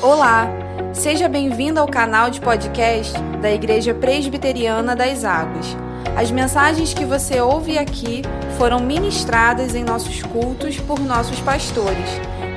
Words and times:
Olá, 0.00 0.46
seja 0.94 1.28
bem-vindo 1.28 1.80
ao 1.80 1.88
canal 1.88 2.30
de 2.30 2.40
podcast 2.40 3.12
da 3.42 3.50
Igreja 3.50 3.92
Presbiteriana 3.92 4.94
das 4.94 5.24
Águas. 5.24 5.76
As 6.16 6.30
mensagens 6.30 6.94
que 6.94 7.04
você 7.04 7.40
ouve 7.40 7.76
aqui 7.76 8.22
foram 8.56 8.78
ministradas 8.78 9.74
em 9.74 9.82
nossos 9.82 10.22
cultos 10.22 10.78
por 10.78 11.00
nossos 11.00 11.40
pastores. 11.40 12.08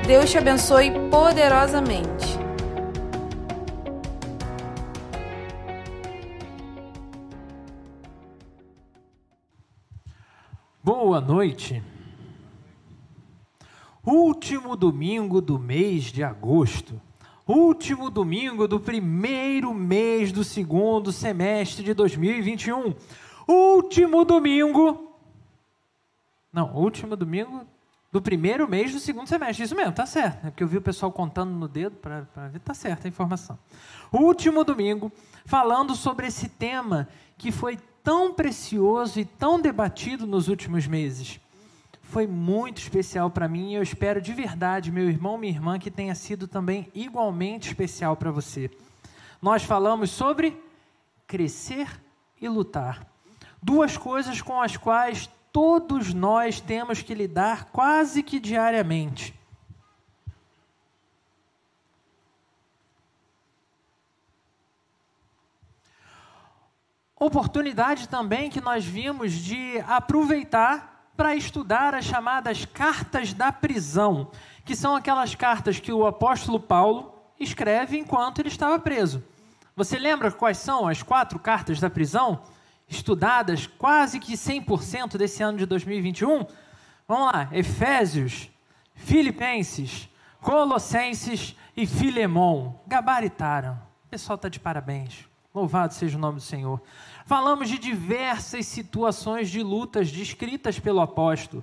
Deus 0.06 0.30
te 0.30 0.38
abençoe 0.38 0.92
poderosamente. 1.10 2.38
Boa 10.80 11.20
noite. 11.20 11.82
Último 14.06 14.76
domingo 14.76 15.40
do 15.40 15.58
mês 15.58 16.04
de 16.04 16.22
agosto 16.22 17.00
último 17.52 18.08
domingo 18.08 18.66
do 18.66 18.80
primeiro 18.80 19.74
mês 19.74 20.32
do 20.32 20.42
segundo 20.42 21.12
semestre 21.12 21.84
de 21.84 21.92
2021. 21.92 22.94
Último 23.46 24.24
domingo. 24.24 25.18
Não, 26.50 26.74
último 26.74 27.14
domingo 27.14 27.66
do 28.10 28.22
primeiro 28.22 28.66
mês 28.68 28.92
do 28.92 28.98
segundo 28.98 29.26
semestre. 29.26 29.64
Isso 29.64 29.76
mesmo, 29.76 29.92
tá 29.92 30.06
certo. 30.06 30.46
É 30.46 30.50
porque 30.50 30.62
eu 30.62 30.68
vi 30.68 30.78
o 30.78 30.82
pessoal 30.82 31.12
contando 31.12 31.52
no 31.52 31.68
dedo 31.68 31.96
para 31.96 32.20
ver, 32.48 32.60
tá 32.60 32.72
certa 32.72 33.06
a 33.06 33.10
informação. 33.10 33.58
Último 34.10 34.64
domingo, 34.64 35.12
falando 35.44 35.94
sobre 35.94 36.26
esse 36.26 36.48
tema 36.48 37.06
que 37.36 37.52
foi 37.52 37.78
tão 38.02 38.32
precioso 38.32 39.20
e 39.20 39.24
tão 39.26 39.60
debatido 39.60 40.26
nos 40.26 40.48
últimos 40.48 40.86
meses 40.86 41.38
foi 42.12 42.26
muito 42.26 42.76
especial 42.76 43.30
para 43.30 43.48
mim 43.48 43.70
e 43.70 43.74
eu 43.74 43.82
espero 43.82 44.20
de 44.20 44.34
verdade, 44.34 44.92
meu 44.92 45.08
irmão, 45.08 45.38
minha 45.38 45.50
irmã, 45.50 45.78
que 45.78 45.90
tenha 45.90 46.14
sido 46.14 46.46
também 46.46 46.86
igualmente 46.94 47.68
especial 47.68 48.18
para 48.18 48.30
você. 48.30 48.70
Nós 49.40 49.62
falamos 49.62 50.10
sobre 50.10 50.62
crescer 51.26 51.88
e 52.38 52.46
lutar. 52.50 53.06
Duas 53.62 53.96
coisas 53.96 54.42
com 54.42 54.60
as 54.60 54.76
quais 54.76 55.30
todos 55.50 56.12
nós 56.12 56.60
temos 56.60 57.00
que 57.00 57.14
lidar 57.14 57.70
quase 57.72 58.22
que 58.22 58.38
diariamente. 58.38 59.34
Oportunidade 67.18 68.06
também 68.06 68.50
que 68.50 68.60
nós 68.60 68.84
vimos 68.84 69.32
de 69.32 69.78
aproveitar 69.86 70.91
para 71.16 71.34
estudar 71.34 71.94
as 71.94 72.04
chamadas 72.04 72.64
cartas 72.64 73.32
da 73.32 73.52
prisão, 73.52 74.30
que 74.64 74.74
são 74.74 74.96
aquelas 74.96 75.34
cartas 75.34 75.78
que 75.78 75.92
o 75.92 76.06
apóstolo 76.06 76.58
Paulo 76.58 77.14
escreve 77.38 77.98
enquanto 77.98 78.38
ele 78.40 78.48
estava 78.48 78.78
preso. 78.78 79.22
Você 79.74 79.98
lembra 79.98 80.30
quais 80.30 80.58
são 80.58 80.86
as 80.86 81.02
quatro 81.02 81.38
cartas 81.38 81.80
da 81.80 81.88
prisão? 81.88 82.42
Estudadas 82.88 83.66
quase 83.66 84.20
que 84.20 84.34
100% 84.34 85.16
desse 85.16 85.42
ano 85.42 85.58
de 85.58 85.66
2021? 85.66 86.46
Vamos 87.08 87.32
lá: 87.32 87.48
Efésios, 87.52 88.50
Filipenses, 88.94 90.08
Colossenses 90.40 91.56
e 91.76 91.86
Filemão. 91.86 92.80
Gabaritaram. 92.86 93.80
O 94.04 94.08
pessoal 94.08 94.36
está 94.36 94.48
de 94.48 94.60
parabéns. 94.60 95.31
Louvado 95.54 95.92
seja 95.92 96.16
o 96.16 96.20
nome 96.20 96.36
do 96.36 96.42
Senhor. 96.42 96.80
Falamos 97.26 97.68
de 97.68 97.78
diversas 97.78 98.64
situações 98.64 99.50
de 99.50 99.62
lutas 99.62 100.10
descritas 100.10 100.78
pelo 100.78 101.00
apóstolo. 101.00 101.62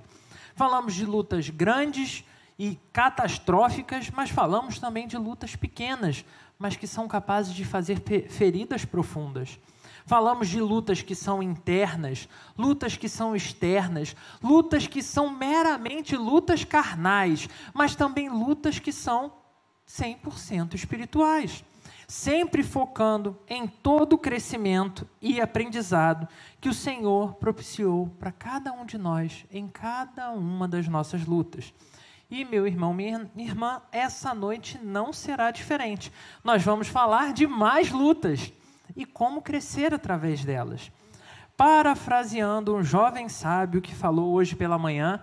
Falamos 0.54 0.94
de 0.94 1.04
lutas 1.04 1.50
grandes 1.50 2.24
e 2.56 2.78
catastróficas, 2.92 4.08
mas 4.10 4.30
falamos 4.30 4.78
também 4.78 5.08
de 5.08 5.16
lutas 5.16 5.56
pequenas, 5.56 6.24
mas 6.56 6.76
que 6.76 6.86
são 6.86 7.08
capazes 7.08 7.52
de 7.52 7.64
fazer 7.64 8.00
feridas 8.28 8.84
profundas. 8.84 9.58
Falamos 10.06 10.48
de 10.48 10.60
lutas 10.60 11.02
que 11.02 11.16
são 11.16 11.42
internas, 11.42 12.28
lutas 12.56 12.96
que 12.96 13.08
são 13.08 13.34
externas, 13.34 14.14
lutas 14.40 14.86
que 14.86 15.02
são 15.02 15.30
meramente 15.30 16.16
lutas 16.16 16.64
carnais, 16.64 17.48
mas 17.74 17.96
também 17.96 18.28
lutas 18.28 18.78
que 18.78 18.92
são 18.92 19.32
100% 19.88 20.74
espirituais 20.74 21.64
sempre 22.10 22.64
focando 22.64 23.38
em 23.48 23.68
todo 23.68 24.14
o 24.14 24.18
crescimento 24.18 25.08
e 25.22 25.40
aprendizado 25.40 26.26
que 26.60 26.68
o 26.68 26.74
Senhor 26.74 27.34
propiciou 27.34 28.08
para 28.18 28.32
cada 28.32 28.72
um 28.72 28.84
de 28.84 28.98
nós 28.98 29.46
em 29.48 29.68
cada 29.68 30.32
uma 30.32 30.66
das 30.66 30.88
nossas 30.88 31.24
lutas. 31.24 31.72
E, 32.28 32.44
meu 32.44 32.66
irmão, 32.66 32.92
minha 32.92 33.30
irmã, 33.36 33.80
essa 33.92 34.34
noite 34.34 34.76
não 34.82 35.12
será 35.12 35.52
diferente. 35.52 36.12
Nós 36.42 36.64
vamos 36.64 36.88
falar 36.88 37.32
de 37.32 37.46
mais 37.46 37.92
lutas 37.92 38.52
e 38.96 39.06
como 39.06 39.40
crescer 39.40 39.94
através 39.94 40.44
delas. 40.44 40.90
Parafraseando 41.56 42.74
um 42.74 42.82
jovem 42.82 43.28
sábio 43.28 43.80
que 43.80 43.94
falou 43.94 44.32
hoje 44.32 44.56
pela 44.56 44.76
manhã, 44.76 45.22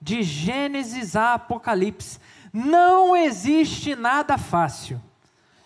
de 0.00 0.22
Gênesis 0.22 1.14
a 1.14 1.34
Apocalipse, 1.34 2.18
não 2.54 3.14
existe 3.14 3.94
nada 3.94 4.38
fácil 4.38 4.98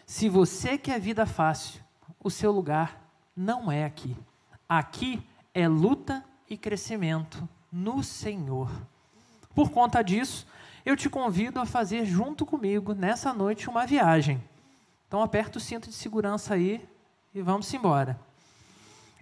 se 0.06 0.28
você 0.28 0.78
quer 0.78 1.00
vida 1.00 1.26
fácil, 1.26 1.82
o 2.22 2.30
seu 2.30 2.52
lugar 2.52 2.98
não 3.36 3.70
é 3.70 3.84
aqui. 3.84 4.16
Aqui 4.68 5.20
é 5.52 5.66
luta 5.66 6.24
e 6.48 6.56
crescimento 6.56 7.46
no 7.72 8.04
Senhor. 8.04 8.70
Por 9.52 9.70
conta 9.70 10.02
disso, 10.02 10.46
eu 10.84 10.96
te 10.96 11.10
convido 11.10 11.58
a 11.58 11.66
fazer 11.66 12.06
junto 12.06 12.46
comigo 12.46 12.94
nessa 12.94 13.32
noite 13.32 13.68
uma 13.68 13.84
viagem. 13.84 14.42
Então 15.08 15.20
aperta 15.22 15.58
o 15.58 15.60
cinto 15.60 15.88
de 15.88 15.94
segurança 15.96 16.54
aí 16.54 16.88
e 17.34 17.42
vamos 17.42 17.72
embora. 17.74 18.18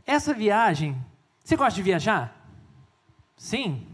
Essa 0.07 0.35
viagem, 0.35 1.03
você 1.43 1.57
gosta 1.57 1.77
de 1.77 1.83
viajar? 1.83 2.37
Sim? 3.39 3.87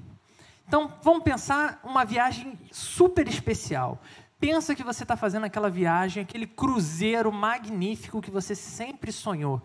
Então 0.67 0.93
vamos 1.03 1.23
pensar 1.23 1.81
uma 1.85 2.05
viagem 2.05 2.59
super 2.73 3.29
especial. 3.29 4.03
Pensa 4.41 4.75
que 4.75 4.83
você 4.83 5.03
está 5.03 5.19
fazendo 5.19 5.45
aquela 5.45 5.69
viagem, 5.69 6.23
aquele 6.23 6.47
cruzeiro 6.47 7.31
magnífico 7.31 8.23
que 8.23 8.31
você 8.31 8.55
sempre 8.55 9.13
sonhou. 9.13 9.61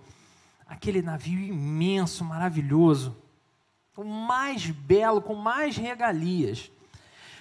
Aquele 0.68 1.02
navio 1.02 1.40
imenso, 1.40 2.26
maravilhoso, 2.26 3.16
o 3.96 4.04
mais 4.04 4.70
belo, 4.70 5.22
com 5.22 5.34
mais 5.34 5.78
regalias. 5.78 6.70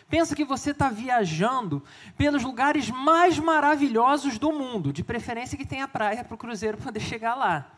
Pensa 0.08 0.36
que 0.36 0.44
você 0.44 0.70
está 0.70 0.88
viajando 0.88 1.82
pelos 2.16 2.44
lugares 2.44 2.88
mais 2.88 3.36
maravilhosos 3.36 4.38
do 4.38 4.52
mundo, 4.52 4.92
de 4.92 5.02
preferência 5.02 5.58
que 5.58 5.66
tenha 5.66 5.88
praia 5.88 6.22
para 6.22 6.34
o 6.36 6.38
cruzeiro 6.38 6.78
poder 6.78 7.00
chegar 7.02 7.34
lá. 7.34 7.68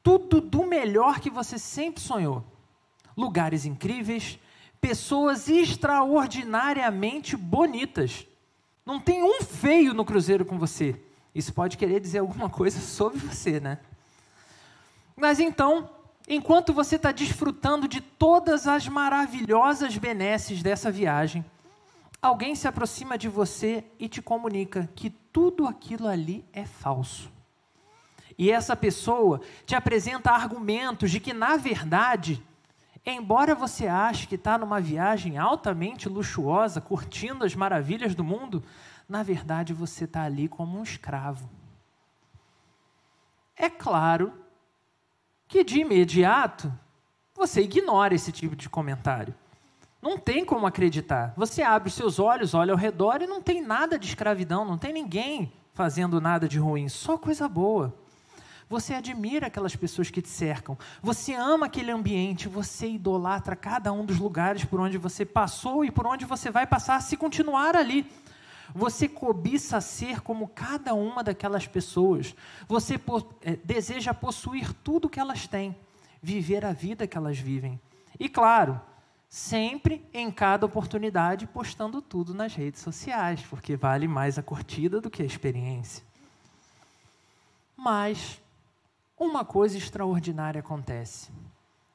Tudo 0.00 0.40
do 0.40 0.64
melhor 0.64 1.18
que 1.18 1.30
você 1.30 1.58
sempre 1.58 2.00
sonhou. 2.00 2.44
Lugares 3.16 3.64
incríveis, 3.64 4.38
pessoas 4.82 5.48
extraordinariamente 5.48 7.36
bonitas. 7.36 8.26
Não 8.84 8.98
tem 8.98 9.22
um 9.22 9.40
feio 9.40 9.94
no 9.94 10.04
cruzeiro 10.04 10.44
com 10.44 10.58
você. 10.58 11.00
Isso 11.32 11.54
pode 11.54 11.78
querer 11.78 12.00
dizer 12.00 12.18
alguma 12.18 12.50
coisa 12.50 12.80
sobre 12.82 13.20
você, 13.20 13.60
né? 13.60 13.78
Mas 15.16 15.38
então, 15.38 15.88
enquanto 16.28 16.72
você 16.72 16.96
está 16.96 17.12
desfrutando 17.12 17.86
de 17.86 18.00
todas 18.00 18.66
as 18.66 18.88
maravilhosas 18.88 19.96
benesses 19.96 20.64
dessa 20.64 20.90
viagem, 20.90 21.44
alguém 22.20 22.56
se 22.56 22.66
aproxima 22.66 23.16
de 23.16 23.28
você 23.28 23.84
e 24.00 24.08
te 24.08 24.20
comunica 24.20 24.90
que 24.96 25.10
tudo 25.10 25.68
aquilo 25.68 26.08
ali 26.08 26.44
é 26.52 26.64
falso. 26.64 27.30
E 28.36 28.50
essa 28.50 28.74
pessoa 28.74 29.40
te 29.64 29.76
apresenta 29.76 30.32
argumentos 30.32 31.12
de 31.12 31.20
que, 31.20 31.32
na 31.32 31.56
verdade, 31.56 32.42
Embora 33.04 33.54
você 33.54 33.88
ache 33.88 34.28
que 34.28 34.36
está 34.36 34.56
numa 34.56 34.80
viagem 34.80 35.36
altamente 35.36 36.08
luxuosa, 36.08 36.80
curtindo 36.80 37.44
as 37.44 37.54
maravilhas 37.54 38.14
do 38.14 38.22
mundo, 38.22 38.62
na 39.08 39.22
verdade 39.22 39.74
você 39.74 40.04
está 40.04 40.22
ali 40.22 40.48
como 40.48 40.78
um 40.78 40.82
escravo. 40.82 41.50
É 43.56 43.68
claro 43.68 44.32
que 45.48 45.64
de 45.64 45.80
imediato 45.80 46.72
você 47.34 47.62
ignora 47.62 48.14
esse 48.14 48.30
tipo 48.30 48.54
de 48.54 48.68
comentário. 48.68 49.34
Não 50.00 50.16
tem 50.18 50.44
como 50.44 50.66
acreditar. 50.66 51.32
Você 51.36 51.62
abre 51.62 51.88
os 51.88 51.94
seus 51.94 52.18
olhos, 52.18 52.54
olha 52.54 52.72
ao 52.72 52.78
redor 52.78 53.20
e 53.20 53.26
não 53.26 53.42
tem 53.42 53.60
nada 53.60 53.98
de 53.98 54.06
escravidão, 54.06 54.64
não 54.64 54.78
tem 54.78 54.92
ninguém 54.92 55.52
fazendo 55.74 56.20
nada 56.20 56.48
de 56.48 56.58
ruim, 56.58 56.88
só 56.88 57.16
coisa 57.18 57.48
boa. 57.48 58.01
Você 58.72 58.94
admira 58.94 59.48
aquelas 59.48 59.76
pessoas 59.76 60.10
que 60.10 60.22
te 60.22 60.30
cercam. 60.30 60.78
Você 61.02 61.34
ama 61.34 61.66
aquele 61.66 61.90
ambiente. 61.90 62.48
Você 62.48 62.88
idolatra 62.88 63.54
cada 63.54 63.92
um 63.92 64.02
dos 64.02 64.18
lugares 64.18 64.64
por 64.64 64.80
onde 64.80 64.96
você 64.96 65.26
passou 65.26 65.84
e 65.84 65.90
por 65.90 66.06
onde 66.06 66.24
você 66.24 66.50
vai 66.50 66.66
passar 66.66 67.02
se 67.02 67.14
continuar 67.14 67.76
ali. 67.76 68.10
Você 68.74 69.06
cobiça 69.06 69.78
ser 69.82 70.22
como 70.22 70.48
cada 70.48 70.94
uma 70.94 71.22
daquelas 71.22 71.66
pessoas. 71.66 72.34
Você 72.66 72.98
é, 73.42 73.56
deseja 73.56 74.14
possuir 74.14 74.72
tudo 74.72 75.10
que 75.10 75.20
elas 75.20 75.46
têm, 75.46 75.76
viver 76.22 76.64
a 76.64 76.72
vida 76.72 77.06
que 77.06 77.18
elas 77.18 77.38
vivem. 77.38 77.78
E 78.18 78.26
claro, 78.26 78.80
sempre, 79.28 80.02
em 80.14 80.30
cada 80.30 80.64
oportunidade, 80.64 81.46
postando 81.46 82.00
tudo 82.00 82.32
nas 82.32 82.54
redes 82.54 82.80
sociais, 82.80 83.42
porque 83.50 83.76
vale 83.76 84.08
mais 84.08 84.38
a 84.38 84.42
curtida 84.42 84.98
do 84.98 85.10
que 85.10 85.22
a 85.22 85.26
experiência. 85.26 86.02
Mas 87.76 88.40
uma 89.24 89.44
coisa 89.44 89.78
extraordinária 89.78 90.60
acontece. 90.60 91.30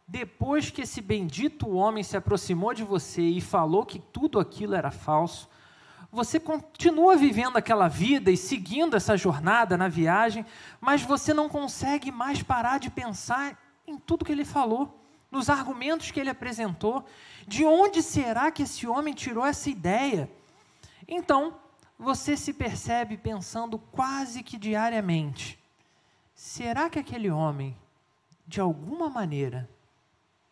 Depois 0.07 0.69
que 0.69 0.81
esse 0.81 1.01
bendito 1.01 1.69
homem 1.69 2.03
se 2.03 2.15
aproximou 2.15 2.73
de 2.73 2.83
você 2.83 3.21
e 3.21 3.41
falou 3.41 3.85
que 3.85 3.99
tudo 3.99 4.39
aquilo 4.39 4.73
era 4.73 4.89
falso, 4.89 5.49
você 6.09 6.39
continua 6.39 7.17
vivendo 7.17 7.57
aquela 7.57 7.89
vida 7.89 8.31
e 8.31 8.37
seguindo 8.37 8.95
essa 8.95 9.17
jornada 9.17 9.77
na 9.77 9.89
viagem, 9.89 10.45
mas 10.79 11.01
você 11.01 11.33
não 11.33 11.49
consegue 11.49 12.11
mais 12.11 12.41
parar 12.41 12.79
de 12.79 12.89
pensar 12.89 13.61
em 13.85 13.97
tudo 13.97 14.23
que 14.23 14.31
ele 14.31 14.45
falou 14.45 14.97
nos 15.29 15.49
argumentos 15.49 16.09
que 16.09 16.19
ele 16.19 16.29
apresentou. 16.29 17.05
De 17.45 17.65
onde 17.65 18.01
será 18.01 18.49
que 18.49 18.63
esse 18.63 18.87
homem 18.87 19.13
tirou 19.13 19.45
essa 19.45 19.69
ideia? 19.69 20.31
Então, 21.05 21.55
você 21.99 22.37
se 22.37 22.53
percebe 22.53 23.17
pensando 23.17 23.77
quase 23.77 24.43
que 24.43 24.57
diariamente: 24.57 25.56
será 26.37 26.89
que 26.89 26.99
aquele 26.99 27.29
homem, 27.29 27.75
de 28.47 28.61
alguma 28.61 29.09
maneira, 29.09 29.69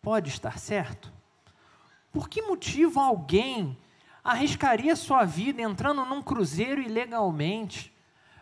pode 0.02 0.28
estar 0.28 0.58
certo? 0.58 1.10
Por 2.12 2.28
que 2.28 2.42
motivo 2.42 3.00
alguém 3.00 3.78
arriscaria 4.22 4.94
sua 4.96 5.24
vida 5.24 5.62
entrando 5.62 6.04
num 6.04 6.20
cruzeiro 6.20 6.82
ilegalmente 6.82 7.90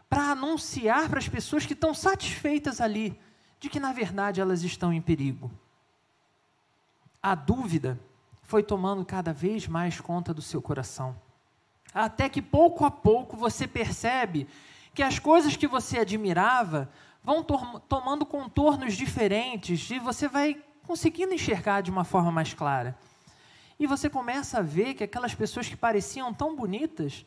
para 0.08 0.32
anunciar 0.32 1.08
para 1.08 1.18
as 1.18 1.28
pessoas 1.28 1.64
que 1.64 1.74
estão 1.74 1.92
satisfeitas 1.92 2.80
ali 2.80 3.16
de 3.60 3.68
que, 3.68 3.78
na 3.78 3.92
verdade, 3.92 4.40
elas 4.40 4.62
estão 4.62 4.92
em 4.92 5.00
perigo? 5.00 5.50
a 7.24 7.34
dúvida 7.34 7.98
foi 8.42 8.62
tomando 8.62 9.02
cada 9.02 9.32
vez 9.32 9.66
mais 9.66 9.98
conta 9.98 10.34
do 10.34 10.42
seu 10.42 10.60
coração. 10.60 11.16
Até 11.94 12.28
que 12.28 12.42
pouco 12.42 12.84
a 12.84 12.90
pouco 12.90 13.34
você 13.34 13.66
percebe 13.66 14.46
que 14.92 15.02
as 15.02 15.18
coisas 15.18 15.56
que 15.56 15.66
você 15.66 16.00
admirava 16.00 16.86
vão 17.24 17.42
to 17.42 17.80
tomando 17.88 18.26
contornos 18.26 18.94
diferentes 18.94 19.90
e 19.90 19.98
você 19.98 20.28
vai 20.28 20.62
conseguindo 20.86 21.32
enxergar 21.32 21.80
de 21.80 21.90
uma 21.90 22.04
forma 22.04 22.30
mais 22.30 22.52
clara. 22.52 22.96
E 23.78 23.86
você 23.86 24.10
começa 24.10 24.58
a 24.58 24.62
ver 24.62 24.94
que 24.94 25.02
aquelas 25.02 25.34
pessoas 25.34 25.66
que 25.66 25.76
pareciam 25.76 26.32
tão 26.32 26.54
bonitas, 26.54 27.24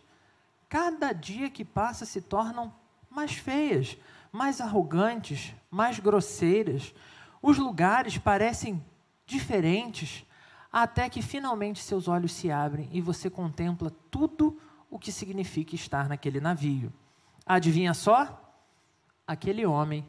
cada 0.69 1.11
dia 1.11 1.49
que 1.49 1.65
passa 1.65 2.05
se 2.05 2.21
tornam 2.21 2.71
mais 3.09 3.33
feias, 3.33 3.97
mais 4.31 4.61
arrogantes, 4.61 5.53
mais 5.69 5.99
grosseiras. 5.99 6.93
Os 7.41 7.57
lugares 7.57 8.17
parecem 8.17 8.83
diferentes, 9.25 10.23
até 10.71 11.09
que 11.09 11.21
finalmente 11.21 11.81
seus 11.81 12.07
olhos 12.07 12.31
se 12.31 12.51
abrem 12.51 12.87
e 12.91 13.01
você 13.01 13.29
contempla 13.29 13.91
tudo 14.11 14.59
o 14.89 14.99
que 14.99 15.11
significa 15.11 15.75
estar 15.75 16.07
naquele 16.07 16.39
navio. 16.39 16.93
Adivinha 17.45 17.93
só? 17.93 18.46
Aquele 19.27 19.65
homem 19.65 20.07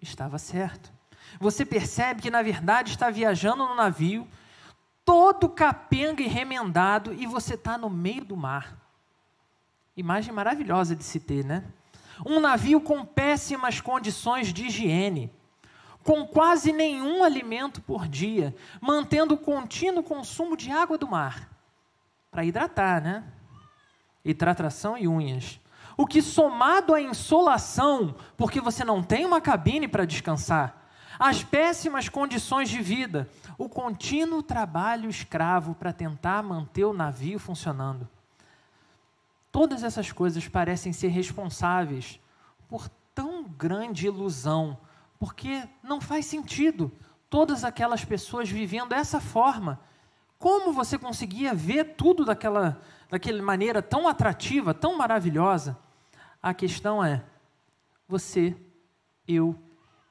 estava 0.00 0.38
certo. 0.38 0.92
Você 1.40 1.64
percebe 1.64 2.22
que, 2.22 2.30
na 2.30 2.42
verdade, 2.42 2.90
está 2.90 3.10
viajando 3.10 3.66
no 3.66 3.74
navio, 3.74 4.28
todo 5.04 5.48
capenga 5.48 6.22
e 6.22 6.28
remendado, 6.28 7.12
e 7.14 7.26
você 7.26 7.54
está 7.54 7.78
no 7.78 7.88
meio 7.88 8.24
do 8.24 8.36
mar. 8.36 8.76
Imagem 9.96 10.32
maravilhosa 10.32 10.94
de 10.94 11.02
se 11.02 11.18
ter, 11.18 11.44
né? 11.44 11.64
Um 12.24 12.38
navio 12.38 12.80
com 12.80 13.04
péssimas 13.04 13.80
condições 13.80 14.52
de 14.52 14.66
higiene 14.66 15.32
com 16.06 16.24
quase 16.24 16.72
nenhum 16.72 17.24
alimento 17.24 17.82
por 17.82 18.06
dia, 18.06 18.54
mantendo 18.80 19.34
o 19.34 19.38
contínuo 19.38 20.04
consumo 20.04 20.56
de 20.56 20.70
água 20.70 20.96
do 20.96 21.08
mar, 21.08 21.50
para 22.30 22.44
hidratar, 22.44 23.02
né? 23.02 23.24
Hidratação 24.24 24.96
e 24.96 25.08
unhas. 25.08 25.58
O 25.96 26.06
que 26.06 26.20
somado 26.20 26.94
à 26.94 27.00
insolação, 27.00 28.14
porque 28.36 28.60
você 28.60 28.84
não 28.84 29.02
tem 29.02 29.24
uma 29.24 29.40
cabine 29.40 29.88
para 29.88 30.04
descansar, 30.04 30.86
as 31.18 31.42
péssimas 31.42 32.08
condições 32.08 32.68
de 32.68 32.82
vida, 32.82 33.28
o 33.56 33.68
contínuo 33.68 34.42
trabalho 34.42 35.08
escravo 35.08 35.74
para 35.74 35.92
tentar 35.92 36.42
manter 36.42 36.84
o 36.84 36.92
navio 36.92 37.38
funcionando. 37.38 38.06
Todas 39.50 39.82
essas 39.82 40.12
coisas 40.12 40.46
parecem 40.46 40.92
ser 40.92 41.08
responsáveis 41.08 42.20
por 42.68 42.88
tão 43.14 43.44
grande 43.44 44.06
ilusão 44.06 44.76
porque 45.18 45.66
não 45.82 46.00
faz 46.00 46.26
sentido 46.26 46.92
todas 47.30 47.64
aquelas 47.64 48.04
pessoas 48.04 48.50
vivendo 48.50 48.90
dessa 48.90 49.20
forma. 49.20 49.80
Como 50.38 50.72
você 50.72 50.98
conseguia 50.98 51.54
ver 51.54 51.94
tudo 51.96 52.24
daquela, 52.24 52.80
daquela 53.08 53.42
maneira 53.42 53.80
tão 53.80 54.06
atrativa, 54.06 54.74
tão 54.74 54.98
maravilhosa? 54.98 55.76
A 56.46 56.54
questão 56.54 57.04
é: 57.04 57.24
você, 58.06 58.54
eu 59.26 59.60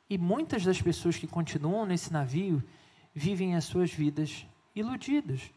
e 0.10 0.18
muitas 0.18 0.66
das 0.66 0.82
pessoas 0.82 1.16
que 1.16 1.26
continuam 1.26 1.86
nesse 1.86 2.12
navio 2.12 2.62
vivem 3.14 3.56
as 3.56 3.64
suas 3.64 3.90
vidas 3.90 4.46
iludidas, 4.76 5.50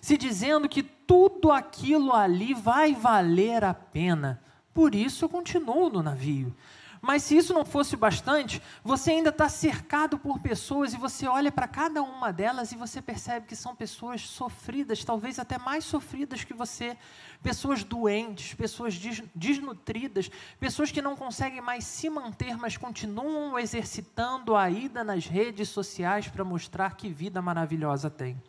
se 0.00 0.16
dizendo 0.16 0.68
que 0.68 0.80
tudo 0.80 1.50
aquilo 1.50 2.12
ali 2.12 2.54
vai 2.54 2.94
valer 2.94 3.64
a 3.64 3.74
pena. 3.74 4.40
Por 4.72 4.94
isso 4.94 5.24
eu 5.24 5.28
continuo 5.28 5.90
no 5.90 6.04
navio. 6.04 6.54
Mas 7.02 7.24
se 7.24 7.36
isso 7.36 7.52
não 7.52 7.64
fosse 7.64 7.96
bastante, 7.96 8.62
você 8.84 9.10
ainda 9.10 9.30
está 9.30 9.48
cercado 9.48 10.16
por 10.16 10.38
pessoas 10.38 10.94
e 10.94 10.96
você 10.96 11.26
olha 11.26 11.50
para 11.50 11.66
cada 11.66 12.00
uma 12.00 12.32
delas 12.32 12.70
e 12.70 12.76
você 12.76 13.02
percebe 13.02 13.48
que 13.48 13.56
são 13.56 13.74
pessoas 13.74 14.20
sofridas, 14.20 15.02
talvez 15.02 15.40
até 15.40 15.58
mais 15.58 15.84
sofridas 15.84 16.44
que 16.44 16.54
você, 16.54 16.96
pessoas 17.42 17.82
doentes, 17.82 18.54
pessoas 18.54 18.96
desnutridas, 19.34 20.30
pessoas 20.60 20.92
que 20.92 21.02
não 21.02 21.16
conseguem 21.16 21.60
mais 21.60 21.84
se 21.84 22.08
manter, 22.08 22.56
mas 22.56 22.76
continuam 22.76 23.58
exercitando 23.58 24.54
a 24.54 24.70
ida 24.70 25.02
nas 25.02 25.26
redes 25.26 25.70
sociais 25.70 26.28
para 26.28 26.44
mostrar 26.44 26.94
que 26.94 27.08
vida 27.08 27.42
maravilhosa 27.42 28.08
tem. 28.08 28.40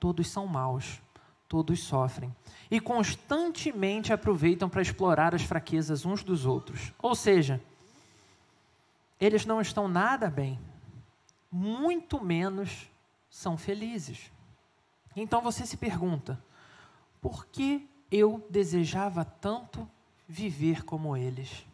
Todos 0.00 0.28
são 0.28 0.48
maus, 0.48 1.00
todos 1.54 1.84
sofrem 1.84 2.34
e 2.68 2.80
constantemente 2.80 4.12
aproveitam 4.12 4.68
para 4.68 4.82
explorar 4.82 5.36
as 5.36 5.42
fraquezas 5.42 6.04
uns 6.04 6.24
dos 6.24 6.46
outros. 6.46 6.92
Ou 7.00 7.14
seja, 7.14 7.62
eles 9.20 9.46
não 9.46 9.60
estão 9.60 9.86
nada 9.86 10.28
bem, 10.28 10.58
muito 11.52 12.20
menos 12.20 12.90
são 13.30 13.56
felizes. 13.56 14.32
Então 15.14 15.40
você 15.40 15.64
se 15.64 15.76
pergunta: 15.76 16.42
por 17.22 17.46
que 17.46 17.88
eu 18.10 18.44
desejava 18.50 19.24
tanto 19.24 19.88
viver 20.26 20.84
como 20.84 21.16
eles? 21.16 21.64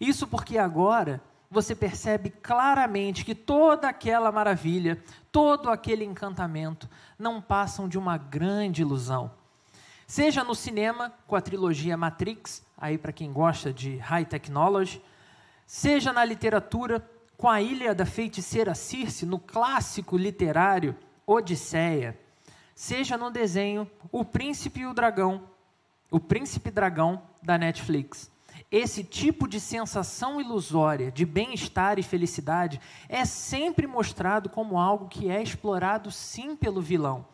Isso 0.00 0.28
porque 0.28 0.58
agora 0.58 1.20
você 1.50 1.74
percebe 1.74 2.30
claramente 2.30 3.24
que 3.24 3.34
toda 3.34 3.88
aquela 3.88 4.30
maravilha, 4.30 5.02
todo 5.32 5.68
aquele 5.68 6.04
encantamento 6.04 6.88
não 7.18 7.42
passam 7.42 7.88
de 7.88 7.98
uma 7.98 8.16
grande 8.16 8.82
ilusão. 8.82 9.32
Seja 10.06 10.44
no 10.44 10.54
cinema 10.54 11.12
com 11.26 11.34
a 11.34 11.40
trilogia 11.40 11.96
Matrix, 11.96 12.64
aí 12.78 12.96
para 12.96 13.12
quem 13.12 13.32
gosta 13.32 13.72
de 13.72 13.96
high 13.96 14.24
technology, 14.24 15.02
seja 15.66 16.12
na 16.12 16.24
literatura 16.24 17.04
com 17.36 17.48
a 17.48 17.60
Ilha 17.60 17.94
da 17.94 18.06
Feiticeira 18.06 18.74
Circe, 18.74 19.26
no 19.26 19.38
clássico 19.38 20.16
literário 20.16 20.96
Odisseia, 21.26 22.18
seja 22.74 23.16
no 23.16 23.30
desenho 23.30 23.90
O 24.12 24.24
Príncipe 24.24 24.80
e 24.80 24.86
o 24.86 24.94
Dragão, 24.94 25.42
O 26.10 26.20
Príncipe 26.20 26.70
Dragão 26.70 27.22
da 27.42 27.58
Netflix. 27.58 28.29
Esse 28.70 29.02
tipo 29.02 29.48
de 29.48 29.58
sensação 29.58 30.40
ilusória 30.40 31.10
de 31.10 31.26
bem-estar 31.26 31.98
e 31.98 32.02
felicidade 32.04 32.80
é 33.08 33.24
sempre 33.24 33.86
mostrado 33.86 34.48
como 34.48 34.78
algo 34.78 35.08
que 35.08 35.28
é 35.28 35.42
explorado 35.42 36.10
sim 36.12 36.54
pelo 36.54 36.80
vilão 36.80 37.26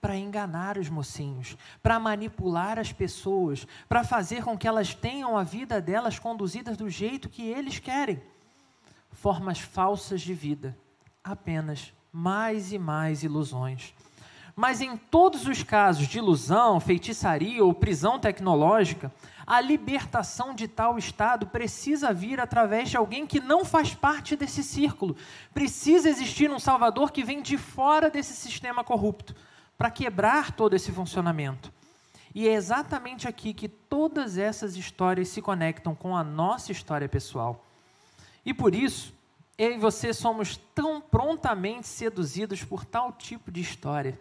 para 0.00 0.16
enganar 0.16 0.78
os 0.78 0.88
mocinhos, 0.88 1.56
para 1.82 2.00
manipular 2.00 2.78
as 2.78 2.90
pessoas, 2.90 3.66
para 3.88 4.02
fazer 4.02 4.42
com 4.42 4.56
que 4.56 4.66
elas 4.66 4.94
tenham 4.94 5.36
a 5.36 5.42
vida 5.42 5.80
delas 5.80 6.18
conduzida 6.18 6.74
do 6.74 6.88
jeito 6.88 7.28
que 7.28 7.42
eles 7.42 7.78
querem. 7.78 8.22
Formas 9.12 9.58
falsas 9.58 10.22
de 10.22 10.32
vida, 10.32 10.74
apenas 11.22 11.92
mais 12.10 12.72
e 12.72 12.78
mais 12.78 13.22
ilusões. 13.22 13.92
Mas 14.54 14.80
em 14.80 14.96
todos 14.96 15.46
os 15.46 15.62
casos 15.62 16.06
de 16.06 16.18
ilusão, 16.18 16.80
feitiçaria 16.80 17.64
ou 17.64 17.72
prisão 17.72 18.18
tecnológica, 18.18 19.12
a 19.46 19.60
libertação 19.60 20.54
de 20.54 20.68
tal 20.68 20.96
estado 20.96 21.46
precisa 21.46 22.12
vir 22.12 22.40
através 22.40 22.88
de 22.88 22.96
alguém 22.96 23.26
que 23.26 23.40
não 23.40 23.64
faz 23.64 23.94
parte 23.94 24.36
desse 24.36 24.62
círculo. 24.62 25.16
Precisa 25.52 26.08
existir 26.08 26.50
um 26.50 26.58
Salvador 26.58 27.10
que 27.10 27.24
vem 27.24 27.42
de 27.42 27.58
fora 27.58 28.08
desse 28.08 28.34
sistema 28.34 28.84
corrupto 28.84 29.34
para 29.76 29.90
quebrar 29.90 30.52
todo 30.52 30.76
esse 30.76 30.92
funcionamento. 30.92 31.72
E 32.34 32.46
é 32.46 32.52
exatamente 32.52 33.26
aqui 33.26 33.52
que 33.52 33.68
todas 33.68 34.38
essas 34.38 34.76
histórias 34.76 35.28
se 35.28 35.42
conectam 35.42 35.94
com 35.94 36.16
a 36.16 36.22
nossa 36.22 36.70
história 36.70 37.08
pessoal. 37.08 37.66
E 38.44 38.54
por 38.54 38.74
isso, 38.74 39.12
eu 39.58 39.72
e 39.72 39.78
você 39.78 40.14
somos 40.14 40.56
tão 40.74 41.00
prontamente 41.00 41.88
seduzidos 41.88 42.62
por 42.62 42.84
tal 42.84 43.12
tipo 43.12 43.50
de 43.50 43.60
história. 43.60 44.18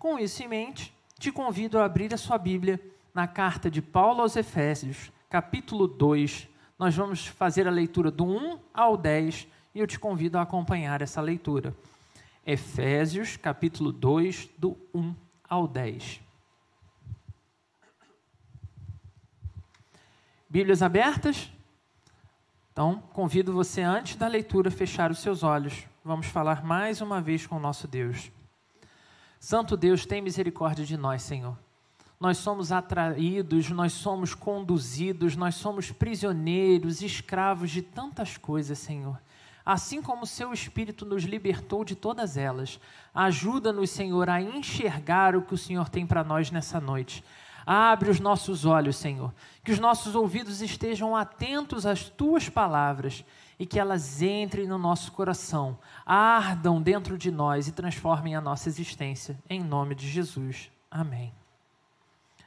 Com 0.00 0.18
isso 0.18 0.42
em 0.42 0.48
mente, 0.48 0.94
te 1.18 1.30
convido 1.30 1.78
a 1.78 1.84
abrir 1.84 2.14
a 2.14 2.16
sua 2.16 2.38
Bíblia 2.38 2.80
na 3.12 3.28
carta 3.28 3.70
de 3.70 3.82
Paulo 3.82 4.22
aos 4.22 4.34
Efésios, 4.34 5.12
capítulo 5.28 5.86
2. 5.86 6.48
Nós 6.78 6.96
vamos 6.96 7.26
fazer 7.26 7.68
a 7.68 7.70
leitura 7.70 8.10
do 8.10 8.24
1 8.24 8.58
ao 8.72 8.96
10 8.96 9.46
e 9.74 9.78
eu 9.78 9.86
te 9.86 9.98
convido 9.98 10.38
a 10.38 10.42
acompanhar 10.42 11.02
essa 11.02 11.20
leitura. 11.20 11.76
Efésios, 12.46 13.36
capítulo 13.36 13.92
2, 13.92 14.48
do 14.56 14.74
1 14.94 15.14
ao 15.46 15.68
10. 15.68 16.22
Bíblias 20.48 20.80
abertas? 20.80 21.52
Então, 22.72 23.02
convido 23.12 23.52
você, 23.52 23.82
antes 23.82 24.16
da 24.16 24.26
leitura, 24.26 24.70
a 24.70 24.72
fechar 24.72 25.10
os 25.10 25.18
seus 25.18 25.42
olhos. 25.42 25.84
Vamos 26.02 26.26
falar 26.26 26.64
mais 26.64 27.02
uma 27.02 27.20
vez 27.20 27.46
com 27.46 27.56
o 27.56 27.60
nosso 27.60 27.86
Deus. 27.86 28.32
Santo 29.40 29.74
Deus, 29.74 30.04
tem 30.04 30.20
misericórdia 30.20 30.84
de 30.84 30.98
nós, 30.98 31.22
Senhor. 31.22 31.56
Nós 32.20 32.36
somos 32.36 32.70
atraídos, 32.70 33.70
nós 33.70 33.94
somos 33.94 34.34
conduzidos, 34.34 35.34
nós 35.34 35.54
somos 35.54 35.90
prisioneiros, 35.90 37.00
escravos 37.00 37.70
de 37.70 37.80
tantas 37.80 38.36
coisas, 38.36 38.78
Senhor. 38.78 39.18
Assim 39.64 40.02
como 40.02 40.24
o 40.24 40.26
seu 40.26 40.52
Espírito 40.52 41.06
nos 41.06 41.22
libertou 41.24 41.86
de 41.86 41.96
todas 41.96 42.36
elas, 42.36 42.78
ajuda-nos, 43.14 43.88
Senhor, 43.88 44.28
a 44.28 44.42
enxergar 44.42 45.34
o 45.34 45.40
que 45.40 45.54
o 45.54 45.58
Senhor 45.58 45.88
tem 45.88 46.06
para 46.06 46.22
nós 46.22 46.50
nessa 46.50 46.78
noite. 46.78 47.24
Abre 47.66 48.10
os 48.10 48.20
nossos 48.20 48.64
olhos, 48.64 48.96
Senhor, 48.96 49.32
que 49.62 49.72
os 49.72 49.78
nossos 49.78 50.14
ouvidos 50.14 50.60
estejam 50.60 51.14
atentos 51.14 51.86
às 51.86 52.08
tuas 52.08 52.48
palavras 52.48 53.24
e 53.58 53.66
que 53.66 53.78
elas 53.78 54.22
entrem 54.22 54.66
no 54.66 54.78
nosso 54.78 55.12
coração, 55.12 55.78
ardam 56.06 56.80
dentro 56.80 57.18
de 57.18 57.30
nós 57.30 57.68
e 57.68 57.72
transformem 57.72 58.34
a 58.34 58.40
nossa 58.40 58.68
existência. 58.68 59.38
Em 59.48 59.62
nome 59.62 59.94
de 59.94 60.08
Jesus. 60.08 60.70
Amém. 60.90 61.32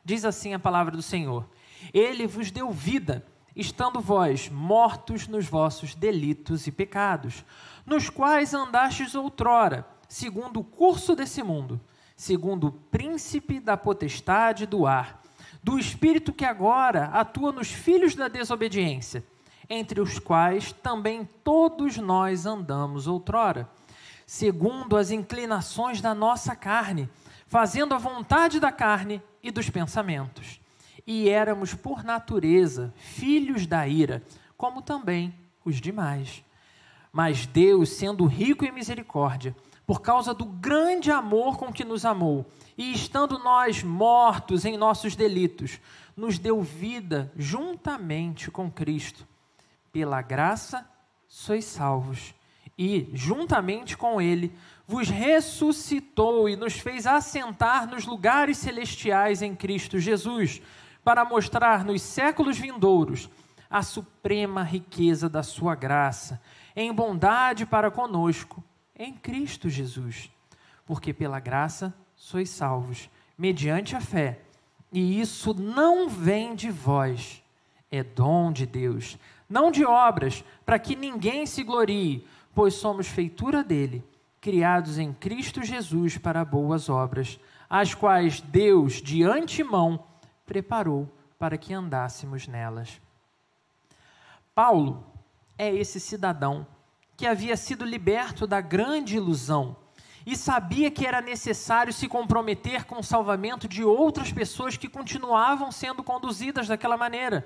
Diz 0.04 0.26
assim 0.26 0.54
a 0.54 0.60
palavra 0.60 0.92
do 0.96 1.04
Senhor: 1.04 1.48
Ele 1.94 2.28
vos 2.28 2.52
deu 2.52 2.72
vida, 2.72 3.26
estando 3.56 4.02
vós 4.02 4.50
mortos 4.50 5.28
nos 5.28 5.46
vossos 5.46 5.96
delitos 5.96 6.68
e 6.68 6.72
pecados, 6.72 7.46
nos 7.86 8.10
quais 8.10 8.54
andastes 8.54 9.16
outrora, 9.16 9.88
segundo 10.10 10.60
o 10.60 10.64
curso 10.64 11.16
desse 11.16 11.44
mundo, 11.44 11.80
segundo 12.24 12.68
o 12.68 12.72
príncipe 12.72 13.60
da 13.60 13.76
potestade 13.76 14.66
do 14.66 14.88
ar, 14.88 15.22
do 15.62 15.78
espírito 15.78 16.32
que 16.32 16.46
agora 16.46 17.08
atua 17.08 17.52
nos 17.52 17.70
filhos 17.70 18.16
da 18.16 18.30
desobediência 18.30 19.26
entre 19.70 20.00
os 20.00 20.20
quais 20.20 20.72
também 20.72 21.28
todos 21.44 21.98
nós 21.98 22.46
andamos 22.46 23.08
outrora, 23.08 23.70
segundo 24.26 24.96
as 24.96 25.12
inclinações 25.12 26.00
da 26.00 26.16
nossa 26.16 26.56
carne, 26.56 27.10
fazendo 27.46 27.94
a 27.94 27.98
vontade 27.98 28.58
da 28.58 28.72
carne 28.72 29.22
e 29.42 29.52
dos 29.52 29.70
pensamentos. 29.70 30.62
E 31.06 31.28
éramos, 31.28 31.74
por 31.74 32.06
natureza, 32.06 32.94
filhos 32.96 33.68
da 33.68 33.86
ira, 33.86 34.24
como 34.56 34.82
também 34.82 35.34
os 35.66 35.76
demais. 35.82 36.42
Mas 37.12 37.46
Deus, 37.46 37.90
sendo 37.90 38.26
rico 38.26 38.64
em 38.64 38.72
misericórdia, 38.72 39.54
por 39.86 40.02
causa 40.02 40.34
do 40.34 40.46
grande 40.46 41.12
amor 41.12 41.58
com 41.58 41.72
que 41.72 41.84
nos 41.84 42.06
amou, 42.06 42.46
e 42.78 42.94
estando 42.94 43.38
nós 43.40 43.84
mortos 43.84 44.66
em 44.66 44.78
nossos 44.78 45.16
delitos, 45.16 45.80
nos 46.16 46.40
deu 46.40 46.62
vida 46.62 47.32
juntamente 47.36 48.50
com 48.50 48.72
Cristo 48.72 49.28
pela 49.92 50.22
graça 50.22 50.88
sois 51.28 51.66
salvos. 51.66 52.34
E, 52.78 53.10
juntamente 53.14 53.96
com 53.96 54.20
Ele, 54.20 54.52
vos 54.88 55.10
ressuscitou 55.10 56.50
e 56.50 56.56
nos 56.56 56.74
fez 56.74 57.06
assentar 57.06 57.88
nos 57.88 58.06
lugares 58.06 58.58
celestiais 58.58 59.42
em 59.42 59.56
Cristo 59.56 60.00
Jesus, 60.00 60.62
para 61.04 61.26
mostrar 61.26 61.84
nos 61.84 62.02
séculos 62.02 62.58
vindouros 62.58 63.30
a 63.70 63.82
suprema 63.82 64.64
riqueza 64.64 65.28
da 65.28 65.44
Sua 65.44 65.76
graça, 65.76 66.42
em 66.76 66.92
bondade 66.94 67.66
para 67.66 67.92
conosco, 67.92 68.64
em 68.98 69.14
Cristo 69.14 69.70
Jesus. 69.70 70.30
Porque 70.86 71.14
pela 71.14 71.40
graça 71.40 71.94
sois 72.16 72.50
salvos, 72.50 73.10
mediante 73.38 73.96
a 73.96 74.02
fé. 74.02 74.40
E 74.92 75.20
isso 75.20 75.54
não 75.54 76.08
vem 76.08 76.56
de 76.56 76.70
vós, 76.70 77.44
é 77.90 78.04
dom 78.04 78.52
de 78.52 78.66
Deus 78.66 79.18
não 79.54 79.70
de 79.70 79.86
obras, 79.86 80.44
para 80.66 80.80
que 80.80 80.96
ninguém 80.96 81.46
se 81.46 81.64
glorie, 81.64 82.28
pois 82.56 82.74
somos 82.74 83.08
feitura 83.08 83.64
dele, 83.64 84.04
criados 84.42 84.98
em 84.98 85.14
Cristo 85.14 85.62
Jesus 85.62 86.18
para 86.18 86.44
boas 86.44 86.90
obras, 86.90 87.40
as 87.70 87.94
quais 87.94 88.42
Deus 88.42 88.94
de 88.94 89.24
antemão 89.24 90.04
preparou 90.44 91.08
para 91.38 91.56
que 91.56 91.72
andássemos 91.72 92.48
nelas. 92.48 93.00
Paulo 94.56 95.06
é 95.56 95.74
esse 95.74 96.00
cidadão 96.00 96.66
que 97.16 97.28
havia 97.28 97.56
sido 97.56 97.86
liberto 97.86 98.48
da 98.48 98.60
grande 98.62 99.16
ilusão 99.16 99.76
e 100.26 100.36
sabia 100.36 100.90
que 100.90 101.06
era 101.06 101.22
necessário 101.22 101.92
se 101.92 102.08
comprometer 102.08 102.86
com 102.86 103.00
o 103.00 103.04
salvamento 103.04 103.68
de 103.68 103.84
outras 103.84 104.32
pessoas 104.32 104.78
que 104.78 104.88
continuavam 104.88 105.72
sendo 105.72 106.02
conduzidas 106.02 106.68
daquela 106.68 106.98
maneira. 106.98 107.46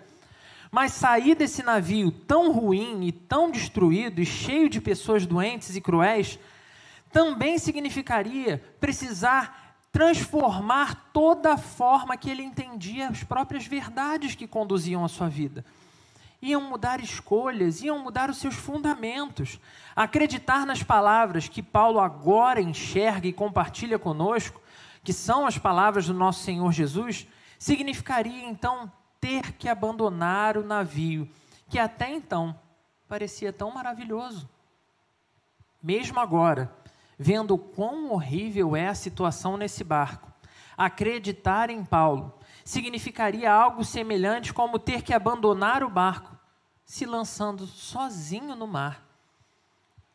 Mas 0.70 0.92
sair 0.94 1.36
desse 1.36 1.64
navio 1.64 2.12
tão 2.12 2.52
ruim 2.52 3.06
e 3.06 3.12
tão 3.12 3.50
destruído 3.50 4.22
e 4.22 4.26
cheio 4.26 4.70
de 4.70 4.82
pessoas 4.82 5.26
doentes 5.26 5.76
e 5.76 5.82
cruéis 5.82 6.38
também 7.12 7.58
significaria 7.58 8.62
precisar 8.80 9.68
transformar 9.92 11.10
toda 11.12 11.54
a 11.54 11.58
forma 11.58 12.18
que 12.18 12.30
ele 12.30 12.44
entendia 12.44 13.08
as 13.08 13.24
próprias 13.24 13.66
verdades 13.66 14.36
que 14.36 14.46
conduziam 14.46 15.04
a 15.04 15.08
sua 15.08 15.28
vida. 15.28 15.66
Iam 16.42 16.62
mudar 16.62 17.00
escolhas, 17.00 17.82
iam 17.82 18.00
mudar 18.00 18.30
os 18.30 18.38
seus 18.38 18.56
fundamentos. 18.56 19.60
Acreditar 19.96 20.66
nas 20.66 20.84
palavras 20.84 21.50
que 21.50 21.64
Paulo 21.64 22.00
agora 22.00 22.62
enxerga 22.62 23.28
e 23.28 23.34
compartilha 23.34 23.98
conosco, 23.98 24.62
que 25.04 25.12
são 25.12 25.48
as 25.48 25.58
palavras 25.58 26.08
do 26.08 26.14
nosso 26.14 26.44
Senhor 26.44 26.72
Jesus, 26.72 27.28
significaria 27.58 28.46
então 28.46 28.92
ter 29.20 29.54
que 29.54 29.68
abandonar 29.68 30.58
o 30.58 30.64
navio, 30.64 31.28
que 31.70 31.80
até 31.80 32.12
então 32.12 32.58
parecia 33.08 33.52
tão 33.52 33.72
maravilhoso. 33.72 34.48
Mesmo 35.82 36.20
agora, 36.20 36.72
vendo 37.18 37.58
quão 37.58 38.12
horrível 38.12 38.76
é 38.76 38.88
a 38.88 38.96
situação 38.96 39.58
nesse 39.58 39.84
barco, 39.84 40.32
acreditar 40.78 41.70
em 41.70 41.84
Paulo 41.84 42.38
significaria 42.68 43.50
algo 43.50 43.86
semelhante 43.86 44.54
como 44.54 44.78
ter 44.78 45.02
que 45.02 45.14
abandonar 45.14 45.84
o 45.84 45.90
barco, 45.90 46.38
se 46.84 47.06
lançando 47.06 47.66
sozinho 47.66 48.58
no 48.58 48.68
mar. 48.68 49.08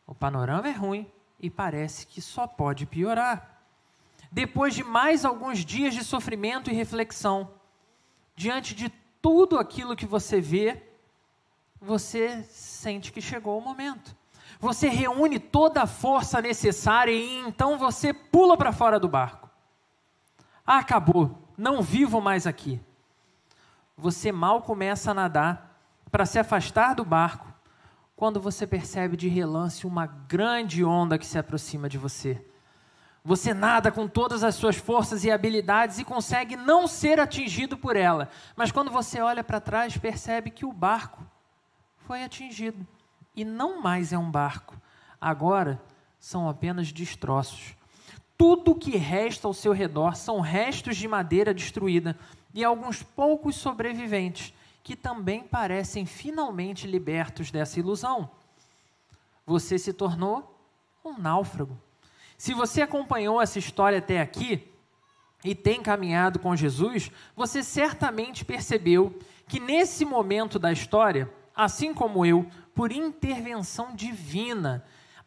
O 0.05 0.13
panorama 0.13 0.67
é 0.67 0.71
ruim 0.71 1.11
e 1.39 1.49
parece 1.49 2.05
que 2.05 2.21
só 2.21 2.45
pode 2.45 2.85
piorar. 2.85 3.59
Depois 4.31 4.75
de 4.75 4.83
mais 4.83 5.25
alguns 5.25 5.65
dias 5.65 5.95
de 5.95 6.03
sofrimento 6.03 6.69
e 6.69 6.75
reflexão, 6.75 7.49
diante 8.35 8.75
de 8.75 8.89
tudo 9.19 9.57
aquilo 9.57 9.95
que 9.95 10.05
você 10.05 10.39
vê, 10.39 10.79
você 11.81 12.43
sente 12.43 13.11
que 13.11 13.19
chegou 13.19 13.57
o 13.57 13.61
momento. 13.63 14.15
Você 14.59 14.89
reúne 14.89 15.39
toda 15.39 15.81
a 15.81 15.87
força 15.87 16.39
necessária 16.39 17.11
e 17.11 17.39
então 17.39 17.79
você 17.79 18.13
pula 18.13 18.55
para 18.55 18.71
fora 18.71 18.99
do 18.99 19.09
barco. 19.09 19.49
Ah, 20.63 20.77
acabou, 20.77 21.42
não 21.57 21.81
vivo 21.81 22.21
mais 22.21 22.47
aqui. 22.47 22.79
Você 23.97 24.31
mal 24.31 24.61
começa 24.61 25.11
a 25.11 25.13
nadar 25.13 25.79
para 26.11 26.25
se 26.25 26.37
afastar 26.39 26.93
do 26.93 27.05
barco, 27.05 27.53
quando 28.15 28.39
você 28.39 28.65
percebe 28.67 29.17
de 29.17 29.27
relance 29.27 29.85
uma 29.87 30.05
grande 30.05 30.83
onda 30.83 31.17
que 31.17 31.25
se 31.25 31.37
aproxima 31.37 31.89
de 31.89 31.97
você. 31.97 32.43
Você 33.25 33.53
nada 33.53 33.91
com 33.91 34.07
todas 34.07 34.43
as 34.43 34.55
suas 34.55 34.75
forças 34.75 35.23
e 35.23 35.31
habilidades 35.31 35.97
e 35.97 36.03
consegue 36.03 36.55
não 36.55 36.87
ser 36.87 37.19
atingido 37.19 37.77
por 37.77 37.95
ela. 37.95 38.29
Mas 38.55 38.71
quando 38.71 38.91
você 38.91 39.21
olha 39.21 39.43
para 39.43 39.61
trás, 39.61 39.97
percebe 39.97 40.51
que 40.51 40.65
o 40.65 40.73
barco 40.73 41.25
foi 41.99 42.23
atingido. 42.23 42.85
E 43.35 43.45
não 43.45 43.81
mais 43.81 44.11
é 44.11 44.17
um 44.17 44.29
barco. 44.29 44.79
Agora 45.19 45.81
são 46.19 46.49
apenas 46.49 46.91
destroços. 46.91 47.75
Tudo 48.37 48.75
que 48.75 48.97
resta 48.97 49.47
ao 49.47 49.53
seu 49.53 49.71
redor 49.71 50.15
são 50.15 50.39
restos 50.39 50.97
de 50.97 51.07
madeira 51.07 51.53
destruída 51.53 52.17
e 52.53 52.63
alguns 52.63 53.01
poucos 53.01 53.55
sobreviventes 53.55 54.53
que 54.83 54.95
também 54.95 55.43
parecem 55.43 56.05
finalmente 56.05 56.85
libertos 56.85 57.49
dessa 57.49 57.79
ilusão. 57.79 58.29
Você 59.45 59.77
se 59.77 59.93
tornou 59.93 60.59
um 61.03 61.17
náufrago. 61.17 61.77
Se 62.37 62.53
você 62.53 62.81
acompanhou 62.81 63.41
essa 63.41 63.59
história 63.59 63.99
até 63.99 64.19
aqui 64.19 64.69
e 65.43 65.55
tem 65.55 65.81
caminhado 65.81 66.39
com 66.39 66.55
Jesus, 66.55 67.11
você 67.35 67.63
certamente 67.63 68.43
percebeu 68.43 69.17
que 69.47 69.59
nesse 69.59 70.03
momento 70.03 70.57
da 70.57 70.71
história, 70.71 71.31
assim 71.55 71.93
como 71.93 72.25
eu, 72.25 72.45
por 72.73 72.91
intervenção 72.91 73.95
divina, 73.95 74.83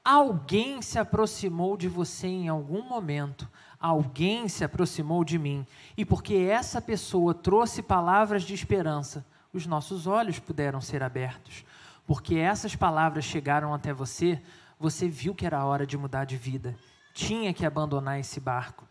Alguém 0.08 0.80
se 0.82 1.00
aproximou 1.00 1.76
de 1.76 1.88
você 1.88 2.28
em 2.28 2.48
algum 2.48 2.80
momento, 2.80 3.50
alguém 3.80 4.46
se 4.46 4.62
aproximou 4.62 5.25
de 5.25 5.36
mim, 5.36 5.66
e 5.96 6.04
porque 6.04 6.36
essa 6.36 6.80
pessoa 6.80 7.34
trouxe 7.34 7.82
palavras 7.82 8.44
de 8.44 8.54
esperança, 8.54 9.26
os 9.52 9.66
nossos 9.66 10.06
olhos 10.06 10.38
puderam 10.38 10.80
ser 10.80 11.02
abertos. 11.02 11.64
Porque 12.06 12.36
essas 12.36 12.76
palavras 12.76 13.25
chegaram 13.25 13.75
até 13.75 13.92
você, 13.92 14.40
você 14.78 15.08
viu 15.08 15.34
que 15.34 15.44
era 15.44 15.64
hora 15.64 15.84
de 15.84 15.98
mudar 15.98 16.25
de 16.25 16.36
vida, 16.36 16.76
tinha 17.12 17.52
que 17.52 17.66
abandonar 17.66 18.20
esse 18.20 18.38
barco. 18.38 18.86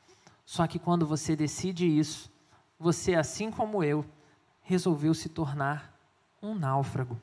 Só 0.46 0.68
que 0.68 0.78
quando 0.78 1.08
você 1.08 1.34
decide 1.34 1.88
isso, 1.88 2.30
você, 2.78 3.16
assim 3.16 3.50
como 3.50 3.82
eu, 3.86 4.04
resolveu 4.64 5.14
se 5.14 5.30
tornar 5.30 5.98
um 6.42 6.54
náufrago. 6.54 7.18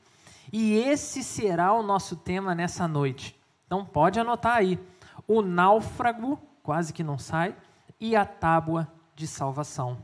E 0.51 0.73
esse 0.73 1.23
será 1.23 1.73
o 1.73 1.83
nosso 1.83 2.15
tema 2.15 2.55
nessa 2.55 2.87
noite. 2.87 3.42
Então 3.73 3.83
pode 3.83 4.19
anotar 4.19 4.57
aí. 4.57 4.79
O 5.27 5.41
náufrago, 5.41 6.39
quase 6.61 6.93
que 6.93 7.03
não 7.03 7.17
sai, 7.17 7.55
e 7.99 8.15
a 8.15 8.23
tábua 8.23 8.87
de 9.15 9.25
salvação. 9.25 9.97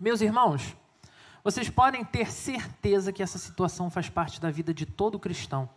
Meus 0.00 0.20
irmãos, 0.20 0.76
vocês 1.44 1.70
podem 1.70 2.04
ter 2.04 2.32
certeza 2.32 3.12
que 3.12 3.22
essa 3.22 3.38
situação 3.38 3.88
faz 3.88 4.08
parte 4.08 4.40
da 4.40 4.50
vida 4.50 4.74
de 4.74 4.84
todo 4.84 5.16
cristão. 5.16 5.70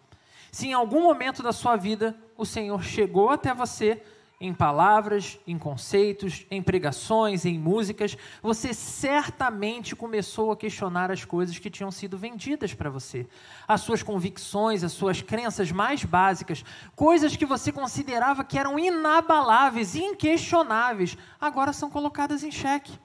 Se 0.52 0.66
em 0.66 0.74
algum 0.74 1.04
momento 1.04 1.44
da 1.44 1.54
sua 1.54 1.76
vida 1.76 2.18
o 2.36 2.44
Senhor 2.44 2.84
chegou 2.84 3.30
até 3.30 3.54
você 3.54 4.02
em 4.40 4.54
palavras, 4.54 5.40
em 5.48 5.58
conceitos, 5.58 6.46
em 6.52 6.62
pregações, 6.62 7.46
em 7.46 7.58
músicas, 7.58 8.18
você 8.42 8.74
certamente 8.74 9.96
começou 9.96 10.52
a 10.52 10.58
questionar 10.58 11.10
as 11.10 11.24
coisas 11.24 11.58
que 11.58 11.70
tinham 11.70 11.92
sido 11.92 12.18
vendidas 12.18 12.74
para 12.74 12.90
você. 12.90 13.26
As 13.68 13.82
suas 13.82 14.04
convicções, 14.04 14.84
as 14.84 14.92
suas 14.92 15.22
crenças 15.22 15.72
mais 15.72 16.04
básicas, 16.04 16.64
coisas 16.96 17.36
que 17.36 17.46
você 17.46 17.72
considerava 17.72 18.44
que 18.44 18.60
eram 18.60 18.78
inabaláveis, 18.78 19.96
inquestionáveis, 19.96 21.18
agora 21.40 21.72
são 21.72 21.90
colocadas 21.90 22.44
em 22.44 22.52
xeque. 22.52 23.00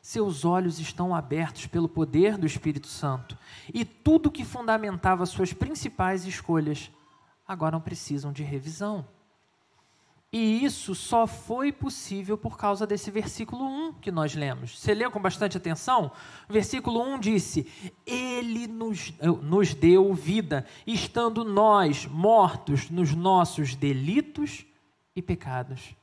Seus 0.00 0.44
olhos 0.44 0.80
estão 0.80 1.14
abertos 1.14 1.66
pelo 1.66 1.88
poder 1.88 2.36
do 2.36 2.46
Espírito 2.46 2.88
Santo 2.88 3.38
e 3.72 3.84
tudo 3.84 4.32
que 4.32 4.44
fundamentava 4.44 5.24
suas 5.26 5.52
principais 5.52 6.24
escolhas 6.24 6.90
agora 7.46 7.72
não 7.72 7.80
precisam 7.80 8.32
de 8.32 8.42
revisão. 8.42 9.06
E 10.32 10.64
isso 10.64 10.94
só 10.94 11.26
foi 11.26 11.70
possível 11.70 12.38
por 12.38 12.56
causa 12.56 12.86
desse 12.86 13.10
versículo 13.10 13.66
1 13.66 13.92
que 13.94 14.10
nós 14.10 14.34
lemos. 14.34 14.78
Você 14.78 14.94
leu 14.94 15.10
com 15.10 15.20
bastante 15.20 15.58
atenção? 15.58 16.10
O 16.48 16.52
versículo 16.52 17.02
1 17.02 17.18
disse: 17.18 17.66
Ele 18.06 18.66
nos, 18.66 19.12
nos 19.42 19.74
deu 19.74 20.14
vida, 20.14 20.64
estando 20.86 21.44
nós 21.44 22.06
mortos 22.06 22.88
nos 22.88 23.14
nossos 23.14 23.74
delitos 23.74 24.64
e 25.14 25.20
pecados. 25.20 25.94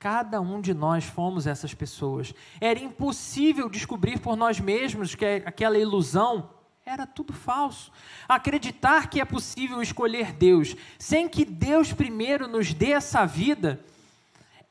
Cada 0.00 0.40
um 0.40 0.60
de 0.60 0.74
nós 0.74 1.04
fomos 1.04 1.46
essas 1.46 1.72
pessoas. 1.72 2.34
Era 2.60 2.80
impossível 2.80 3.68
descobrir 3.68 4.18
por 4.18 4.34
nós 4.34 4.58
mesmos 4.58 5.14
que 5.14 5.24
aquela 5.24 5.78
ilusão 5.78 6.50
era 6.90 7.06
tudo 7.06 7.32
falso. 7.32 7.92
Acreditar 8.28 9.08
que 9.08 9.20
é 9.20 9.24
possível 9.24 9.80
escolher 9.80 10.32
Deus 10.32 10.74
sem 10.98 11.28
que 11.28 11.44
Deus 11.44 11.92
primeiro 11.92 12.48
nos 12.48 12.74
dê 12.74 12.92
essa 12.92 13.24
vida 13.24 13.82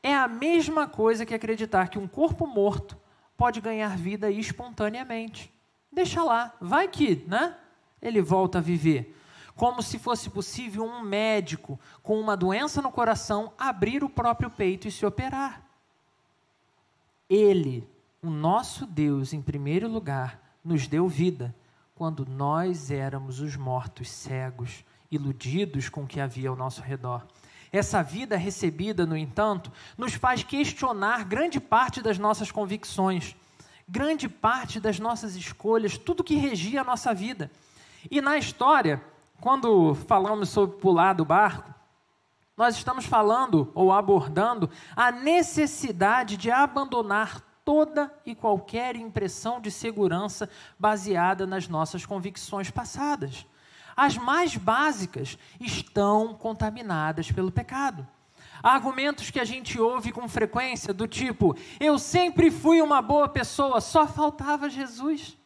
é 0.02 0.14
a 0.14 0.28
mesma 0.28 0.86
coisa 0.86 1.24
que 1.24 1.34
acreditar 1.34 1.88
que 1.88 1.98
um 1.98 2.06
corpo 2.06 2.46
morto 2.46 2.96
pode 3.36 3.60
ganhar 3.60 3.96
vida 3.96 4.30
espontaneamente. 4.30 5.52
Deixa 5.90 6.22
lá, 6.22 6.54
vai 6.60 6.88
que, 6.88 7.24
né? 7.26 7.56
Ele 8.00 8.20
volta 8.20 8.58
a 8.58 8.62
viver. 8.62 9.16
Como 9.54 9.82
se 9.82 9.98
fosse 9.98 10.30
possível 10.30 10.84
um 10.84 11.02
médico 11.02 11.78
com 12.02 12.18
uma 12.20 12.36
doença 12.36 12.80
no 12.80 12.92
coração 12.92 13.52
abrir 13.58 14.04
o 14.04 14.08
próprio 14.08 14.50
peito 14.50 14.86
e 14.86 14.90
se 14.90 15.04
operar. 15.04 15.62
Ele, 17.28 17.86
o 18.22 18.28
nosso 18.30 18.86
Deus, 18.86 19.32
em 19.32 19.42
primeiro 19.42 19.88
lugar, 19.88 20.40
nos 20.64 20.86
deu 20.86 21.08
vida 21.08 21.54
quando 22.00 22.24
nós 22.24 22.90
éramos 22.90 23.40
os 23.40 23.56
mortos 23.56 24.08
cegos, 24.08 24.86
iludidos 25.10 25.90
com 25.90 26.04
o 26.04 26.06
que 26.06 26.18
havia 26.18 26.48
ao 26.48 26.56
nosso 26.56 26.80
redor. 26.80 27.26
Essa 27.70 28.02
vida 28.02 28.38
recebida, 28.38 29.04
no 29.04 29.14
entanto, 29.14 29.70
nos 29.98 30.14
faz 30.14 30.42
questionar 30.42 31.26
grande 31.26 31.60
parte 31.60 32.00
das 32.00 32.16
nossas 32.16 32.50
convicções, 32.50 33.36
grande 33.86 34.30
parte 34.30 34.80
das 34.80 34.98
nossas 34.98 35.36
escolhas, 35.36 35.98
tudo 35.98 36.24
que 36.24 36.36
regia 36.36 36.80
a 36.80 36.84
nossa 36.84 37.12
vida. 37.12 37.50
E 38.10 38.22
na 38.22 38.38
história, 38.38 39.04
quando 39.38 39.94
falamos 39.94 40.48
sobre 40.48 40.78
pular 40.78 41.12
do 41.12 41.26
barco, 41.26 41.70
nós 42.56 42.76
estamos 42.76 43.04
falando 43.04 43.70
ou 43.74 43.92
abordando 43.92 44.70
a 44.96 45.12
necessidade 45.12 46.38
de 46.38 46.50
abandonar 46.50 47.49
toda 47.70 48.12
e 48.26 48.34
qualquer 48.34 48.96
impressão 48.96 49.60
de 49.60 49.70
segurança 49.70 50.50
baseada 50.76 51.46
nas 51.46 51.68
nossas 51.68 52.04
convicções 52.04 52.68
passadas. 52.68 53.46
As 53.96 54.16
mais 54.16 54.56
básicas 54.56 55.38
estão 55.60 56.34
contaminadas 56.34 57.30
pelo 57.30 57.52
pecado. 57.52 58.04
Argumentos 58.60 59.30
que 59.30 59.38
a 59.38 59.44
gente 59.44 59.80
ouve 59.80 60.10
com 60.10 60.28
frequência, 60.28 60.92
do 60.92 61.06
tipo: 61.06 61.56
eu 61.78 61.96
sempre 61.96 62.50
fui 62.50 62.82
uma 62.82 63.00
boa 63.00 63.28
pessoa, 63.28 63.80
só 63.80 64.04
faltava 64.04 64.68
Jesus. 64.68 65.38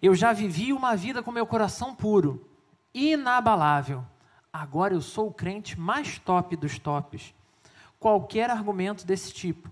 Eu 0.00 0.14
já 0.14 0.32
vivi 0.32 0.72
uma 0.72 0.96
vida 0.96 1.22
com 1.22 1.30
meu 1.30 1.44
coração 1.44 1.94
puro, 1.94 2.48
inabalável. 2.94 4.02
Agora 4.50 4.94
eu 4.94 5.02
sou 5.02 5.28
o 5.28 5.34
crente 5.34 5.78
mais 5.78 6.18
top 6.18 6.56
dos 6.56 6.78
tops. 6.78 7.34
Qualquer 8.00 8.48
argumento 8.48 9.04
desse 9.04 9.34
tipo 9.34 9.70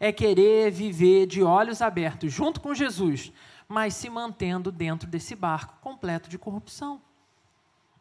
é 0.00 0.12
querer 0.12 0.70
viver 0.70 1.26
de 1.26 1.42
olhos 1.42 1.82
abertos 1.82 2.32
junto 2.32 2.60
com 2.60 2.74
Jesus, 2.74 3.32
mas 3.68 3.94
se 3.94 4.08
mantendo 4.08 4.70
dentro 4.70 5.08
desse 5.08 5.34
barco 5.34 5.76
completo 5.80 6.28
de 6.28 6.38
corrupção. 6.38 7.00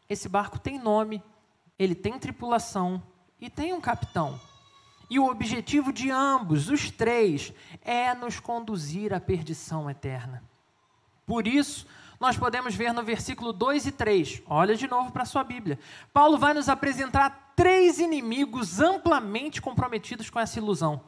Esse 0.09 0.29
barco 0.29 0.59
tem 0.59 0.79
nome, 0.79 1.21
ele 1.77 1.95
tem 1.95 2.17
tripulação 2.17 3.01
e 3.41 3.49
tem 3.49 3.73
um 3.73 3.81
capitão. 3.81 4.39
E 5.09 5.19
o 5.19 5.27
objetivo 5.29 5.91
de 5.91 6.11
ambos, 6.11 6.69
os 6.69 6.91
três, 6.91 7.53
é 7.81 8.13
nos 8.13 8.39
conduzir 8.39 9.13
à 9.13 9.19
perdição 9.19 9.89
eterna. 9.89 10.43
Por 11.25 11.47
isso, 11.47 11.87
nós 12.19 12.37
podemos 12.37 12.73
ver 12.73 12.93
no 12.93 13.03
versículo 13.03 13.51
2 13.51 13.87
e 13.87 13.91
3, 13.91 14.43
olha 14.47 14.75
de 14.75 14.87
novo 14.87 15.11
para 15.11 15.23
a 15.23 15.25
sua 15.25 15.43
Bíblia. 15.43 15.79
Paulo 16.13 16.37
vai 16.37 16.53
nos 16.53 16.69
apresentar 16.69 17.53
três 17.55 17.99
inimigos 17.99 18.79
amplamente 18.79 19.61
comprometidos 19.61 20.29
com 20.29 20.39
essa 20.39 20.59
ilusão 20.59 21.01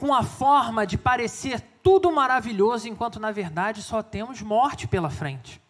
com 0.00 0.14
a 0.14 0.22
forma 0.22 0.86
de 0.86 0.96
parecer 0.96 1.60
tudo 1.82 2.10
maravilhoso, 2.10 2.88
enquanto 2.88 3.20
na 3.20 3.30
verdade 3.30 3.82
só 3.82 4.02
temos 4.02 4.40
morte 4.40 4.88
pela 4.88 5.10
frente. 5.10 5.60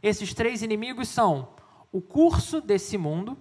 Esses 0.00 0.32
três 0.32 0.62
inimigos 0.62 1.08
são 1.08 1.48
o 1.90 2.00
curso 2.00 2.60
desse 2.60 2.96
mundo, 2.96 3.36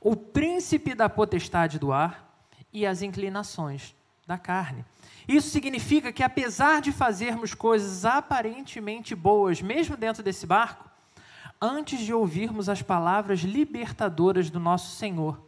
o 0.00 0.16
príncipe 0.16 0.94
da 0.94 1.10
potestade 1.10 1.78
do 1.78 1.92
ar 1.92 2.26
e 2.72 2.86
as 2.86 3.02
inclinações 3.02 3.94
da 4.26 4.38
carne. 4.38 4.82
Isso 5.28 5.50
significa 5.50 6.10
que, 6.10 6.22
apesar 6.22 6.80
de 6.80 6.90
fazermos 6.90 7.52
coisas 7.52 8.06
aparentemente 8.06 9.14
boas, 9.14 9.60
mesmo 9.60 9.94
dentro 9.94 10.22
desse 10.22 10.46
barco, 10.46 10.88
antes 11.60 12.00
de 12.00 12.14
ouvirmos 12.14 12.70
as 12.70 12.80
palavras 12.80 13.40
libertadoras 13.40 14.48
do 14.48 14.58
nosso 14.58 14.96
Senhor, 14.96 15.38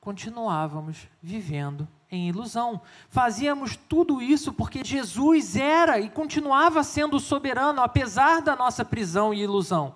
continuávamos 0.00 1.06
vivendo 1.22 1.86
em 2.10 2.28
ilusão. 2.28 2.80
Fazíamos 3.08 3.76
tudo 3.76 4.20
isso 4.20 4.52
porque 4.52 4.84
Jesus 4.84 5.56
era 5.56 6.00
e 6.00 6.08
continuava 6.08 6.82
sendo 6.82 7.20
soberano, 7.20 7.82
apesar 7.82 8.40
da 8.40 8.56
nossa 8.56 8.84
prisão 8.84 9.32
e 9.32 9.42
ilusão. 9.42 9.94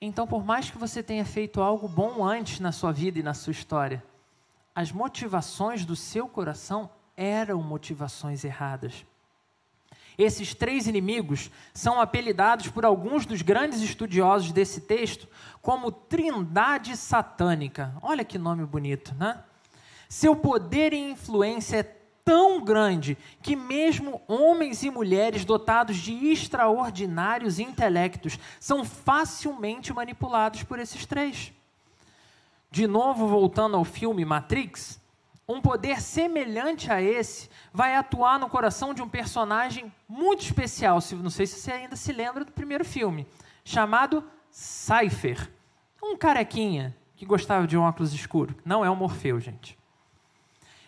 Então, 0.00 0.26
por 0.26 0.44
mais 0.44 0.70
que 0.70 0.78
você 0.78 1.02
tenha 1.02 1.24
feito 1.24 1.60
algo 1.60 1.88
bom 1.88 2.24
antes 2.24 2.60
na 2.60 2.72
sua 2.72 2.92
vida 2.92 3.18
e 3.18 3.22
na 3.22 3.34
sua 3.34 3.52
história, 3.52 4.04
as 4.74 4.92
motivações 4.92 5.84
do 5.84 5.96
seu 5.96 6.28
coração 6.28 6.90
eram 7.16 7.62
motivações 7.62 8.44
erradas. 8.44 9.04
Esses 10.16 10.54
três 10.54 10.86
inimigos 10.86 11.50
são 11.72 12.00
apelidados 12.00 12.68
por 12.68 12.84
alguns 12.84 13.26
dos 13.26 13.42
grandes 13.42 13.80
estudiosos 13.80 14.52
desse 14.52 14.82
texto 14.82 15.28
como 15.60 15.90
trindade 15.90 16.96
satânica. 16.96 17.94
Olha 18.00 18.24
que 18.24 18.38
nome 18.38 18.64
bonito, 18.64 19.14
né? 19.14 19.42
Seu 20.08 20.34
poder 20.36 20.92
e 20.92 20.98
influência 20.98 21.78
é 21.78 21.82
tão 22.24 22.64
grande 22.64 23.18
que 23.42 23.54
mesmo 23.54 24.22
homens 24.26 24.82
e 24.82 24.90
mulheres 24.90 25.44
dotados 25.44 25.96
de 25.98 26.12
extraordinários 26.32 27.58
intelectos 27.58 28.38
são 28.58 28.84
facilmente 28.84 29.92
manipulados 29.92 30.62
por 30.62 30.78
esses 30.78 31.04
três. 31.04 31.52
De 32.70 32.86
novo, 32.86 33.28
voltando 33.28 33.76
ao 33.76 33.84
filme 33.84 34.24
Matrix, 34.24 34.98
um 35.46 35.60
poder 35.60 36.00
semelhante 36.00 36.90
a 36.90 37.02
esse 37.02 37.50
vai 37.72 37.94
atuar 37.94 38.38
no 38.38 38.48
coração 38.48 38.94
de 38.94 39.02
um 39.02 39.08
personagem 39.08 39.92
muito 40.08 40.42
especial, 40.42 40.98
não 41.22 41.30
sei 41.30 41.46
se 41.46 41.60
você 41.60 41.70
ainda 41.70 41.96
se 41.96 42.12
lembra 42.12 42.44
do 42.44 42.52
primeiro 42.52 42.84
filme, 42.84 43.26
chamado 43.62 44.24
Cypher. 44.50 45.50
Um 46.02 46.16
carequinha 46.16 46.96
que 47.14 47.26
gostava 47.26 47.66
de 47.66 47.76
um 47.76 47.82
óculos 47.82 48.12
escuro. 48.12 48.54
Não 48.64 48.84
é 48.84 48.90
o 48.90 48.96
Morfeu, 48.96 49.38
gente. 49.38 49.78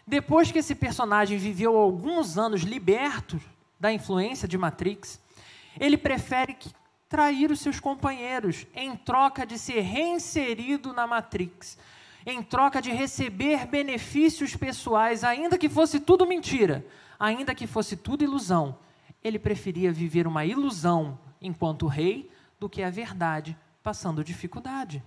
Depois 0.07 0.53
que 0.53 0.61
esse 0.61 0.75
personagem 0.75 1.37
viveu 1.37 1.77
alguns 1.77 2.38
anos 2.38 2.62
liberto 2.62 3.40
da 3.79 3.92
influência 3.92 4.47
de 4.47 4.57
Matrix, 4.57 5.21
ele 5.81 5.99
prefere 5.99 6.57
trair 7.09 7.51
os 7.51 7.59
seus 7.59 7.81
companheiros 7.81 8.69
em 8.73 8.95
troca 8.95 9.45
de 9.45 9.59
ser 9.59 9.81
reinserido 9.81 10.92
na 10.92 11.09
Matrix, 11.09 11.77
em 12.25 12.40
troca 12.40 12.81
de 12.81 12.92
receber 12.92 13.66
benefícios 13.66 14.55
pessoais, 14.55 15.25
ainda 15.25 15.59
que 15.59 15.69
fosse 15.69 15.99
tudo 15.99 16.27
mentira, 16.27 16.87
ainda 17.19 17.53
que 17.53 17.66
fosse 17.66 17.97
tudo 17.97 18.23
ilusão. 18.23 18.79
Ele 19.25 19.40
preferia 19.40 19.92
viver 19.92 20.29
uma 20.29 20.45
ilusão 20.45 21.19
enquanto 21.40 21.88
rei 21.88 22.31
do 22.61 22.69
que 22.69 22.83
a 22.83 22.90
verdade 22.90 23.57
passando 23.83 24.23
dificuldade. 24.23 25.03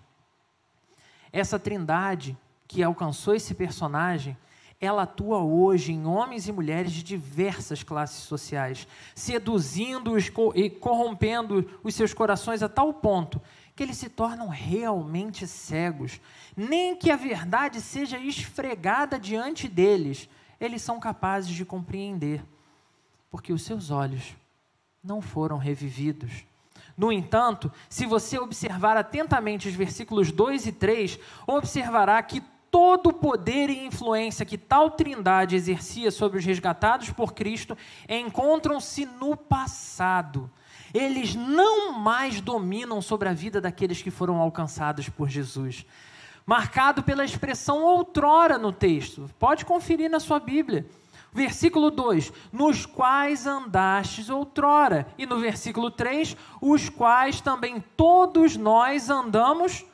Essa 1.32 1.58
trindade 1.58 2.38
que 2.68 2.84
alcançou 2.84 3.34
esse 3.34 3.54
personagem 3.54 4.38
ela 4.80 5.04
atua 5.04 5.40
hoje 5.40 5.92
em 5.92 6.06
homens 6.06 6.48
e 6.48 6.52
mulheres 6.52 6.94
de 6.94 7.04
diversas 7.04 7.84
classes 7.84 8.24
sociais, 8.24 8.88
seduzindo-os 9.14 10.32
e 10.56 10.70
corrompendo 10.70 11.70
os 11.84 11.94
seus 11.94 12.14
corações 12.14 12.64
a 12.64 12.70
tal 12.70 12.94
ponto 12.94 13.42
que 13.76 13.84
eles 13.84 13.98
se 13.98 14.10
tornam 14.10 14.50
realmente 14.50 15.48
cegos. 15.48 16.20
Nem 16.56 16.96
que 16.96 17.12
a 17.12 17.16
verdade 17.16 17.80
seja 17.80 18.18
esfregada 18.18 19.18
diante 19.18 19.68
deles, 19.68 20.28
eles 20.60 20.82
são 20.82 21.00
capazes 21.00 21.52
de 21.52 21.64
compreender, 21.64 22.44
porque 23.32 23.54
os 23.54 23.62
seus 23.62 23.90
olhos 23.90 24.36
não 25.02 25.22
foram 25.22 25.58
revividos. 25.58 26.44
No 26.98 27.10
entanto, 27.10 27.72
se 27.88 28.06
você 28.06 28.38
observar 28.38 28.98
atentamente 28.98 29.70
os 29.70 29.74
versículos 29.74 30.30
2 30.30 30.68
e 30.68 30.72
3, 30.74 31.18
observará 31.48 32.22
que 32.22 32.44
todo 32.72 33.10
o 33.10 33.14
poder 33.14 33.70
e 33.70 33.86
influência 33.86 34.46
que 34.46 34.58
tal 34.58 34.92
trindade 34.92 35.56
exercia 35.56 36.12
sobre 36.12 36.40
os 36.40 36.46
resgatados 36.46 37.10
por 37.10 37.34
Cristo 37.34 37.78
encontram-se 38.08 39.06
no 39.06 39.36
passado. 39.36 40.50
Eles 40.94 41.36
não 41.36 41.94
mais 41.94 42.42
dominam 42.42 43.02
sobre 43.02 43.30
a 43.30 43.34
vida 43.34 43.62
daqueles 43.62 44.02
que 44.02 44.10
foram 44.10 44.38
alcançados 44.38 45.10
por 45.10 45.30
Jesus. 45.30 45.86
Marcado 46.46 47.04
pela 47.04 47.26
expressão 47.26 47.84
outrora 47.84 48.58
no 48.58 48.72
texto. 48.72 49.30
Pode 49.38 49.66
conferir 49.66 50.10
na 50.10 50.20
sua 50.20 50.40
Bíblia. 50.40 50.88
Versículo 51.32 51.92
2: 51.92 52.34
Nos 52.52 52.88
quais 52.88 53.46
andastes 53.46 54.30
outrora. 54.30 55.06
E 55.16 55.28
no 55.28 55.38
versículo 55.38 55.92
3: 55.92 56.36
Os 56.60 56.90
quais 56.90 57.40
também 57.40 57.84
todos 57.96 58.58
nós 58.58 59.12
andamos 59.12 59.86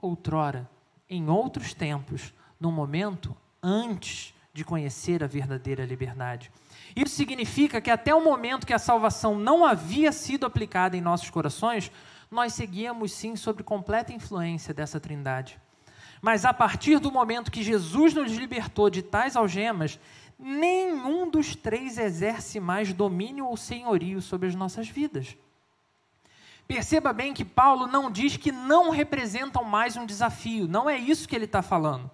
outrora 0.00 0.71
em 1.12 1.28
outros 1.28 1.74
tempos, 1.74 2.32
num 2.58 2.72
momento 2.72 3.36
antes 3.62 4.34
de 4.54 4.64
conhecer 4.64 5.22
a 5.22 5.26
verdadeira 5.26 5.84
liberdade. 5.84 6.50
Isso 6.96 7.14
significa 7.14 7.82
que 7.82 7.90
até 7.90 8.14
o 8.14 8.24
momento 8.24 8.66
que 8.66 8.72
a 8.72 8.78
salvação 8.78 9.38
não 9.38 9.62
havia 9.62 10.10
sido 10.10 10.46
aplicada 10.46 10.96
em 10.96 11.02
nossos 11.02 11.28
corações, 11.28 11.92
nós 12.30 12.54
seguíamos 12.54 13.12
sim 13.12 13.36
sob 13.36 13.62
completa 13.62 14.12
influência 14.12 14.72
dessa 14.72 14.98
trindade. 14.98 15.60
Mas 16.22 16.46
a 16.46 16.54
partir 16.54 16.98
do 16.98 17.12
momento 17.12 17.50
que 17.50 17.62
Jesus 17.62 18.14
nos 18.14 18.32
libertou 18.32 18.88
de 18.88 19.02
tais 19.02 19.36
algemas, 19.36 20.00
nenhum 20.38 21.30
dos 21.30 21.54
três 21.54 21.98
exerce 21.98 22.58
mais 22.58 22.90
domínio 22.94 23.46
ou 23.46 23.56
senhorio 23.56 24.22
sobre 24.22 24.48
as 24.48 24.54
nossas 24.54 24.88
vidas. 24.88 25.36
Perceba 26.72 27.12
bem 27.12 27.34
que 27.34 27.44
Paulo 27.44 27.86
não 27.86 28.10
diz 28.10 28.38
que 28.38 28.50
não 28.50 28.88
representam 28.88 29.62
mais 29.62 29.94
um 29.94 30.06
desafio, 30.06 30.66
não 30.66 30.88
é 30.88 30.96
isso 30.96 31.28
que 31.28 31.36
ele 31.36 31.44
está 31.44 31.60
falando. 31.60 32.10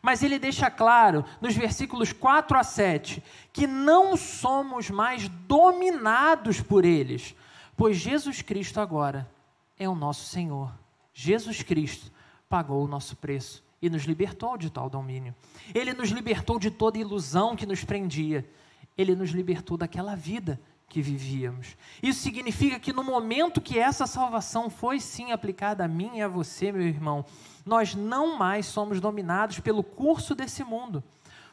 Mas 0.00 0.22
ele 0.22 0.38
deixa 0.38 0.70
claro, 0.70 1.24
nos 1.40 1.56
versículos 1.56 2.12
4 2.12 2.56
a 2.56 2.62
7, 2.62 3.20
que 3.52 3.66
não 3.66 4.16
somos 4.16 4.90
mais 4.90 5.28
dominados 5.28 6.60
por 6.60 6.84
eles, 6.84 7.34
pois 7.76 7.96
Jesus 7.96 8.42
Cristo 8.42 8.78
agora 8.78 9.28
é 9.76 9.88
o 9.88 9.96
nosso 9.96 10.24
Senhor. 10.26 10.72
Jesus 11.12 11.60
Cristo 11.64 12.12
pagou 12.48 12.84
o 12.84 12.88
nosso 12.88 13.16
preço 13.16 13.60
e 13.82 13.90
nos 13.90 14.04
libertou 14.04 14.56
de 14.56 14.70
tal 14.70 14.88
domínio. 14.88 15.34
Ele 15.74 15.92
nos 15.92 16.10
libertou 16.10 16.60
de 16.60 16.70
toda 16.70 16.96
ilusão 16.96 17.56
que 17.56 17.66
nos 17.66 17.82
prendia. 17.82 18.48
Ele 18.96 19.16
nos 19.16 19.30
libertou 19.30 19.76
daquela 19.76 20.14
vida 20.14 20.60
que 20.90 21.00
vivíamos. 21.00 21.76
Isso 22.02 22.20
significa 22.20 22.78
que 22.80 22.92
no 22.92 23.04
momento 23.04 23.60
que 23.60 23.78
essa 23.78 24.08
salvação 24.08 24.68
foi 24.68 24.98
sim 24.98 25.30
aplicada 25.30 25.84
a 25.84 25.88
mim 25.88 26.16
e 26.16 26.22
a 26.22 26.26
você, 26.26 26.72
meu 26.72 26.82
irmão, 26.82 27.24
nós 27.64 27.94
não 27.94 28.36
mais 28.36 28.66
somos 28.66 29.00
dominados 29.00 29.60
pelo 29.60 29.84
curso 29.84 30.34
desse 30.34 30.64
mundo, 30.64 31.02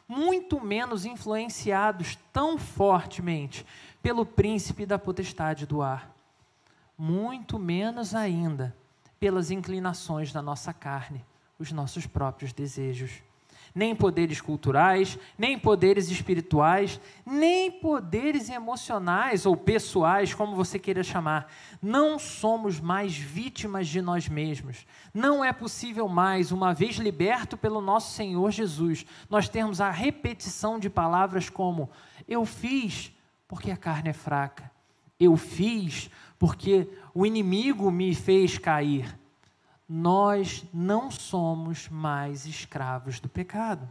muito 0.08 0.60
menos 0.60 1.06
influenciados 1.06 2.17
tão 2.34 2.58
fortemente 2.58 3.63
pelo 4.02 4.26
príncipe 4.26 4.88
da 4.88 4.97
potestade 4.97 5.67
do 5.67 5.84
ar, 5.84 6.12
muito 6.97 7.60
menos 7.60 8.15
ainda 8.15 8.76
pelas 9.19 9.52
inclinações 9.52 10.34
da 10.34 10.41
nossa 10.41 10.73
carne, 10.73 11.23
os 11.60 11.71
nossos 11.71 12.08
próprios 12.08 12.52
desejos 12.52 13.21
nem 13.78 13.96
poderes 13.96 14.42
culturais, 14.42 15.20
nem 15.38 15.58
poderes 15.58 16.10
espirituais, 16.10 17.00
nem 17.24 17.70
poderes 17.72 18.50
emocionais 18.50 19.46
ou 19.46 19.56
pessoais, 19.56 20.34
como 20.34 20.56
você 20.56 20.80
queira 20.80 21.04
chamar. 21.04 21.54
Não 21.80 22.18
somos 22.18 22.80
mais 22.80 23.16
vítimas 23.16 23.88
de 23.88 24.02
nós 24.02 24.28
mesmos. 24.28 24.88
Não 25.13 25.46
é 25.46 25.54
possível 25.54 26.08
mais, 26.10 26.52
uma 26.52 26.74
vez 26.74 26.96
liberto 26.96 27.56
pelo 27.56 27.80
nosso 27.80 28.16
Senhor 28.16 28.50
Jesus, 28.50 29.06
nós 29.30 29.48
termos 29.48 29.80
a 29.80 29.92
repetição 29.92 30.80
de 30.80 30.90
palavras 30.90 31.48
como: 31.48 31.88
Eu 32.28 32.46
fiz 32.46 33.12
porque 33.48 33.70
a 33.70 33.78
carne 33.78 34.10
é 34.10 34.13
fraca. 34.13 34.72
Eu 35.20 35.38
fiz 35.38 36.10
porque 36.40 36.90
o 37.13 37.28
inimigo 37.28 37.92
me 37.92 38.16
fez 38.16 38.58
cair 38.58 39.16
nós 39.88 40.65
não 40.73 41.10
somos 41.10 41.88
mais 41.88 42.45
escravos 42.45 43.19
do 43.19 43.30
pecado. 43.30 43.89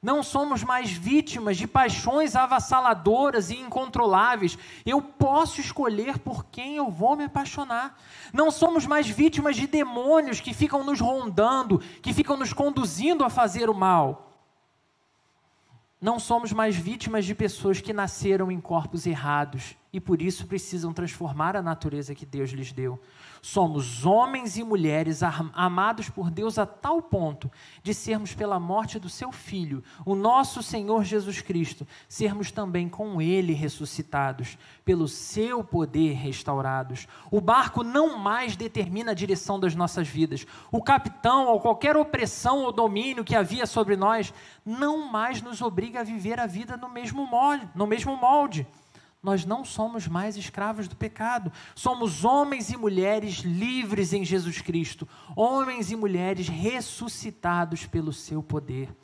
Não 0.00 0.22
somos 0.22 0.62
mais 0.62 0.92
vítimas 0.92 1.56
de 1.56 1.66
paixões 1.66 2.36
avassaladoras 2.36 3.48
e 3.48 3.56
incontroláveis. 3.56 4.58
Eu 4.84 5.00
posso 5.00 5.60
escolher 5.62 6.18
por 6.18 6.44
quem 6.44 6.76
eu 6.76 6.90
vou 6.90 7.16
me 7.16 7.24
apaixonar. 7.24 7.98
Não 8.30 8.50
somos 8.50 8.86
mais 8.86 9.08
vítimas 9.08 9.56
de 9.56 9.66
demônios 9.66 10.40
que 10.40 10.52
ficam 10.52 10.84
nos 10.84 11.00
rondando, 11.00 11.78
que 12.02 12.12
ficam 12.12 12.36
nos 12.36 12.52
conduzindo 12.52 13.24
a 13.24 13.30
fazer 13.30 13.70
o 13.70 13.74
mal. 13.74 14.30
Não 15.98 16.18
somos 16.18 16.52
mais 16.52 16.76
vítimas 16.76 17.24
de 17.24 17.34
pessoas 17.34 17.80
que 17.80 17.94
nasceram 17.94 18.52
em 18.52 18.60
corpos 18.60 19.06
errados 19.06 19.74
e 19.94 20.00
por 20.00 20.20
isso 20.20 20.48
precisam 20.48 20.92
transformar 20.92 21.54
a 21.54 21.62
natureza 21.62 22.16
que 22.16 22.26
Deus 22.26 22.50
lhes 22.50 22.72
deu. 22.72 23.00
Somos 23.40 24.04
homens 24.04 24.56
e 24.56 24.64
mulheres 24.64 25.22
amados 25.22 26.10
por 26.10 26.32
Deus 26.32 26.58
a 26.58 26.66
tal 26.66 27.00
ponto 27.00 27.48
de 27.80 27.94
sermos 27.94 28.34
pela 28.34 28.58
morte 28.58 28.98
do 28.98 29.08
seu 29.08 29.30
Filho, 29.30 29.84
o 30.04 30.16
nosso 30.16 30.64
Senhor 30.64 31.04
Jesus 31.04 31.40
Cristo, 31.40 31.86
sermos 32.08 32.50
também 32.50 32.88
com 32.88 33.22
Ele 33.22 33.52
ressuscitados, 33.52 34.58
pelo 34.84 35.06
seu 35.06 35.62
poder 35.62 36.14
restaurados. 36.14 37.06
O 37.30 37.40
barco 37.40 37.84
não 37.84 38.18
mais 38.18 38.56
determina 38.56 39.12
a 39.12 39.14
direção 39.14 39.60
das 39.60 39.76
nossas 39.76 40.08
vidas. 40.08 40.44
O 40.72 40.82
capitão 40.82 41.46
ou 41.46 41.60
qualquer 41.60 41.96
opressão 41.96 42.64
ou 42.64 42.72
domínio 42.72 43.22
que 43.22 43.36
havia 43.36 43.64
sobre 43.64 43.94
nós 43.94 44.34
não 44.66 45.08
mais 45.12 45.40
nos 45.40 45.62
obriga 45.62 46.00
a 46.00 46.04
viver 46.04 46.40
a 46.40 46.48
vida 46.48 46.76
no 46.76 46.88
mesmo 46.88 47.24
molde. 47.24 47.68
No 47.76 47.86
mesmo 47.86 48.16
molde 48.16 48.66
nós 49.24 49.46
não 49.46 49.64
somos 49.64 50.06
mais 50.06 50.36
escravos 50.36 50.86
do 50.86 50.94
pecado. 50.94 51.50
Somos 51.74 52.26
homens 52.26 52.68
e 52.68 52.76
mulheres 52.76 53.36
livres 53.38 54.12
em 54.12 54.22
Jesus 54.22 54.60
Cristo, 54.60 55.08
homens 55.34 55.90
e 55.90 55.96
mulheres 55.96 56.46
ressuscitados 56.46 57.86
pelo 57.86 58.12
seu 58.12 58.42
poder. 58.42 58.94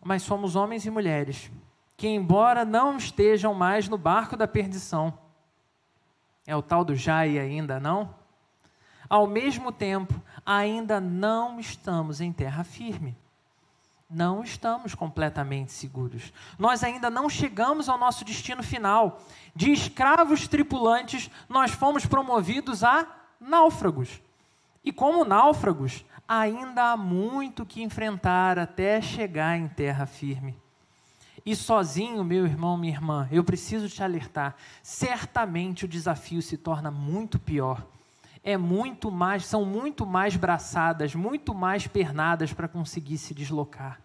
Mas 0.00 0.22
somos 0.22 0.54
homens 0.54 0.86
e 0.86 0.90
mulheres 0.90 1.50
que, 1.96 2.06
embora 2.06 2.64
não 2.64 2.96
estejam 2.96 3.52
mais 3.52 3.88
no 3.88 3.98
barco 3.98 4.36
da 4.36 4.46
perdição, 4.46 5.18
é 6.46 6.54
o 6.54 6.62
tal 6.62 6.84
do 6.84 6.94
Jai 6.94 7.36
ainda 7.36 7.80
não? 7.80 8.14
Ao 9.08 9.26
mesmo 9.26 9.72
tempo, 9.72 10.14
ainda 10.46 11.00
não 11.00 11.58
estamos 11.58 12.20
em 12.20 12.32
terra 12.32 12.62
firme 12.62 13.16
não 14.12 14.42
estamos 14.42 14.94
completamente 14.94 15.72
seguros. 15.72 16.32
Nós 16.58 16.84
ainda 16.84 17.08
não 17.08 17.28
chegamos 17.28 17.88
ao 17.88 17.98
nosso 17.98 18.24
destino 18.24 18.62
final. 18.62 19.20
De 19.54 19.72
escravos 19.72 20.46
tripulantes, 20.46 21.30
nós 21.48 21.70
fomos 21.70 22.06
promovidos 22.06 22.84
a 22.84 23.06
náufragos. 23.40 24.20
E 24.84 24.92
como 24.92 25.24
náufragos, 25.24 26.04
ainda 26.26 26.92
há 26.92 26.96
muito 26.96 27.66
que 27.66 27.82
enfrentar 27.82 28.58
até 28.58 29.00
chegar 29.00 29.56
em 29.56 29.68
terra 29.68 30.06
firme. 30.06 30.56
E 31.44 31.56
sozinho, 31.56 32.22
meu 32.22 32.46
irmão, 32.46 32.76
minha 32.76 32.92
irmã, 32.92 33.28
eu 33.32 33.42
preciso 33.42 33.88
te 33.88 34.02
alertar: 34.02 34.54
certamente 34.82 35.84
o 35.84 35.88
desafio 35.88 36.40
se 36.40 36.56
torna 36.56 36.90
muito 36.90 37.38
pior. 37.38 37.84
É 38.44 38.56
muito 38.56 39.10
mais, 39.10 39.46
são 39.46 39.64
muito 39.64 40.04
mais 40.04 40.36
braçadas, 40.36 41.14
muito 41.14 41.54
mais 41.54 41.86
pernadas 41.86 42.52
para 42.52 42.68
conseguir 42.68 43.18
se 43.18 43.32
deslocar. 43.32 44.00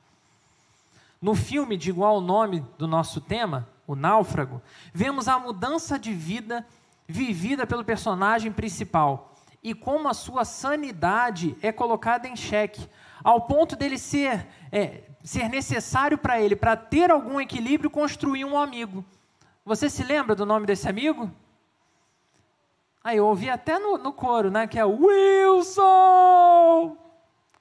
No 1.22 1.34
filme 1.34 1.76
de 1.76 1.90
igual 1.90 2.22
nome 2.22 2.64
do 2.78 2.88
nosso 2.88 3.20
tema, 3.20 3.68
O 3.88 3.96
Náufrago, 3.96 4.62
vemos 4.94 5.28
a 5.28 5.40
mudança 5.40 5.98
de 5.98 6.14
vida 6.14 6.66
vivida 7.08 7.66
pelo 7.66 7.86
personagem 7.86 8.52
principal 8.52 9.34
e 9.64 9.74
como 9.74 10.08
a 10.08 10.14
sua 10.14 10.46
sanidade 10.46 11.56
é 11.62 11.72
colocada 11.72 12.28
em 12.28 12.36
xeque, 12.36 12.88
ao 13.24 13.42
ponto 13.42 13.76
dele 13.76 13.98
ser, 13.98 14.48
é, 14.72 15.04
ser 15.24 15.50
necessário 15.50 16.18
para 16.18 16.40
ele, 16.40 16.56
para 16.56 16.76
ter 16.76 17.10
algum 17.10 17.42
equilíbrio, 17.42 17.90
construir 17.90 18.46
um 18.46 18.58
amigo. 18.58 19.04
Você 19.66 19.90
se 19.90 20.04
lembra 20.04 20.36
do 20.36 20.46
nome 20.46 20.66
desse 20.66 20.88
amigo? 20.88 21.32
Aí 23.08 23.16
eu 23.20 23.26
ouvi 23.26 23.50
até 23.50 23.80
no, 23.80 23.98
no 23.98 24.12
coro, 24.12 24.52
né? 24.52 24.68
Que 24.68 24.78
é 24.78 24.84
Wilson! 24.84 25.88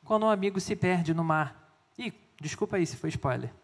Quando 0.05 0.27
um 0.27 0.29
amigo 0.29 0.59
se 0.59 0.75
perde 0.75 1.15
no 1.15 1.23
mar. 1.23 1.71
Ih, 1.97 2.13
desculpa 2.41 2.79
aí 2.79 2.85
se 2.85 2.97
foi 2.97 3.11
spoiler. 3.11 3.55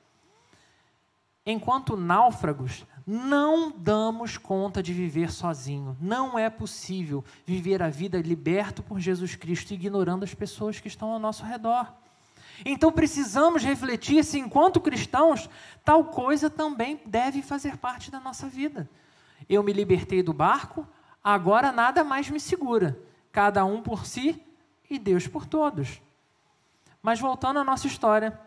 Enquanto 1.45 1.97
náufragos, 1.97 2.87
não 3.05 3.73
damos 3.73 4.39
conta 4.39 4.81
de 4.81 4.93
viver 4.93 5.33
sozinho. 5.33 5.97
Não 6.01 6.39
é 6.39 6.49
possível 6.49 7.25
viver 7.45 7.83
a 7.83 7.89
vida 7.89 8.17
liberto 8.21 8.81
por 8.81 9.01
Jesus 9.01 9.35
Cristo 9.35 9.75
ignorando 9.75 10.23
as 10.23 10.33
pessoas 10.33 10.79
que 10.79 10.87
estão 10.87 11.11
ao 11.11 11.19
nosso 11.19 11.45
redor. 11.45 11.93
Então 12.65 12.93
precisamos 12.93 13.65
refletir 13.65 14.23
se, 14.23 14.39
enquanto 14.39 14.81
cristãos, 14.81 15.51
tal 15.85 16.05
coisa 16.05 16.49
também 16.49 17.01
deve 17.05 17.43
fazer 17.43 17.77
parte 17.77 18.09
da 18.09 18.21
nossa 18.21 18.49
vida. 18.49 18.89
Eu 19.49 19.65
me 19.65 19.73
libertei 19.73 20.23
do 20.23 20.33
barco, 20.33 20.87
Agora 21.23 21.71
nada 21.71 22.03
mais 22.03 22.29
me 22.29 22.41
segura. 22.41 22.99
Cada 23.31 23.65
um 23.65 23.83
por 23.83 24.05
si 24.07 24.43
e 24.91 24.99
Deus 24.99 25.27
por 25.27 25.47
todos. 25.47 26.01
Mas 27.03 27.21
voltando 27.21 27.59
à 27.59 27.65
nossa 27.65 27.87
história, 27.87 28.39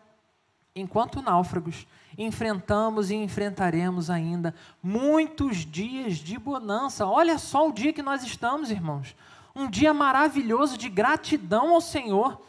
enquanto 0.75 1.21
náufragos, 1.21 1.88
enfrentamos 2.17 3.09
e 3.09 3.15
enfrentaremos 3.15 4.09
ainda 4.09 4.53
muitos 4.81 5.57
dias 5.57 6.17
de 6.17 6.38
bonança. 6.38 7.05
Olha 7.05 7.38
só 7.38 7.67
o 7.67 7.73
dia 7.73 7.91
que 7.91 8.01
nós 8.01 8.23
estamos, 8.23 8.71
irmãos. 8.71 9.15
Um 9.55 9.69
dia 9.69 9.93
maravilhoso 9.93 10.77
de 10.77 10.89
gratidão 10.89 11.73
ao 11.73 11.81
Senhor 11.81 12.41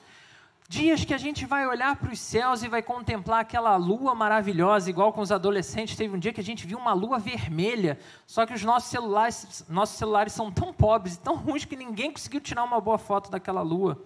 Dias 0.69 1.05
que 1.05 1.15
a 1.15 1.19
gente 1.19 1.47
vai 1.47 1.65
olhar 1.65 1.95
para 1.95 2.13
os 2.13 2.19
céus 2.19 2.65
e 2.65 2.69
vai 2.69 2.83
contemplar 2.83 3.41
aquela 3.41 3.77
lua 3.77 4.17
maravilhosa, 4.17 4.91
igual 4.91 5.13
com 5.13 5.21
os 5.21 5.31
adolescentes. 5.31 5.97
Teve 5.97 6.17
um 6.17 6.19
dia 6.19 6.33
que 6.33 6.41
a 6.41 6.45
gente 6.45 6.67
viu 6.67 6.77
uma 6.77 6.93
lua 6.93 7.21
vermelha, 7.21 7.99
só 8.27 8.45
que 8.45 8.53
os 8.53 8.65
nossos 8.65 8.91
celulares, 8.91 9.65
nossos 9.69 9.97
celulares 9.97 10.33
são 10.33 10.51
tão 10.51 10.73
pobres 10.73 11.15
e 11.15 11.21
tão 11.21 11.37
ruins 11.37 11.65
que 11.65 11.77
ninguém 11.77 12.11
conseguiu 12.11 12.41
tirar 12.41 12.65
uma 12.65 12.81
boa 12.81 12.99
foto 12.99 13.31
daquela 13.31 13.63
lua. 13.63 14.03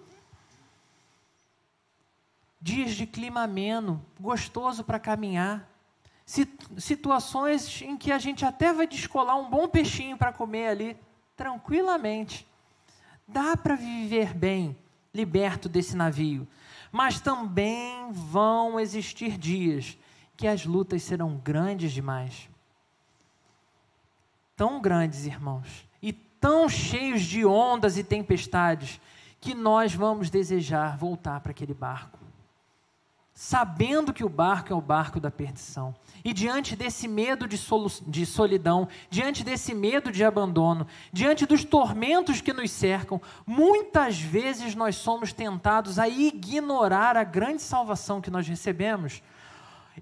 Dias 2.61 2.93
de 2.93 3.07
clima 3.07 3.41
ameno, 3.41 4.05
gostoso 4.19 4.83
para 4.83 4.99
caminhar. 4.99 5.67
Situações 6.77 7.81
em 7.81 7.97
que 7.97 8.11
a 8.11 8.19
gente 8.19 8.45
até 8.45 8.71
vai 8.71 8.85
descolar 8.85 9.35
um 9.35 9.49
bom 9.49 9.67
peixinho 9.67 10.15
para 10.15 10.31
comer 10.31 10.67
ali, 10.67 10.97
tranquilamente. 11.35 12.47
Dá 13.27 13.57
para 13.57 13.75
viver 13.75 14.35
bem 14.35 14.77
liberto 15.13 15.67
desse 15.67 15.95
navio. 15.95 16.47
Mas 16.91 17.19
também 17.19 18.11
vão 18.11 18.79
existir 18.79 19.37
dias 19.37 19.97
que 20.37 20.47
as 20.47 20.65
lutas 20.65 21.03
serão 21.03 21.37
grandes 21.37 21.91
demais. 21.91 22.49
Tão 24.55 24.81
grandes, 24.81 25.25
irmãos, 25.25 25.87
e 26.01 26.11
tão 26.13 26.67
cheios 26.69 27.21
de 27.21 27.45
ondas 27.45 27.97
e 27.97 28.03
tempestades, 28.03 28.99
que 29.39 29.55
nós 29.55 29.93
vamos 29.93 30.29
desejar 30.29 30.97
voltar 30.97 31.39
para 31.39 31.51
aquele 31.51 31.73
barco 31.73 32.20
sabendo 33.43 34.13
que 34.13 34.23
o 34.23 34.29
barco 34.29 34.71
é 34.71 34.75
o 34.75 34.79
barco 34.79 35.19
da 35.19 35.31
perdição. 35.31 35.95
E 36.23 36.31
diante 36.31 36.75
desse 36.75 37.07
medo 37.07 37.47
de, 37.47 37.59
de, 38.05 38.23
solidão, 38.23 38.87
diante 39.09 39.43
desse 39.43 39.73
medo 39.73 40.11
de 40.11 40.23
abandono, 40.23 40.85
diante 41.11 41.47
dos 41.47 41.65
tormentos 41.65 42.39
que 42.39 42.53
nos 42.53 42.69
cercam, 42.69 43.19
muitas 43.43 44.21
vezes 44.21 44.75
nós 44.75 44.95
somos 44.95 45.33
tentados 45.33 45.97
a 45.97 46.07
ignorar 46.07 47.17
a 47.17 47.23
grande 47.23 47.63
salvação 47.63 48.21
que 48.21 48.29
nós 48.29 48.47
recebemos. 48.47 49.23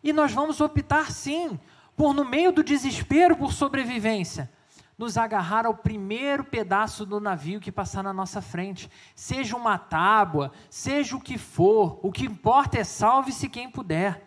E 0.04 0.12
nós 0.12 0.34
vamos 0.34 0.60
optar, 0.60 1.10
sim, 1.10 1.58
por, 1.96 2.14
no 2.14 2.26
meio 2.26 2.52
do 2.52 2.62
desespero 2.62 3.38
por 3.38 3.54
sobrevivência, 3.54 4.52
nos 5.00 5.18
agarrar 5.18 5.66
ao 5.66 5.74
primeiro 5.74 6.44
pedaço 6.44 7.06
do 7.06 7.22
navio 7.22 7.62
que 7.62 7.72
passar 7.72 8.04
na 8.04 8.12
nossa 8.12 8.42
frente. 8.42 8.92
Seja 9.16 9.56
uma 9.56 9.78
tábua, 9.78 10.52
seja 10.70 11.16
o 11.16 11.22
que 11.22 11.38
for, 11.38 11.98
o 12.04 12.12
que 12.12 12.26
importa 12.26 12.78
é 12.78 12.84
salve-se 12.84 13.48
quem 13.48 13.72
puder. 13.72 14.22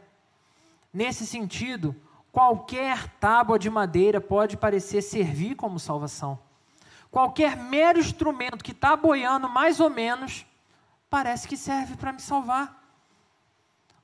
Nesse 0.91 1.27
sentido, 1.27 1.95
qualquer 2.33 3.07
tábua 3.21 3.59
de 3.59 3.69
madeira 3.69 4.19
pode 4.19 4.57
parecer 4.57 5.03
servir 5.03 5.57
como 5.57 5.79
salvação. 5.79 6.39
Qualquer 7.11 7.55
mero 7.55 7.99
instrumento 7.99 8.65
que 8.65 8.73
está 8.73 8.97
boiando 8.97 9.51
mais 9.51 9.79
ou 9.79 9.91
menos, 9.91 10.47
parece 11.11 11.47
que 11.47 11.57
serve 11.57 11.97
para 11.97 12.15
me 12.15 12.21
salvar. 12.23 12.83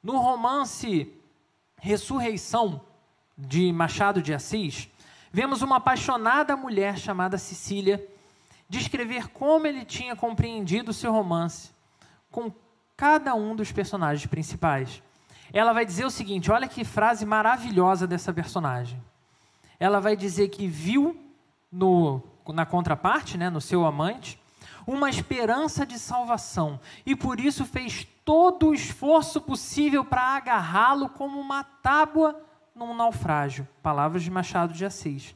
No 0.03 0.19
romance 0.19 1.11
Ressurreição, 1.79 2.83
de 3.39 3.73
Machado 3.73 4.21
de 4.21 4.35
Assis, 4.35 4.91
vemos 5.33 5.63
uma 5.63 5.77
apaixonada 5.77 6.57
mulher 6.57 6.99
chamada 6.99 7.39
Cecília 7.39 8.07
descrever 8.69 9.29
como 9.29 9.67
ele 9.67 9.85
tinha 9.85 10.15
compreendido 10.15 10.93
seu 10.93 11.11
romance 11.11 11.71
com 12.31 12.53
cada 12.97 13.35
um 13.35 13.57
dos 13.57 13.73
personagens 13.73 14.27
principais. 14.27 15.03
Ela 15.53 15.73
vai 15.73 15.87
dizer 15.87 16.05
o 16.05 16.11
seguinte: 16.11 16.51
olha 16.51 16.69
que 16.69 16.85
frase 16.85 17.25
maravilhosa 17.25 18.07
dessa 18.07 18.33
personagem. 18.33 19.03
Ela 19.81 20.01
vai 20.01 20.17
dizer 20.17 20.49
que 20.49 20.67
viu 20.67 21.19
no, 21.71 22.23
na 22.49 22.67
contraparte, 22.67 23.39
né, 23.39 23.49
no 23.49 23.61
seu 23.61 23.87
amante, 23.87 24.41
uma 24.87 25.09
esperança 25.09 25.87
de 25.87 25.99
salvação 25.99 26.81
e 27.07 27.15
por 27.15 27.39
isso 27.39 27.65
fez 27.65 28.07
todo 28.25 28.69
o 28.69 28.75
esforço 28.75 29.41
possível 29.41 30.05
para 30.05 30.23
agarrá-lo 30.23 31.09
como 31.11 31.39
uma 31.39 31.63
tábua 31.63 32.41
num 32.79 32.95
naufrágio. 32.95 33.67
Palavras 33.83 34.23
de 34.23 34.31
Machado 34.31 34.73
de 34.73 34.85
Assis. 34.85 35.35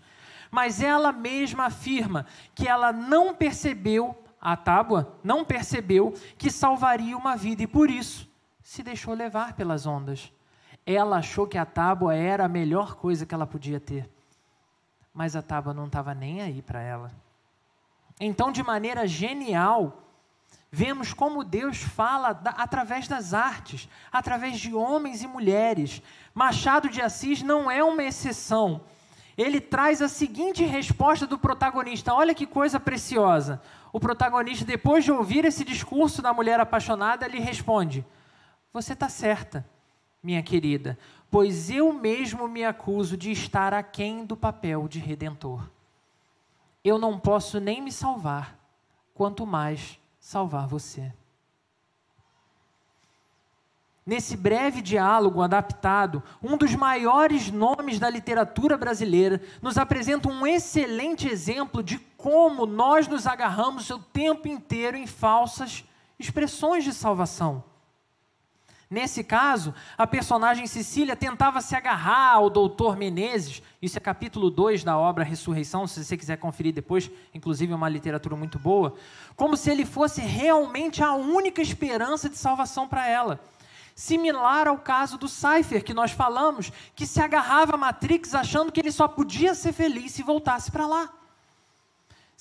Mas 0.51 0.81
ela 0.81 1.13
mesma 1.13 1.65
afirma 1.67 2.27
que 2.55 2.69
ela 2.69 2.93
não 2.93 3.35
percebeu, 3.35 4.17
a 4.41 4.57
tábua 4.57 5.19
não 5.25 5.45
percebeu 5.45 6.15
que 6.39 6.51
salvaria 6.51 7.17
uma 7.17 7.37
vida 7.37 7.63
e 7.63 7.67
por 7.67 7.91
isso 7.91 8.31
se 8.63 8.83
deixou 8.83 9.15
levar 9.15 9.55
pelas 9.55 9.87
ondas. 9.87 10.33
Ela 10.87 11.19
achou 11.19 11.47
que 11.47 11.59
a 11.59 11.67
tábua 11.67 12.15
era 12.15 12.45
a 12.45 12.49
melhor 12.49 12.95
coisa 12.95 13.27
que 13.27 13.35
ela 13.35 13.47
podia 13.47 13.81
ter. 13.81 14.09
Mas 15.13 15.37
a 15.37 15.43
tábua 15.43 15.75
não 15.75 15.87
estava 15.87 16.15
nem 16.15 16.41
aí 16.41 16.63
para 16.63 16.81
ela. 16.81 17.11
Então, 18.21 18.53
de 18.53 18.63
maneira 18.63 19.07
genial, 19.07 20.03
Vemos 20.75 21.13
como 21.13 21.45
Deus 21.45 21.83
fala 21.83 22.33
da, 22.33 22.53
através 22.53 23.07
das 23.07 23.35
artes, 23.35 23.87
através 24.11 24.59
de 24.59 24.75
homens 24.75 25.23
e 25.23 25.27
mulheres. 25.27 26.01
Machado 26.33 26.89
de 26.89 27.03
Assis 27.03 27.43
não 27.43 27.71
é 27.71 27.85
uma 27.85 28.03
exceção. 28.03 28.81
Ele 29.37 29.61
traz 29.61 30.01
a 30.01 30.09
seguinte 30.09 30.65
resposta 30.65 31.27
do 31.27 31.39
protagonista: 31.39 32.15
olha 32.15 32.35
que 32.35 32.47
coisa 32.47 32.81
preciosa. 32.81 33.61
O 33.93 34.01
protagonista, 34.01 34.65
depois 34.65 35.05
de 35.05 35.13
ouvir 35.13 35.45
esse 35.45 35.63
discurso 35.63 36.23
da 36.23 36.33
mulher 36.33 36.59
apaixonada, 36.59 37.29
lhe 37.29 37.39
responde: 37.39 38.03
Você 38.73 38.95
está 38.95 39.11
certa, 39.11 39.67
minha 40.23 40.43
querida, 40.43 40.99
pois 41.31 41.69
eu 41.69 41.93
mesmo 41.93 42.49
me 42.49 42.65
acuso 42.65 43.15
de 43.15 43.31
estar 43.31 43.75
aquém 43.75 44.25
do 44.25 44.39
papel 44.39 44.89
de 44.89 44.99
redentor. 44.99 45.69
Eu 46.83 46.99
não 46.99 47.19
posso 47.19 47.61
nem 47.61 47.83
me 47.83 47.93
salvar, 47.93 48.57
quanto 49.13 49.47
mais 49.47 50.01
salvar 50.23 50.69
você. 50.69 51.13
Nesse 54.07 54.37
breve 54.37 54.81
diálogo 54.81 55.43
adaptado, 55.43 56.23
um 56.41 56.57
dos 56.57 56.75
maiores 56.77 57.51
nomes 57.51 57.99
da 57.99 58.09
literatura 58.09 58.77
brasileira 58.77 59.43
nos 59.61 59.77
apresenta 59.77 60.29
um 60.29 60.47
excelente 60.47 61.29
exemplo 61.29 61.83
de 61.83 61.99
como 62.17 62.67
nós 62.67 63.09
nos 63.09 63.27
agarramos 63.27 63.91
o 63.91 63.99
tempo 63.99 64.47
inteiro 64.47 64.97
em 64.97 65.09
falsas 65.09 65.85
expressões 66.19 66.85
de 66.85 66.93
salvação. 66.93 67.65
Nesse 68.93 69.25
caso, 69.25 69.75
a 69.97 70.07
personagem 70.07 70.67
Cecília 70.67 71.17
tentava 71.17 71.63
se 71.63 71.75
agarrar 71.75 72.35
ao 72.35 72.51
doutor 72.51 72.95
Menezes, 72.95 73.63
isso 73.81 73.97
é 73.97 74.01
capítulo 74.03 74.51
2 74.51 74.85
da 74.85 74.99
obra 74.99 75.25
Ressurreição, 75.25 75.87
se 75.87 76.05
você 76.05 76.15
quiser 76.15 76.37
conferir 76.37 76.75
depois, 76.75 77.11
inclusive 77.33 77.73
é 77.73 77.75
uma 77.75 77.89
literatura 77.89 78.37
muito 78.37 78.59
boa, 78.59 78.95
como 79.35 79.57
se 79.57 79.71
ele 79.71 79.87
fosse 79.87 80.21
realmente 80.21 81.03
a 81.03 81.15
única 81.15 81.63
esperança 81.63 82.29
de 82.29 82.37
salvação 82.37 82.87
para 82.87 83.09
ela. 83.09 83.41
Similar 83.95 84.69
ao 84.69 84.77
caso 84.77 85.17
do 85.17 85.27
Cypher 85.27 85.83
que 85.83 85.95
nós 85.95 86.11
falamos, 86.13 86.71
que 86.95 87.07
se 87.07 87.19
agarrava 87.19 87.77
a 87.77 87.79
Matrix 87.79 88.35
achando 88.35 88.71
que 88.71 88.79
ele 88.79 88.93
só 88.93 89.09
podia 89.09 89.55
ser 89.55 89.73
feliz 89.73 90.13
se 90.13 90.23
voltasse 90.23 90.71
para 90.71 90.87
lá. 90.87 91.11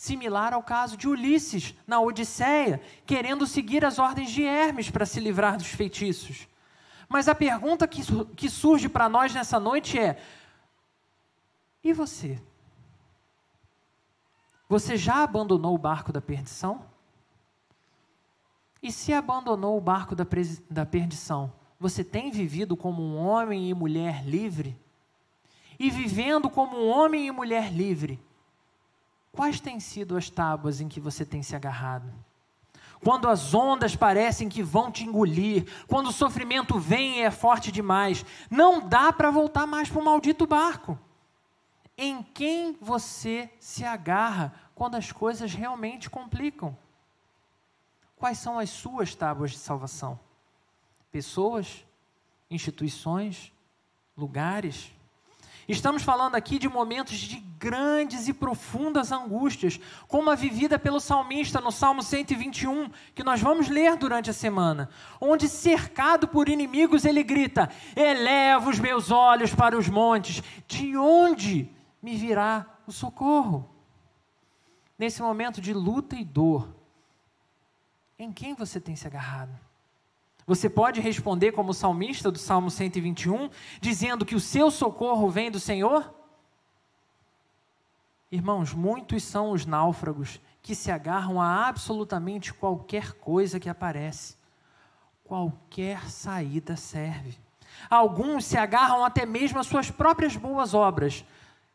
Similar 0.01 0.51
ao 0.51 0.63
caso 0.63 0.97
de 0.97 1.07
Ulisses 1.07 1.75
na 1.85 2.01
Odisseia, 2.01 2.81
querendo 3.05 3.45
seguir 3.45 3.85
as 3.85 3.99
ordens 3.99 4.31
de 4.31 4.41
Hermes 4.43 4.89
para 4.89 5.05
se 5.05 5.19
livrar 5.19 5.57
dos 5.57 5.67
feitiços. 5.67 6.47
Mas 7.07 7.27
a 7.27 7.35
pergunta 7.35 7.87
que, 7.87 8.01
que 8.35 8.49
surge 8.49 8.89
para 8.89 9.07
nós 9.07 9.31
nessa 9.31 9.59
noite 9.59 9.99
é: 9.99 10.19
e 11.83 11.93
você? 11.93 12.41
Você 14.67 14.97
já 14.97 15.21
abandonou 15.21 15.75
o 15.75 15.77
barco 15.77 16.11
da 16.11 16.19
perdição? 16.19 16.83
E 18.81 18.91
se 18.91 19.13
abandonou 19.13 19.77
o 19.77 19.81
barco 19.81 20.15
da, 20.15 20.25
da 20.67 20.83
perdição, 20.83 21.53
você 21.79 22.03
tem 22.03 22.31
vivido 22.31 22.75
como 22.75 23.03
um 23.03 23.17
homem 23.19 23.69
e 23.69 23.73
mulher 23.75 24.25
livre? 24.25 24.75
E 25.77 25.91
vivendo 25.91 26.49
como 26.49 26.75
um 26.75 26.89
homem 26.89 27.27
e 27.27 27.31
mulher 27.31 27.71
livre, 27.71 28.19
quais 29.31 29.59
têm 29.59 29.79
sido 29.79 30.17
as 30.17 30.29
tábuas 30.29 30.81
em 30.81 30.87
que 30.87 30.99
você 30.99 31.25
tem 31.25 31.41
se 31.41 31.55
agarrado? 31.55 32.11
Quando 33.03 33.27
as 33.27 33.53
ondas 33.53 33.95
parecem 33.95 34.47
que 34.47 34.61
vão 34.61 34.91
te 34.91 35.03
engolir, 35.03 35.65
quando 35.87 36.07
o 36.07 36.13
sofrimento 36.13 36.77
vem 36.77 37.17
e 37.17 37.21
é 37.21 37.31
forte 37.31 37.71
demais, 37.71 38.23
não 38.49 38.87
dá 38.87 39.11
para 39.11 39.31
voltar 39.31 39.65
mais 39.65 39.89
para 39.89 39.99
o 39.99 40.05
maldito 40.05 40.45
barco. 40.45 40.99
Em 41.97 42.21
quem 42.21 42.77
você 42.79 43.49
se 43.59 43.83
agarra 43.83 44.53
quando 44.75 44.95
as 44.95 45.11
coisas 45.11 45.53
realmente 45.53 46.09
complicam? 46.09 46.77
Quais 48.15 48.37
são 48.37 48.59
as 48.59 48.69
suas 48.69 49.15
tábuas 49.15 49.51
de 49.51 49.57
salvação? 49.57 50.19
Pessoas, 51.11 51.83
instituições, 52.51 53.51
lugares? 54.15 54.91
Estamos 55.71 56.03
falando 56.03 56.35
aqui 56.35 56.59
de 56.59 56.67
momentos 56.67 57.17
de 57.17 57.37
grandes 57.57 58.27
e 58.27 58.33
profundas 58.33 59.09
angústias, 59.09 59.79
como 60.05 60.29
a 60.29 60.35
vivida 60.35 60.77
pelo 60.77 60.99
salmista 60.99 61.61
no 61.61 61.71
Salmo 61.71 62.03
121, 62.03 62.89
que 63.15 63.23
nós 63.23 63.39
vamos 63.39 63.69
ler 63.69 63.95
durante 63.95 64.29
a 64.29 64.33
semana, 64.33 64.89
onde, 65.19 65.47
cercado 65.47 66.27
por 66.27 66.49
inimigos, 66.49 67.05
ele 67.05 67.23
grita: 67.23 67.69
Eleva 67.95 68.69
os 68.69 68.79
meus 68.79 69.11
olhos 69.11 69.55
para 69.55 69.77
os 69.77 69.87
montes, 69.87 70.43
de 70.67 70.97
onde 70.97 71.69
me 72.01 72.17
virá 72.17 72.65
o 72.85 72.91
socorro? 72.91 73.73
Nesse 74.99 75.21
momento 75.21 75.61
de 75.61 75.73
luta 75.73 76.17
e 76.17 76.25
dor, 76.25 76.67
em 78.19 78.33
quem 78.33 78.53
você 78.53 78.79
tem 78.81 78.97
se 78.97 79.07
agarrado? 79.07 79.57
Você 80.51 80.69
pode 80.69 80.99
responder 80.99 81.53
como 81.53 81.71
o 81.71 81.73
salmista 81.73 82.29
do 82.29 82.37
Salmo 82.37 82.69
121, 82.69 83.49
dizendo 83.79 84.25
que 84.25 84.35
o 84.35 84.39
seu 84.39 84.69
socorro 84.69 85.29
vem 85.29 85.49
do 85.49 85.61
Senhor? 85.61 86.13
Irmãos, 88.29 88.73
muitos 88.73 89.23
são 89.23 89.51
os 89.51 89.65
náufragos 89.65 90.41
que 90.61 90.75
se 90.75 90.91
agarram 90.91 91.39
a 91.39 91.69
absolutamente 91.69 92.53
qualquer 92.53 93.13
coisa 93.13 93.61
que 93.61 93.69
aparece. 93.69 94.35
Qualquer 95.23 96.09
saída 96.09 96.75
serve. 96.75 97.37
Alguns 97.89 98.43
se 98.43 98.57
agarram 98.57 99.05
até 99.05 99.25
mesmo 99.25 99.57
às 99.57 99.67
suas 99.67 99.89
próprias 99.89 100.35
boas 100.35 100.73
obras, 100.73 101.23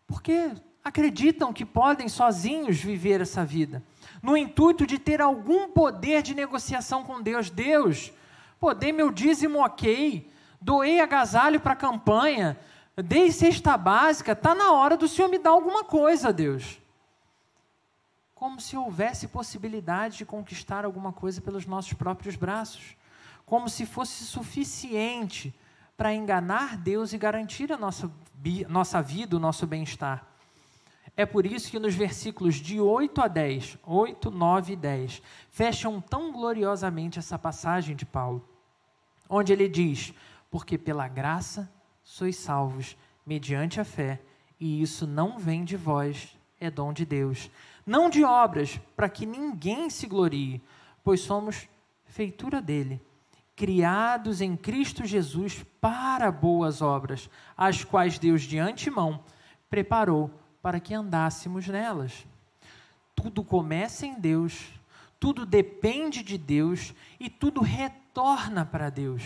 porque 0.07 0.53
acreditam 0.85 1.51
que 1.51 1.65
podem 1.65 2.11
sozinhos 2.11 2.77
viver 2.77 3.23
essa 3.23 3.43
vida 3.43 3.83
no 4.23 4.37
intuito 4.37 4.87
de 4.87 4.99
ter 4.99 5.23
algum 5.23 5.71
poder 5.71 6.21
de 6.21 6.35
negociação 6.35 7.03
com 7.05 7.23
Deus. 7.23 7.49
Deus, 7.49 8.13
pô, 8.59 8.75
dei 8.75 8.93
meu 8.93 9.11
dízimo 9.11 9.65
ok, 9.65 10.31
doei 10.61 11.01
agasalho 11.01 11.61
para 11.61 11.73
a 11.73 11.77
campanha, 11.77 12.59
dei 12.97 13.31
cesta 13.31 13.77
básica, 13.77 14.33
está 14.33 14.55
na 14.55 14.73
hora 14.73 14.97
do 14.97 15.07
Senhor 15.09 15.29
me 15.29 15.39
dar 15.39 15.51
alguma 15.51 15.85
coisa, 15.85 16.33
Deus. 16.33 16.81
Como 18.35 18.61
se 18.61 18.77
houvesse 18.77 19.29
possibilidade 19.29 20.19
de 20.19 20.27
conquistar 20.27 20.85
alguma 20.85 21.13
coisa 21.13 21.41
pelos 21.41 21.65
nossos 21.67 21.95
próprios 21.95 22.37
braços. 22.37 22.95
Como 23.47 23.69
se 23.69 23.87
fosse 23.87 24.25
suficiente 24.25 25.55
para 25.97 26.15
enganar 26.15 26.77
Deus 26.77 27.13
e 27.13 27.19
garantir 27.19 27.73
a 27.73 27.79
nossa, 27.79 28.11
nossa 28.69 29.01
vida, 29.01 29.37
o 29.37 29.41
nosso 29.41 29.67
bem-estar. 29.67 30.27
É 31.17 31.25
por 31.25 31.47
isso 31.47 31.71
que 31.71 31.79
nos 31.79 31.95
versículos 31.95 32.57
de 32.57 32.79
8 32.79 33.23
a 33.23 33.29
10, 33.29 33.79
8, 33.83 34.31
9 34.31 34.73
e 34.75 34.77
10, 34.77 35.23
fecham 35.49 35.99
tão 35.99 36.31
gloriosamente 36.31 37.19
essa 37.19 37.39
passagem 37.39 37.97
de 37.97 38.05
Paulo, 38.05 38.47
onde 39.27 39.51
ele 39.51 39.67
diz: 39.67 40.13
Porque 40.51 40.77
pela 40.77 41.09
graça 41.09 41.73
sois 42.05 42.37
salvos, 42.37 42.97
mediante 43.25 43.81
a 43.81 43.85
fé, 43.85 44.21
e 44.61 44.83
isso 44.83 45.07
não 45.07 45.39
vem 45.39 45.65
de 45.65 45.77
vós, 45.77 46.37
é 46.61 46.71
dom 46.71 46.93
de 46.93 47.07
Deus. 47.07 47.51
Não 47.87 48.11
de 48.11 48.23
obras, 48.23 48.79
para 48.95 49.09
que 49.09 49.25
ninguém 49.25 49.89
se 49.89 50.07
glorie, 50.07 50.63
pois 51.03 51.21
somos 51.21 51.67
feitura 52.05 52.61
dele, 52.61 53.01
criados 53.55 54.43
em 54.43 54.55
Cristo 54.55 55.07
Jesus 55.07 55.65
para 55.81 56.31
boas 56.31 56.83
obras, 56.83 57.31
as 57.57 57.83
quais 57.83 58.19
Deus 58.19 58.43
de 58.43 58.59
antemão 58.59 59.25
preparou 59.71 60.31
para 60.67 60.81
que 60.81 60.93
andássemos 60.93 61.69
nelas. 61.69 62.27
Tudo 63.15 63.45
começa 63.45 64.05
em 64.05 64.19
Deus, 64.19 64.67
tudo 65.21 65.47
depende 65.47 66.25
de 66.25 66.37
Deus 66.37 66.93
e 67.21 67.31
tudo 67.31 67.61
retorna 67.61 68.67
para 68.67 68.91
Deus. 68.91 69.23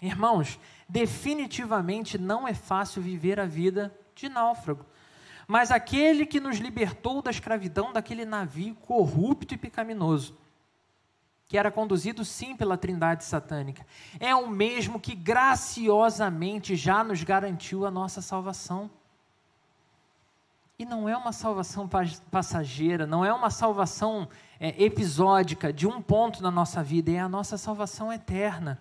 Irmãos, 0.00 0.56
definitivamente 0.88 2.16
não 2.16 2.46
é 2.46 2.54
fácil 2.54 3.02
viver 3.02 3.40
a 3.40 3.44
vida 3.44 3.92
de 4.14 4.28
náufrago. 4.28 4.86
Mas 5.48 5.72
aquele 5.72 6.24
que 6.24 6.38
nos 6.38 6.58
libertou 6.58 7.20
da 7.20 7.32
escravidão 7.32 7.92
daquele 7.92 8.24
navio 8.24 8.76
corrupto 8.76 9.52
e 9.52 9.58
pecaminoso, 9.58 10.38
que 11.48 11.58
era 11.58 11.72
conduzido 11.72 12.24
sim 12.24 12.54
pela 12.56 12.78
trindade 12.78 13.24
satânica, 13.24 13.84
é 14.20 14.32
o 14.32 14.48
mesmo 14.48 15.00
que 15.00 15.16
graciosamente 15.16 16.76
já 16.76 17.02
nos 17.02 17.24
garantiu 17.24 17.84
a 17.84 17.90
nossa 17.90 18.22
salvação. 18.22 18.88
E 20.78 20.84
não 20.84 21.08
é 21.08 21.16
uma 21.16 21.32
salvação 21.32 21.88
passageira, 22.30 23.06
não 23.06 23.24
é 23.24 23.32
uma 23.32 23.48
salvação 23.48 24.28
é, 24.60 24.84
episódica 24.84 25.72
de 25.72 25.86
um 25.86 26.02
ponto 26.02 26.42
na 26.42 26.50
nossa 26.50 26.82
vida, 26.82 27.10
é 27.10 27.18
a 27.18 27.28
nossa 27.30 27.56
salvação 27.56 28.12
eterna. 28.12 28.78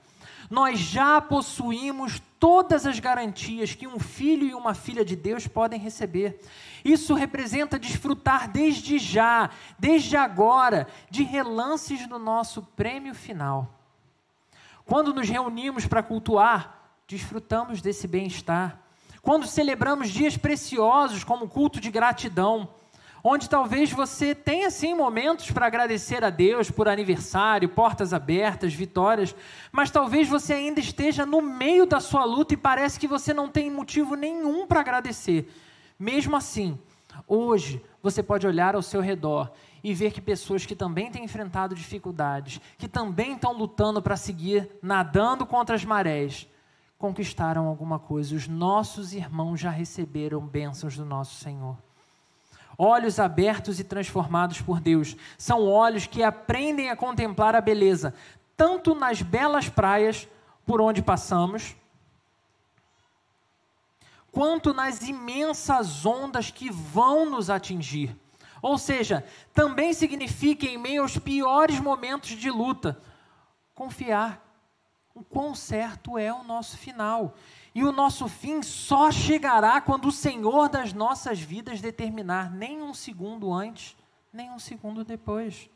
Nós 0.49 0.77
já 0.77 1.21
possuímos 1.21 2.21
todas 2.37 2.85
as 2.85 2.99
garantias 2.99 3.75
que 3.75 3.87
um 3.87 3.97
filho 3.97 4.45
e 4.45 4.53
uma 4.53 4.73
filha 4.73 5.05
de 5.05 5.15
Deus 5.15 5.47
podem 5.47 5.79
receber. 5.79 6.41
Isso 6.83 7.13
representa 7.13 7.79
desfrutar 7.79 8.51
desde 8.51 8.99
já, 8.99 9.49
desde 9.79 10.17
agora, 10.17 10.87
de 11.09 11.23
relances 11.23 12.05
do 12.07 12.19
nosso 12.19 12.61
prêmio 12.75 13.15
final. 13.15 13.73
Quando 14.85 15.13
nos 15.13 15.29
reunimos 15.29 15.87
para 15.87 16.03
cultuar, 16.03 16.91
desfrutamos 17.07 17.81
desse 17.81 18.05
bem-estar 18.05 18.84
quando 19.25 19.47
celebramos 19.47 20.09
dias 20.09 20.37
preciosos 20.37 21.23
como 21.23 21.49
culto 21.49 21.81
de 21.81 21.89
gratidão, 21.89 22.69
onde 23.23 23.49
talvez 23.49 23.91
você 23.91 24.35
tenha 24.35 24.69
sim 24.69 24.93
momentos 24.93 25.49
para 25.49 25.65
agradecer 25.65 26.23
a 26.23 26.29
Deus 26.29 26.69
por 26.69 26.87
aniversário, 26.87 27.67
portas 27.67 28.13
abertas, 28.13 28.71
vitórias, 28.71 29.35
mas 29.71 29.89
talvez 29.89 30.29
você 30.29 30.53
ainda 30.53 30.79
esteja 30.79 31.25
no 31.25 31.41
meio 31.41 31.87
da 31.87 31.99
sua 31.99 32.23
luta 32.23 32.53
e 32.53 32.57
parece 32.57 32.99
que 32.99 33.07
você 33.07 33.33
não 33.33 33.49
tem 33.49 33.71
motivo 33.71 34.13
nenhum 34.13 34.67
para 34.67 34.81
agradecer. 34.81 35.51
Mesmo 35.97 36.35
assim, 36.35 36.77
hoje 37.27 37.83
você 38.03 38.21
pode 38.21 38.45
olhar 38.45 38.75
ao 38.75 38.83
seu 38.83 39.01
redor 39.01 39.51
e 39.83 39.91
ver 39.91 40.11
que 40.11 40.21
pessoas 40.21 40.67
que 40.67 40.75
também 40.75 41.09
têm 41.09 41.23
enfrentado 41.23 41.73
dificuldades, 41.73 42.61
que 42.77 42.87
também 42.87 43.33
estão 43.33 43.53
lutando 43.53 44.03
para 44.03 44.15
seguir 44.15 44.69
nadando 44.83 45.47
contra 45.47 45.75
as 45.75 45.83
marés, 45.83 46.47
conquistaram 46.97 47.67
alguma 47.67 47.99
coisa. 47.99 48.35
Os 48.35 48.47
nossos 48.47 49.13
irmãos 49.13 49.59
já 49.59 49.69
receberam 49.69 50.39
bênçãos 50.41 50.95
do 50.95 51.05
nosso 51.05 51.35
Senhor. 51.35 51.77
Olhos 52.77 53.19
abertos 53.19 53.79
e 53.79 53.83
transformados 53.83 54.61
por 54.61 54.79
Deus 54.79 55.15
são 55.37 55.65
olhos 55.67 56.07
que 56.07 56.23
aprendem 56.23 56.89
a 56.89 56.95
contemplar 56.95 57.55
a 57.55 57.61
beleza, 57.61 58.13
tanto 58.57 58.93
nas 58.93 59.21
belas 59.21 59.69
praias 59.69 60.27
por 60.65 60.81
onde 60.81 61.01
passamos, 61.01 61.75
quanto 64.31 64.73
nas 64.73 65.07
imensas 65.07 66.05
ondas 66.05 66.51
que 66.51 66.69
vão 66.69 67.29
nos 67.29 67.49
atingir. 67.49 68.15
Ou 68.61 68.77
seja, 68.77 69.23
também 69.53 69.93
significa, 69.93 70.65
em 70.65 70.77
meio 70.77 71.03
aos 71.03 71.17
piores 71.17 71.79
momentos 71.79 72.31
de 72.31 72.49
luta, 72.49 72.99
confiar 73.73 74.44
o 75.15 75.23
quão 75.23 75.55
certo 75.55 76.17
é 76.17 76.31
o 76.31 76.43
nosso 76.43 76.77
final. 76.77 77.35
E 77.73 77.83
o 77.85 77.91
nosso 77.91 78.27
fim 78.27 78.61
só 78.61 79.09
chegará 79.09 79.79
quando 79.79 80.09
o 80.09 80.11
Senhor 80.11 80.67
das 80.67 80.91
nossas 80.91 81.39
vidas 81.39 81.79
determinar, 81.79 82.51
nem 82.51 82.81
um 82.81 82.93
segundo 82.93 83.51
antes, 83.53 83.95
nem 84.31 84.51
um 84.51 84.59
segundo 84.59 85.05
depois. 85.05 85.69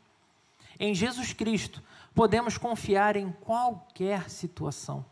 Em 0.78 0.94
Jesus 0.94 1.32
Cristo, 1.32 1.82
podemos 2.14 2.58
confiar 2.58 3.16
em 3.16 3.32
qualquer 3.32 4.28
situação. 4.28 5.04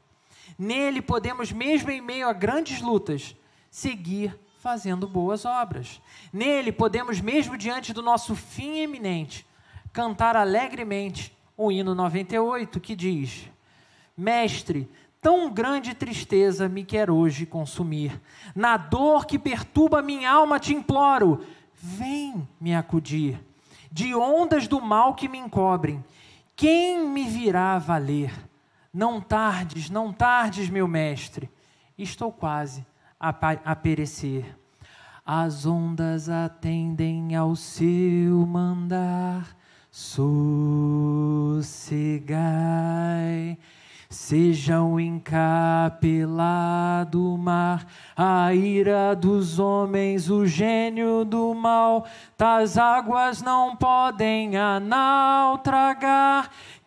Nele 0.59 1.01
podemos, 1.01 1.51
mesmo 1.51 1.91
em 1.91 2.01
meio 2.01 2.29
a 2.29 2.33
grandes 2.33 2.81
lutas, 2.81 3.35
seguir 3.71 4.39
fazendo 4.59 5.09
boas 5.09 5.45
obras. 5.45 6.01
Nele 6.33 6.73
podemos, 6.73 7.21
mesmo 7.21 7.57
diante 7.57 7.93
do 7.93 8.03
nosso 8.03 8.35
fim 8.35 8.79
eminente, 8.79 9.47
cantar 9.93 10.37
alegremente 10.37 11.37
o 11.57 11.73
hino 11.73 11.95
98 11.95 12.81
que 12.81 12.97
diz: 12.97 13.51
Mestre, 14.19 14.91
tão 15.21 15.49
grande 15.49 15.95
tristeza 15.95 16.69
me 16.69 16.85
quer 16.85 17.09
hoje 17.09 17.47
consumir. 17.47 18.21
Na 18.53 18.77
dor 18.77 19.25
que 19.27 19.39
perturba 19.39 20.03
minha 20.03 20.29
alma 20.29 20.59
te 20.59 20.75
imploro, 20.75 21.47
vem 21.73 22.49
me 22.61 22.75
acudir. 22.75 23.41
De 23.93 24.13
ondas 24.17 24.67
do 24.67 24.81
mal 24.81 25.15
que 25.15 25.29
me 25.29 25.39
encobrem, 25.39 26.05
quem 26.57 27.07
me 27.09 27.23
virá 27.29 27.79
valer? 27.79 28.33
Não 28.93 29.21
tardes, 29.21 29.89
não 29.89 30.13
tardes, 30.13 30.69
meu 30.69 30.89
mestre, 30.89 31.49
estou 31.97 32.33
quase 32.33 32.85
a, 33.21 33.29
a 33.29 33.77
perecer. 33.77 34.59
As 35.25 35.65
ondas 35.65 36.29
atendem 36.29 37.37
ao 37.37 37.55
seu 37.55 38.45
mandar, 38.45 39.57
sossegai. 39.91 40.19
Seja 44.11 44.81
o 44.81 44.99
encapelado 44.99 45.99
mar, 47.37 47.87
a 48.17 48.55
ira 48.55 49.15
dos 49.15 49.59
homens, 49.59 50.31
o 50.31 50.47
gênio 50.47 51.27
do 51.27 51.53
mal, 51.53 52.07
tais 52.35 52.79
águas 52.79 53.43
não 53.43 53.77
podem 53.77 54.57
a 54.57 54.81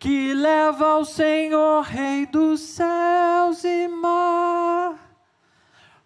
que 0.00 0.34
leva 0.34 0.96
o 0.96 1.04
Senhor, 1.04 1.84
Rei 1.84 2.26
dos 2.26 2.58
céus 2.58 3.62
e 3.62 3.86
mar. 3.86 4.96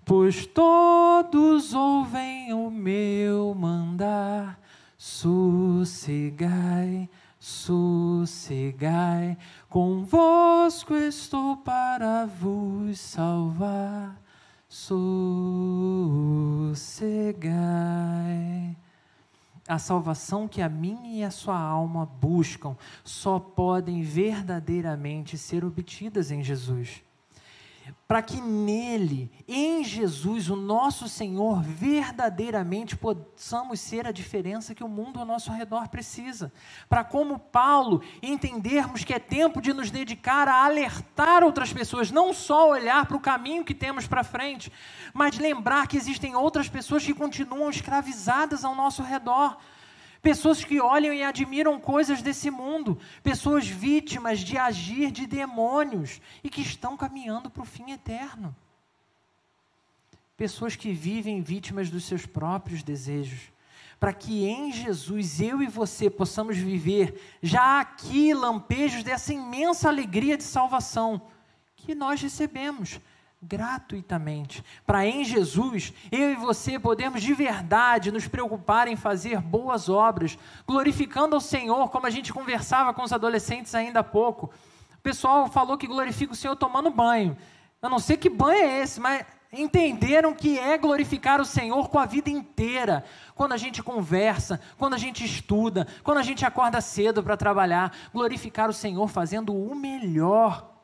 Pois 0.04 0.44
todos 0.44 1.72
ouvem 1.72 2.52
o 2.52 2.70
meu 2.70 3.54
mandar, 3.54 4.60
sossegai, 4.98 6.28
sossegai, 7.46 9.36
convosco 9.76 10.94
estou 10.94 11.58
para 11.58 12.24
vos 12.24 12.98
salvar, 12.98 14.18
sossegai. 14.66 15.04
A 19.68 19.78
salvação 19.78 20.48
que 20.48 20.62
a 20.62 20.68
minha 20.70 21.18
e 21.18 21.22
a 21.22 21.30
sua 21.30 21.60
alma 21.60 22.06
buscam 22.06 22.74
só 23.04 23.38
podem 23.38 24.00
verdadeiramente 24.00 25.36
ser 25.36 25.62
obtidas 25.62 26.30
em 26.30 26.42
Jesus 26.42 27.04
para 28.06 28.22
que 28.22 28.40
nele, 28.40 29.30
em 29.48 29.82
Jesus, 29.82 30.48
o 30.48 30.56
nosso 30.56 31.08
Senhor, 31.08 31.62
verdadeiramente 31.62 32.96
possamos 32.96 33.80
ser 33.80 34.06
a 34.06 34.12
diferença 34.12 34.74
que 34.74 34.84
o 34.84 34.88
mundo 34.88 35.18
ao 35.18 35.26
nosso 35.26 35.50
redor 35.50 35.88
precisa. 35.88 36.52
Para, 36.88 37.02
como 37.02 37.38
Paulo, 37.38 38.02
entendermos 38.22 39.02
que 39.02 39.12
é 39.12 39.18
tempo 39.18 39.60
de 39.60 39.72
nos 39.72 39.90
dedicar 39.90 40.46
a 40.46 40.64
alertar 40.64 41.42
outras 41.42 41.72
pessoas, 41.72 42.10
não 42.10 42.32
só 42.32 42.70
olhar 42.70 43.06
para 43.06 43.16
o 43.16 43.20
caminho 43.20 43.64
que 43.64 43.74
temos 43.74 44.06
para 44.06 44.22
frente, 44.22 44.72
mas 45.12 45.38
lembrar 45.38 45.86
que 45.86 45.96
existem 45.96 46.34
outras 46.36 46.68
pessoas 46.68 47.04
que 47.04 47.14
continuam 47.14 47.70
escravizadas 47.70 48.64
ao 48.64 48.74
nosso 48.74 49.02
redor 49.02 49.56
pessoas 50.26 50.64
que 50.64 50.80
olham 50.80 51.14
e 51.14 51.22
admiram 51.22 51.78
coisas 51.78 52.20
desse 52.20 52.50
mundo, 52.50 52.98
pessoas 53.22 53.68
vítimas 53.68 54.40
de 54.40 54.58
agir 54.58 55.12
de 55.12 55.24
demônios 55.24 56.20
e 56.42 56.50
que 56.50 56.62
estão 56.62 56.96
caminhando 56.96 57.48
para 57.48 57.62
o 57.62 57.64
fim 57.64 57.92
eterno. 57.92 58.52
Pessoas 60.36 60.74
que 60.74 60.92
vivem 60.92 61.40
vítimas 61.40 61.90
dos 61.90 62.06
seus 62.06 62.26
próprios 62.26 62.82
desejos, 62.82 63.52
para 64.00 64.12
que 64.12 64.44
em 64.44 64.72
Jesus 64.72 65.40
eu 65.40 65.62
e 65.62 65.68
você 65.68 66.10
possamos 66.10 66.56
viver 66.56 67.38
já 67.40 67.78
aqui 67.78 68.34
lampejos 68.34 69.04
dessa 69.04 69.32
imensa 69.32 69.88
alegria 69.88 70.36
de 70.36 70.42
salvação 70.42 71.22
que 71.76 71.94
nós 71.94 72.20
recebemos 72.20 73.00
gratuitamente, 73.42 74.64
para 74.86 75.06
em 75.06 75.24
Jesus, 75.24 75.92
eu 76.10 76.32
e 76.32 76.34
você 76.34 76.78
podemos 76.78 77.22
de 77.22 77.32
verdade 77.34 78.10
nos 78.10 78.26
preocupar 78.26 78.88
em 78.88 78.96
fazer 78.96 79.40
boas 79.40 79.88
obras, 79.88 80.38
glorificando 80.66 81.34
ao 81.34 81.40
Senhor, 81.40 81.90
como 81.90 82.06
a 82.06 82.10
gente 82.10 82.32
conversava 82.32 82.92
com 82.94 83.02
os 83.02 83.12
adolescentes 83.12 83.74
ainda 83.74 84.00
há 84.00 84.04
pouco. 84.04 84.50
O 84.94 85.00
pessoal 85.02 85.48
falou 85.48 85.78
que 85.78 85.86
glorifica 85.86 86.32
o 86.32 86.36
Senhor 86.36 86.56
tomando 86.56 86.90
banho. 86.90 87.36
Eu 87.80 87.90
não 87.90 87.98
sei 87.98 88.16
que 88.16 88.28
banho 88.28 88.64
é 88.64 88.80
esse, 88.80 88.98
mas 88.98 89.24
entenderam 89.52 90.34
que 90.34 90.58
é 90.58 90.76
glorificar 90.76 91.40
o 91.40 91.44
Senhor 91.44 91.88
com 91.88 91.98
a 91.98 92.06
vida 92.06 92.30
inteira. 92.30 93.04
Quando 93.34 93.52
a 93.52 93.56
gente 93.56 93.82
conversa, 93.82 94.60
quando 94.76 94.94
a 94.94 94.98
gente 94.98 95.24
estuda, 95.24 95.86
quando 96.02 96.18
a 96.18 96.22
gente 96.22 96.44
acorda 96.44 96.80
cedo 96.80 97.22
para 97.22 97.36
trabalhar, 97.36 97.92
glorificar 98.12 98.68
o 98.68 98.74
Senhor 98.74 99.06
fazendo 99.08 99.54
o 99.54 99.74
melhor 99.74 100.75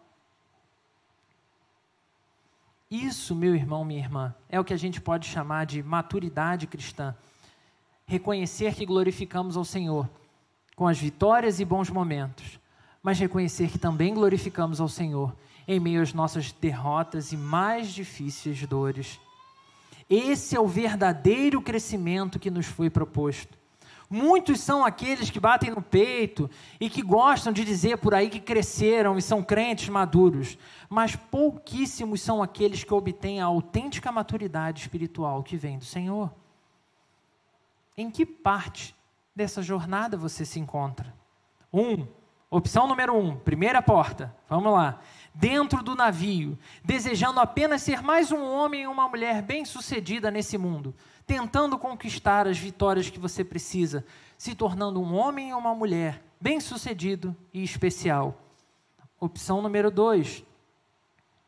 isso, 2.92 3.34
meu 3.34 3.54
irmão, 3.54 3.84
minha 3.84 4.00
irmã, 4.00 4.34
é 4.50 4.60
o 4.60 4.64
que 4.64 4.74
a 4.74 4.76
gente 4.76 5.00
pode 5.00 5.26
chamar 5.26 5.64
de 5.64 5.82
maturidade 5.82 6.66
cristã. 6.66 7.16
Reconhecer 8.04 8.74
que 8.74 8.84
glorificamos 8.84 9.56
ao 9.56 9.64
Senhor 9.64 10.08
com 10.76 10.86
as 10.86 10.98
vitórias 10.98 11.58
e 11.58 11.64
bons 11.64 11.88
momentos, 11.88 12.60
mas 13.02 13.18
reconhecer 13.18 13.70
que 13.70 13.78
também 13.78 14.12
glorificamos 14.12 14.80
ao 14.80 14.88
Senhor 14.88 15.34
em 15.66 15.80
meio 15.80 16.02
às 16.02 16.12
nossas 16.12 16.52
derrotas 16.52 17.32
e 17.32 17.36
mais 17.36 17.88
difíceis 17.88 18.66
dores. 18.66 19.18
Esse 20.10 20.54
é 20.54 20.60
o 20.60 20.66
verdadeiro 20.66 21.62
crescimento 21.62 22.38
que 22.38 22.50
nos 22.50 22.66
foi 22.66 22.90
proposto. 22.90 23.56
Muitos 24.12 24.60
são 24.60 24.84
aqueles 24.84 25.30
que 25.30 25.40
batem 25.40 25.70
no 25.70 25.80
peito 25.80 26.50
e 26.78 26.90
que 26.90 27.00
gostam 27.00 27.50
de 27.50 27.64
dizer 27.64 27.96
por 27.96 28.14
aí 28.14 28.28
que 28.28 28.40
cresceram 28.40 29.16
e 29.16 29.22
são 29.22 29.42
crentes 29.42 29.88
maduros, 29.88 30.58
mas 30.86 31.16
pouquíssimos 31.16 32.20
são 32.20 32.42
aqueles 32.42 32.84
que 32.84 32.92
obtêm 32.92 33.40
a 33.40 33.46
autêntica 33.46 34.12
maturidade 34.12 34.82
espiritual 34.82 35.42
que 35.42 35.56
vem 35.56 35.78
do 35.78 35.86
Senhor. 35.86 36.30
Em 37.96 38.10
que 38.10 38.26
parte 38.26 38.94
dessa 39.34 39.62
jornada 39.62 40.14
você 40.14 40.44
se 40.44 40.60
encontra? 40.60 41.14
Um, 41.72 42.06
opção 42.50 42.86
número 42.86 43.16
um, 43.16 43.34
primeira 43.36 43.80
porta, 43.80 44.36
vamos 44.46 44.74
lá. 44.74 45.00
Dentro 45.32 45.82
do 45.82 45.94
navio, 45.94 46.58
desejando 46.84 47.40
apenas 47.40 47.80
ser 47.80 48.02
mais 48.02 48.30
um 48.30 48.44
homem 48.44 48.82
e 48.82 48.86
uma 48.86 49.08
mulher 49.08 49.40
bem-sucedida 49.40 50.30
nesse 50.30 50.58
mundo 50.58 50.94
tentando 51.26 51.78
conquistar 51.78 52.46
as 52.46 52.58
vitórias 52.58 53.10
que 53.10 53.18
você 53.18 53.44
precisa, 53.44 54.04
se 54.36 54.54
tornando 54.54 55.00
um 55.00 55.14
homem 55.14 55.52
ou 55.52 55.60
uma 55.60 55.74
mulher 55.74 56.22
bem-sucedido 56.40 57.36
e 57.52 57.62
especial. 57.62 58.40
Opção 59.20 59.62
número 59.62 59.90
dois, 59.90 60.44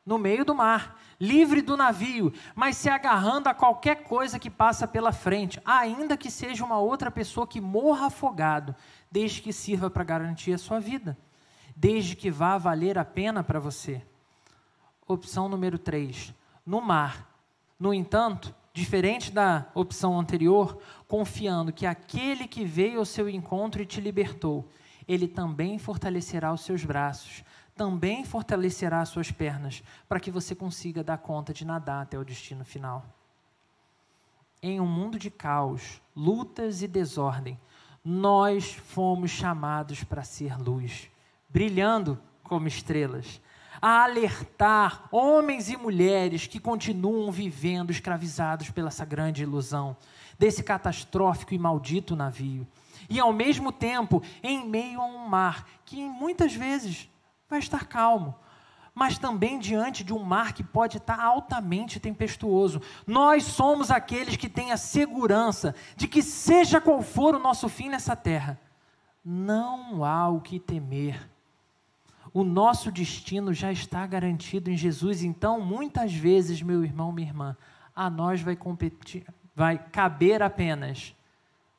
no 0.07 0.19
meio 0.19 0.45
do 0.45 0.55
mar, 0.55 1.01
livre 1.19 1.63
do 1.63 1.77
navio, 1.77 2.33
mas 2.55 2.77
se 2.77 2.89
agarrando 2.89 3.49
a 3.49 3.55
qualquer 3.55 4.05
coisa 4.05 4.39
que 4.39 4.51
passa 4.51 4.87
pela 4.87 5.13
frente, 5.13 5.61
ainda 5.65 6.17
que 6.17 6.31
seja 6.31 6.65
uma 6.65 6.79
outra 6.79 7.11
pessoa 7.11 7.47
que 7.47 7.61
morra 7.61 8.07
afogado, 8.07 8.75
desde 9.11 9.41
que 9.41 9.53
sirva 9.53 9.91
para 9.91 10.05
garantir 10.05 10.53
a 10.53 10.59
sua 10.59 10.79
vida, 10.79 11.17
desde 11.75 12.15
que 12.15 12.31
vá 12.31 12.59
valer 12.59 12.99
a 12.99 13.05
pena 13.05 13.43
para 13.43 13.59
você. 13.59 14.03
Opção 15.07 15.49
número 15.49 15.79
3, 15.79 16.33
no 16.65 16.81
mar. 16.81 17.29
No 17.79 17.93
entanto, 17.93 18.55
diferente 18.75 19.31
da 19.31 19.69
opção 19.73 20.19
anterior, 20.19 20.83
confiando 21.07 21.73
que 21.73 21.87
aquele 21.87 22.49
que 22.49 22.65
veio 22.65 22.99
ao 22.99 23.05
seu 23.05 23.29
encontro 23.29 23.81
e 23.81 23.87
te 23.87 24.01
libertou, 24.01 24.69
ele 25.07 25.29
também 25.29 25.79
fortalecerá 25.79 26.53
os 26.53 26.63
seus 26.63 26.85
braços, 26.85 27.45
também 27.77 28.25
fortalecerá 28.25 29.01
as 29.01 29.11
suas 29.11 29.31
pernas, 29.31 29.81
para 30.09 30.19
que 30.19 30.31
você 30.31 30.57
consiga 30.57 31.05
dar 31.05 31.19
conta 31.19 31.55
de 31.55 31.65
nadar 31.65 32.03
até 32.03 32.19
o 32.19 32.25
destino 32.25 32.65
final. 32.65 33.07
Em 34.61 34.81
um 34.81 34.87
mundo 34.87 35.21
de 35.21 35.31
caos, 35.31 36.03
lutas 36.15 36.83
e 36.83 36.89
desordem, 36.89 37.59
nós 38.05 38.73
fomos 38.73 39.31
chamados 39.31 40.03
para 40.03 40.25
ser 40.25 40.59
luz, 40.59 41.09
brilhando 41.49 42.21
como 42.43 42.67
estrelas 42.67 43.41
a 43.81 44.05
alertar 44.05 45.09
homens 45.11 45.69
e 45.69 45.77
mulheres 45.77 46.47
que 46.47 46.61
continuam 46.61 47.31
vivendo 47.31 47.91
escravizados 47.91 48.71
pela 48.71 48.89
essa 48.89 49.05
grande 49.05 49.43
ilusão, 49.43 49.97
desse 50.39 50.63
catastrófico 50.63 51.55
e 51.55 51.59
maldito 51.59 52.17
navio. 52.17 52.67
E 53.09 53.21
ao 53.21 53.33
mesmo 53.33 53.71
tempo, 53.71 54.23
em 54.43 54.67
meio 54.67 55.01
a 55.01 55.05
um 55.05 55.29
mar 55.29 55.67
que 55.85 55.97
muitas 55.97 56.55
vezes 56.55 57.09
vai 57.49 57.59
estar 57.59 57.87
calmo, 57.87 58.35
mas 58.95 59.19
também 59.19 59.59
diante 59.59 60.05
de 60.05 60.13
um 60.15 60.23
mar 60.23 60.53
que 60.53 60.63
pode 60.63 60.99
estar 60.99 61.19
altamente 61.19 61.99
tempestuoso. 61.99 62.81
Nós 63.07 63.43
somos 63.45 63.91
aqueles 63.91 64.37
que 64.37 64.49
têm 64.49 64.71
a 64.71 64.77
segurança 64.77 65.75
de 65.97 66.07
que, 66.07 66.23
seja 66.23 66.81
qual 66.81 67.03
for 67.03 67.35
o 67.35 67.41
nosso 67.41 67.69
fim 67.69 67.89
nessa 67.89 68.15
terra, 68.15 68.59
não 69.25 70.05
há 70.05 70.29
o 70.29 70.41
que 70.41 70.61
temer 70.61 71.29
o 72.35 72.43
nosso 72.43 72.91
destino 72.91 73.55
já 73.55 73.71
está 73.71 74.05
garantido 74.05 74.69
em 74.69 74.77
Jesus. 74.77 75.23
Então, 75.23 75.61
muitas 75.61 76.13
vezes, 76.13 76.61
meu 76.61 76.85
irmão, 76.85 77.13
minha 77.13 77.29
irmã, 77.29 77.57
a 77.95 78.11
nós 78.11 78.43
vai 78.43 78.57
competir, 78.57 79.25
vai 79.55 79.79
caber 79.79 80.43
apenas 80.43 81.15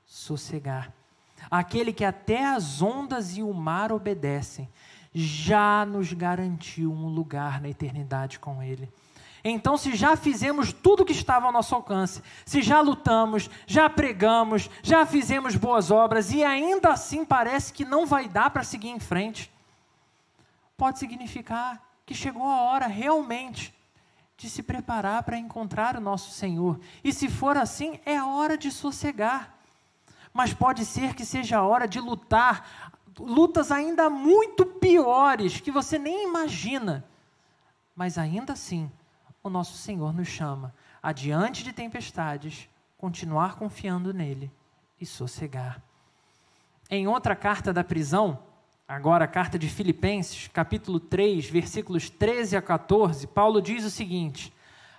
sossegar. 0.06 0.94
Aquele 1.52 1.92
que 1.92 2.06
até 2.06 2.46
as 2.46 2.82
ondas 2.82 3.36
e 3.36 3.44
o 3.44 3.54
mar 3.54 3.92
obedecem, 3.92 4.70
já 5.14 5.86
nos 5.86 6.14
garantiu 6.14 6.92
um 6.92 7.08
lugar 7.08 7.62
na 7.62 7.68
eternidade 7.68 8.40
com 8.40 8.64
Ele. 8.64 8.90
Então, 9.44 9.78
se 9.78 9.94
já 9.94 10.16
fizemos 10.16 10.72
tudo 10.72 11.04
o 11.04 11.06
que 11.06 11.12
estava 11.12 11.46
ao 11.46 11.52
nosso 11.52 11.76
alcance, 11.76 12.22
se 12.46 12.62
já 12.62 12.80
lutamos, 12.80 13.50
já 13.68 13.90
pregamos, 13.90 14.70
já 14.82 15.06
fizemos 15.06 15.56
boas 15.56 15.92
obras 15.92 16.32
e 16.32 16.44
ainda 16.44 16.90
assim 16.90 17.24
parece 17.26 17.74
que 17.74 17.86
não 17.86 18.06
vai 18.06 18.28
dar 18.28 18.50
para 18.50 18.64
seguir 18.64 18.90
em 18.90 19.00
frente, 19.00 19.54
pode 20.78 21.00
significar 21.00 21.82
que 22.06 22.14
chegou 22.14 22.48
a 22.48 22.62
hora 22.62 22.88
realmente 22.88 23.74
de 24.38 24.50
se 24.50 24.62
preparar 24.62 25.24
para 25.24 25.38
encontrar 25.38 25.96
o 25.96 26.02
nosso 26.02 26.32
Senhor. 26.32 26.80
E 27.04 27.14
se 27.14 27.30
for 27.30 27.58
assim, 27.58 28.00
é 28.06 28.18
a 28.18 28.28
hora 28.28 28.58
de 28.58 28.70
sossegar. 28.70 29.56
Mas 30.34 30.54
pode 30.54 30.86
ser 30.86 31.16
que 31.16 31.26
seja 31.26 31.58
a 31.58 31.64
hora 31.64 31.88
de 31.88 32.00
lutar 32.00 32.92
lutas 33.18 33.72
ainda 33.72 34.10
muito 34.10 34.66
piores 34.66 35.62
que 35.62 35.72
você 35.72 35.98
nem 35.98 36.28
imagina. 36.28 37.06
Mas 37.96 38.18
ainda 38.18 38.54
assim, 38.54 38.92
o 39.42 39.50
nosso 39.50 39.78
Senhor 39.78 40.14
nos 40.14 40.28
chama, 40.28 40.74
adiante 41.02 41.64
de 41.64 41.72
tempestades, 41.72 42.68
continuar 42.98 43.56
confiando 43.56 44.14
nele 44.14 44.52
e 45.00 45.06
sossegar. 45.06 45.82
Em 46.90 47.08
outra 47.08 47.36
carta 47.36 47.72
da 47.72 47.84
prisão, 47.84 48.40
agora 48.88 49.26
a 49.26 49.28
carta 49.28 49.58
de 49.58 49.68
Filipenses, 49.68 50.48
capítulo 50.48 51.00
3, 51.00 51.50
versículos 51.50 52.10
13 52.10 52.56
a 52.56 52.62
14, 52.62 53.28
Paulo 53.28 53.62
diz 53.62 53.84
o 53.84 53.90
seguinte: 53.90 54.54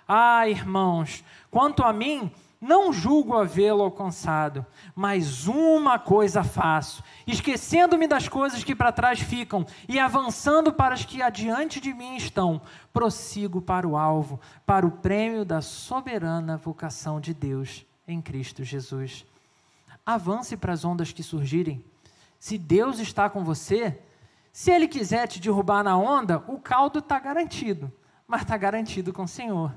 Ah, 0.07 0.47
irmãos, 0.47 1.23
quanto 1.49 1.83
a 1.83 1.93
mim, 1.93 2.31
não 2.59 2.91
julgo 2.91 3.35
havê-lo 3.35 3.83
alcançado, 3.83 4.65
mas 4.95 5.47
uma 5.47 5.99
coisa 5.99 6.43
faço, 6.43 7.03
esquecendo-me 7.25 8.07
das 8.07 8.27
coisas 8.27 8.63
que 8.63 8.75
para 8.75 8.91
trás 8.91 9.19
ficam 9.19 9.65
e 9.87 9.99
avançando 9.99 10.73
para 10.73 10.95
as 10.95 11.05
que 11.05 11.21
adiante 11.21 11.79
de 11.79 11.93
mim 11.93 12.17
estão, 12.17 12.59
prossigo 12.91 13.61
para 13.61 13.87
o 13.87 13.95
alvo, 13.95 14.39
para 14.65 14.85
o 14.85 14.91
prêmio 14.91 15.45
da 15.45 15.61
soberana 15.61 16.57
vocação 16.57 17.21
de 17.21 17.33
Deus 17.33 17.85
em 18.07 18.21
Cristo 18.21 18.63
Jesus. 18.63 19.23
Avance 20.05 20.57
para 20.57 20.73
as 20.73 20.83
ondas 20.83 21.11
que 21.11 21.21
surgirem. 21.21 21.83
Se 22.39 22.57
Deus 22.57 22.99
está 22.99 23.29
com 23.29 23.43
você, 23.43 23.99
se 24.51 24.71
Ele 24.71 24.87
quiser 24.87 25.27
te 25.27 25.39
derrubar 25.39 25.83
na 25.83 25.97
onda, 25.97 26.43
o 26.47 26.59
caldo 26.59 26.99
está 26.99 27.19
garantido, 27.19 27.91
mas 28.27 28.41
está 28.41 28.57
garantido 28.57 29.13
com 29.13 29.23
o 29.23 29.27
Senhor. 29.27 29.73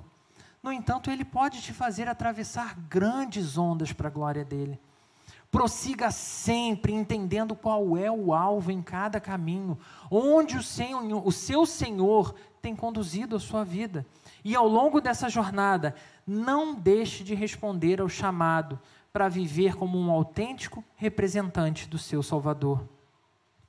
No 0.63 0.71
entanto, 0.71 1.11
ele 1.11 1.25
pode 1.25 1.63
te 1.63 1.73
fazer 1.73 2.07
atravessar 2.07 2.75
grandes 2.89 3.57
ondas 3.57 3.93
para 3.93 4.09
a 4.09 4.13
glória 4.13 4.45
dele. 4.45 4.79
Prossiga 5.51 6.11
sempre 6.11 6.93
entendendo 6.93 7.57
qual 7.57 7.97
é 7.97 8.11
o 8.11 8.33
alvo 8.33 8.71
em 8.71 8.83
cada 8.83 9.19
caminho, 9.19 9.79
onde 10.11 10.57
o, 10.57 10.63
senhor, 10.63 11.27
o 11.27 11.33
seu 11.33 11.67
Senhor 11.67 12.35
tem 12.61 12.77
conduzido 12.77 13.35
a 13.35 13.41
sua 13.41 13.65
vida. 13.65 14.07
E 14.45 14.55
ao 14.55 14.69
longo 14.69 15.01
dessa 15.01 15.29
jornada, 15.29 15.95
não 16.27 16.75
deixe 16.75 17.25
de 17.25 17.35
responder 17.35 18.01
ao 18.01 18.09
chamado 18.09 18.79
para 19.13 19.29
viver 19.29 19.75
como 19.77 19.99
um 19.99 20.11
autêntico 20.11 20.85
representante 20.97 21.89
do 21.89 21.99
seu 21.99 22.23
Salvador. 22.23 23.00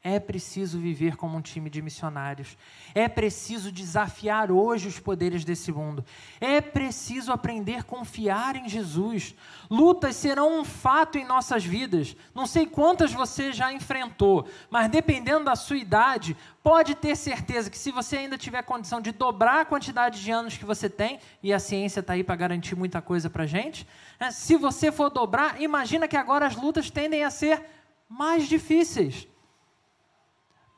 É 0.03 0.19
preciso 0.19 0.79
viver 0.79 1.15
como 1.15 1.37
um 1.37 1.41
time 1.41 1.69
de 1.69 1.79
missionários. 1.79 2.57
É 2.95 3.07
preciso 3.07 3.71
desafiar 3.71 4.51
hoje 4.51 4.87
os 4.87 4.99
poderes 4.99 5.45
desse 5.45 5.71
mundo. 5.71 6.03
É 6.39 6.59
preciso 6.59 7.31
aprender 7.31 7.75
a 7.75 7.83
confiar 7.83 8.55
em 8.55 8.67
Jesus. 8.67 9.35
Lutas 9.69 10.15
serão 10.15 10.59
um 10.59 10.65
fato 10.65 11.19
em 11.19 11.25
nossas 11.25 11.63
vidas. 11.63 12.15
Não 12.33 12.47
sei 12.47 12.65
quantas 12.65 13.13
você 13.13 13.53
já 13.53 13.71
enfrentou, 13.71 14.47
mas 14.71 14.89
dependendo 14.89 15.45
da 15.45 15.55
sua 15.55 15.77
idade, 15.77 16.35
pode 16.63 16.95
ter 16.95 17.15
certeza 17.15 17.69
que 17.69 17.77
se 17.77 17.91
você 17.91 18.17
ainda 18.17 18.39
tiver 18.39 18.63
condição 18.63 19.01
de 19.01 19.11
dobrar 19.11 19.61
a 19.61 19.65
quantidade 19.65 20.19
de 20.19 20.31
anos 20.31 20.57
que 20.57 20.65
você 20.65 20.89
tem, 20.89 21.19
e 21.43 21.53
a 21.53 21.59
ciência 21.59 21.99
está 21.99 22.13
aí 22.13 22.23
para 22.23 22.35
garantir 22.35 22.75
muita 22.75 23.03
coisa 23.03 23.29
para 23.29 23.45
gente, 23.45 23.87
né? 24.19 24.31
se 24.31 24.55
você 24.55 24.91
for 24.91 25.11
dobrar, 25.11 25.61
imagina 25.61 26.07
que 26.07 26.17
agora 26.17 26.47
as 26.47 26.55
lutas 26.55 26.89
tendem 26.89 27.23
a 27.23 27.29
ser 27.29 27.63
mais 28.09 28.47
difíceis 28.47 29.27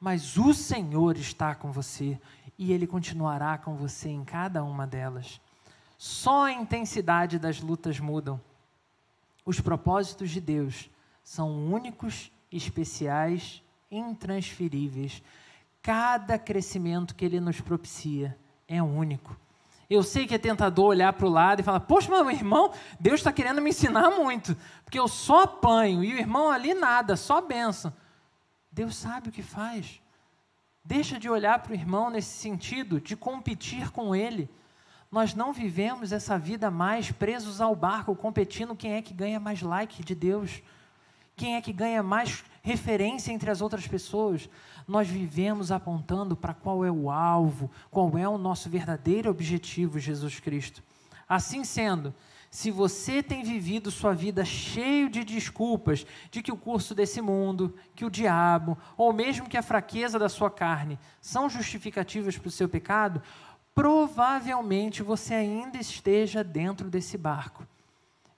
mas 0.04 0.36
o 0.36 0.54
Senhor 0.54 1.16
está 1.16 1.56
com 1.56 1.72
você 1.72 2.20
e 2.60 2.74
Ele 2.74 2.86
continuará 2.86 3.58
com 3.58 3.74
você 3.74 4.10
em 4.10 4.26
cada 4.26 4.62
uma 4.62 4.86
delas. 4.86 5.40
Só 5.98 6.48
a 6.48 6.52
intensidade 6.52 7.40
das 7.40 7.62
lutas 7.62 8.02
mudam. 8.02 8.38
Os 9.46 9.62
propósitos 9.62 10.30
de 10.30 10.42
Deus 10.42 10.90
são 11.24 11.72
únicos, 11.72 12.30
especiais, 12.52 13.64
intransferíveis. 13.90 15.24
Cada 15.82 16.38
crescimento 16.38 17.16
que 17.16 17.24
Ele 17.24 17.40
nos 17.40 17.62
propicia 17.62 18.38
é 18.68 18.84
único. 18.84 19.34
Eu 19.90 20.04
sei 20.04 20.28
que 20.28 20.36
é 20.36 20.38
tentador 20.38 20.88
olhar 20.88 21.14
para 21.14 21.28
o 21.28 21.32
lado 21.32 21.62
e 21.62 21.64
falar: 21.64 21.80
Poxa, 21.80 22.10
meu 22.10 22.30
irmão, 22.30 22.74
Deus 23.00 23.22
está 23.22 23.32
querendo 23.32 23.62
me 23.62 23.70
ensinar 23.70 24.10
muito, 24.10 24.54
porque 24.84 25.00
eu 25.00 25.08
só 25.08 25.44
apanho 25.44 26.04
e 26.04 26.14
o 26.14 26.18
irmão 26.18 26.52
ali 26.52 26.74
nada, 26.74 27.16
só 27.16 27.40
benção. 27.40 27.94
Deus 28.74 28.96
sabe 28.96 29.30
o 29.30 29.32
que 29.32 29.44
faz. 29.44 30.02
Deixa 30.84 31.20
de 31.20 31.30
olhar 31.30 31.60
para 31.60 31.72
o 31.72 31.76
irmão 31.76 32.10
nesse 32.10 32.36
sentido, 32.36 33.00
de 33.00 33.16
competir 33.16 33.92
com 33.92 34.16
ele. 34.16 34.50
Nós 35.12 35.36
não 35.36 35.54
vivemos 35.54 36.12
essa 36.12 36.40
vida 36.40 36.72
mais 36.72 37.12
presos 37.12 37.62
ao 37.62 37.76
barco, 37.76 38.16
competindo 38.16 38.76
quem 38.76 38.94
é 38.94 39.02
que 39.02 39.14
ganha 39.14 39.40
mais 39.40 39.62
like 39.62 40.04
de 40.04 40.16
Deus, 40.16 40.64
quem 41.36 41.56
é 41.56 41.62
que 41.62 41.72
ganha 41.72 42.02
mais 42.02 42.44
referência 42.64 43.32
entre 43.32 43.52
as 43.52 43.62
outras 43.62 43.88
pessoas. 43.88 44.50
Nós 44.88 45.08
vivemos 45.08 45.72
apontando 45.72 46.36
para 46.36 46.56
qual 46.56 46.84
é 46.84 46.92
o 46.92 47.12
alvo, 47.12 47.70
qual 47.92 48.18
é 48.18 48.28
o 48.28 48.40
nosso 48.40 48.72
verdadeiro 48.72 49.30
objetivo, 49.30 50.00
Jesus 50.00 50.40
Cristo. 50.40 50.82
Assim 51.30 51.64
sendo, 51.64 52.14
se 52.54 52.70
você 52.70 53.24
tem 53.24 53.42
vivido 53.42 53.90
sua 53.90 54.14
vida 54.14 54.46
cheio 54.46 55.10
de 55.10 55.24
desculpas 55.24 56.06
de 56.30 56.44
que 56.44 56.52
o 56.52 56.56
curso 56.56 56.94
desse 56.94 57.20
mundo, 57.20 57.76
que 57.96 58.06
o 58.06 58.12
diabo, 58.12 58.78
ou 58.96 59.12
mesmo 59.12 59.50
que 59.50 59.58
a 59.58 59.64
fraqueza 59.64 60.20
da 60.20 60.30
sua 60.30 60.52
carne 60.52 61.00
são 61.20 61.50
justificativas 61.50 62.38
para 62.38 62.48
o 62.48 62.52
seu 62.52 62.70
pecado, 62.70 63.24
provavelmente 63.74 65.02
você 65.02 65.34
ainda 65.34 65.80
esteja 65.80 66.44
dentro 66.44 66.92
desse 66.92 67.18
barco, 67.18 67.66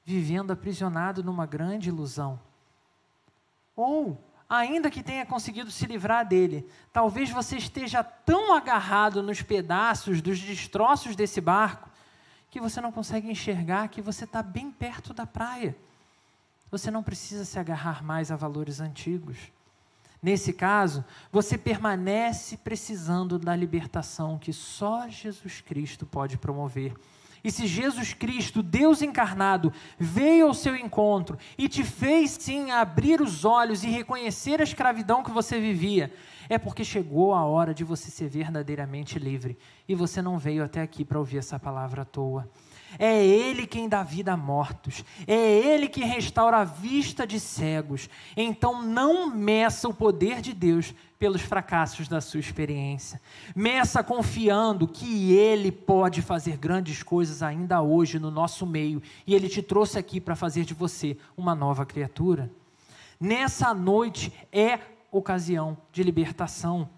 vivendo 0.06 0.52
aprisionado 0.52 1.22
numa 1.22 1.46
grande 1.46 1.90
ilusão. 1.90 2.40
Ou, 3.76 4.18
ainda 4.48 4.90
que 4.90 5.04
tenha 5.04 5.26
conseguido 5.26 5.70
se 5.70 5.86
livrar 5.86 6.26
dele, 6.26 6.66
talvez 6.94 7.30
você 7.30 7.58
esteja 7.58 8.02
tão 8.02 8.56
agarrado 8.56 9.22
nos 9.22 9.42
pedaços, 9.42 10.22
dos 10.22 10.40
destroços 10.40 11.18
desse 11.18 11.42
barco, 11.42 11.90
que 12.56 12.62
você 12.62 12.80
não 12.80 12.90
consegue 12.90 13.30
enxergar 13.30 13.90
que 13.90 14.02
você 14.02 14.24
está 14.24 14.42
bem 14.42 14.72
perto 14.72 15.14
da 15.14 15.26
praia. 15.26 15.76
Você 16.72 16.90
não 16.90 17.04
precisa 17.04 17.44
se 17.44 17.60
agarrar 17.60 18.02
mais 18.02 18.32
a 18.32 18.38
valores 18.38 18.80
antigos. 18.80 19.52
Nesse 20.24 20.54
caso, 20.54 21.04
você 21.34 21.58
permanece 21.58 22.56
precisando 22.56 23.38
da 23.38 23.54
libertação 23.54 24.40
que 24.40 24.54
só 24.54 25.10
Jesus 25.10 25.60
Cristo 25.60 26.06
pode 26.06 26.38
promover. 26.38 26.94
E 27.44 27.52
se 27.52 27.68
Jesus 27.68 28.14
Cristo, 28.14 28.64
Deus 28.64 29.02
encarnado, 29.02 29.74
veio 30.00 30.48
ao 30.48 30.54
seu 30.54 30.78
encontro 30.78 31.38
e 31.58 31.68
te 31.68 31.84
fez 31.84 32.38
sim 32.40 32.72
abrir 32.72 33.20
os 33.20 33.44
olhos 33.44 33.84
e 33.84 33.90
reconhecer 33.90 34.62
a 34.62 34.64
escravidão 34.64 35.22
que 35.22 35.30
você 35.30 35.60
vivia, 35.60 36.10
é 36.50 36.58
porque 36.58 36.84
chegou 36.84 37.34
a 37.34 37.44
hora 37.46 37.74
de 37.74 37.84
você 37.84 38.10
ser 38.10 38.30
verdadeiramente 38.30 39.20
livre. 39.20 39.58
E 39.88 39.96
você 39.96 40.22
não 40.22 40.38
veio 40.38 40.64
até 40.64 40.82
aqui 40.82 41.04
para 41.04 41.20
ouvir 41.20 41.38
essa 41.38 41.60
palavra 41.60 42.04
à 42.04 42.06
toa. 42.06 42.50
É 42.98 43.26
Ele 43.26 43.68
quem 43.68 43.90
dá 43.90 44.04
vida 44.04 44.34
a 44.34 44.38
mortos. 44.38 45.04
É 45.28 45.34
Ele 45.34 45.88
que 45.88 46.04
restaura 46.04 46.58
a 46.58 46.64
vista 46.64 47.26
de 47.26 47.40
cegos. 47.40 48.10
Então 48.36 48.82
não 48.82 49.30
meça 49.30 49.88
o 49.88 49.94
poder 49.94 50.42
de 50.42 50.54
Deus 50.54 50.94
pelos 51.18 51.42
fracassos 51.42 52.08
da 52.08 52.22
sua 52.22 52.40
experiência. 52.40 53.22
Meça 53.56 54.04
confiando 54.04 54.88
que 54.88 55.34
Ele 55.34 55.72
pode 55.72 56.22
fazer 56.22 56.58
grandes 56.58 57.04
coisas 57.04 57.42
ainda 57.42 57.82
hoje 57.82 58.20
no 58.20 58.32
nosso 58.32 58.66
meio. 58.66 59.02
E 59.26 59.34
Ele 59.34 59.50
te 59.50 59.62
trouxe 59.62 59.98
aqui 59.98 60.20
para 60.22 60.36
fazer 60.36 60.64
de 60.64 60.74
você 60.74 61.18
uma 61.36 61.56
nova 61.56 61.86
criatura. 61.86 62.52
Nessa 63.20 63.74
noite 63.74 64.32
é 64.52 64.80
ocasião 65.18 65.78
de 65.92 66.04
libertação. 66.04 66.90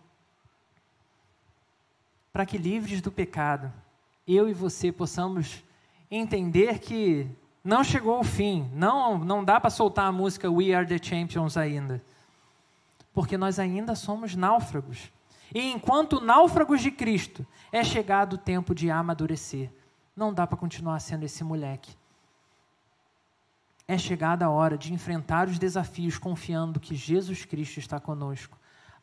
Para 2.31 2.45
que 2.45 2.57
livres 2.57 3.01
do 3.01 3.11
pecado, 3.11 3.71
eu 4.27 4.49
e 4.49 4.53
você 4.53 4.91
possamos 4.91 5.63
entender 6.09 6.79
que 6.79 7.29
não 7.63 7.83
chegou 7.83 8.19
o 8.19 8.23
fim, 8.23 8.69
não, 8.73 9.17
não 9.17 9.43
dá 9.43 9.59
para 9.59 9.69
soltar 9.69 10.05
a 10.05 10.11
música 10.11 10.49
We 10.49 10.73
Are 10.73 10.87
the 10.87 10.97
Champions 10.97 11.57
ainda, 11.57 12.01
porque 13.13 13.37
nós 13.37 13.59
ainda 13.59 13.95
somos 13.95 14.35
náufragos. 14.35 15.11
E 15.53 15.71
enquanto 15.71 16.21
náufragos 16.21 16.81
de 16.81 16.91
Cristo, 16.91 17.45
é 17.71 17.83
chegado 17.83 18.33
o 18.33 18.37
tempo 18.37 18.75
de 18.75 18.89
amadurecer. 18.89 19.69
não 20.15 20.33
dá 20.33 20.47
para 20.47 20.57
continuar 20.57 20.99
sendo 20.99 21.23
esse 21.23 21.43
moleque. 21.43 21.95
É 23.87 23.97
chegada 23.97 24.45
a 24.45 24.49
hora 24.49 24.77
de 24.77 24.93
enfrentar 24.93 25.47
os 25.47 25.57
desafios 25.57 26.17
confiando 26.17 26.79
que 26.79 26.95
Jesus 26.95 27.45
Cristo 27.45 27.79
está 27.79 27.99
conosco 27.99 28.57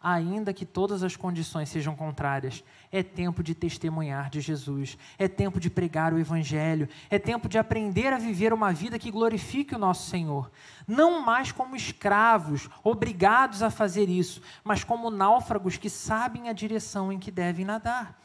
ainda 0.05 0.53
que 0.53 0.67
todas 0.67 1.03
as 1.03 1.17
condições 1.17 1.71
sejam 1.71 1.97
contrárias. 1.97 2.63
É 2.93 3.03
tempo 3.03 3.43
de 3.43 3.55
testemunhar 3.55 4.29
de 4.29 4.39
Jesus, 4.43 4.99
é 5.19 5.27
tempo 5.27 5.59
de 5.59 5.71
pregar 5.71 6.13
o 6.13 6.19
Evangelho, 6.19 6.87
é 7.09 7.19
tempo 7.19 7.49
de 7.49 7.57
aprender 7.57 8.13
a 8.13 8.19
viver 8.19 8.53
uma 8.53 8.71
vida 8.71 8.99
que 8.99 9.11
glorifique 9.11 9.75
o 9.75 9.79
nosso 9.79 10.11
Senhor. 10.11 10.51
Não 10.87 11.23
mais 11.23 11.51
como 11.51 11.75
escravos, 11.75 12.69
obrigados 12.85 13.63
a 13.63 13.71
fazer 13.71 14.11
isso, 14.11 14.43
mas 14.63 14.85
como 14.85 15.11
náufragos 15.11 15.79
que 15.79 15.89
sabem 15.89 16.51
a 16.51 16.53
direção 16.53 17.11
em 17.11 17.19
que 17.19 17.31
devem 17.31 17.65
nadar. 17.65 18.21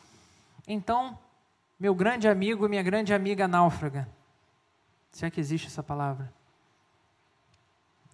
Então, 0.67 1.17
meu 1.79 1.95
grande 1.95 2.27
amigo 2.27 2.67
minha 2.67 2.83
grande 2.83 3.13
amiga 3.13 3.47
náufraga, 3.47 4.07
se 5.09 5.25
é 5.25 5.31
que 5.31 5.39
existe 5.39 5.67
essa 5.67 5.81
palavra, 5.81 6.31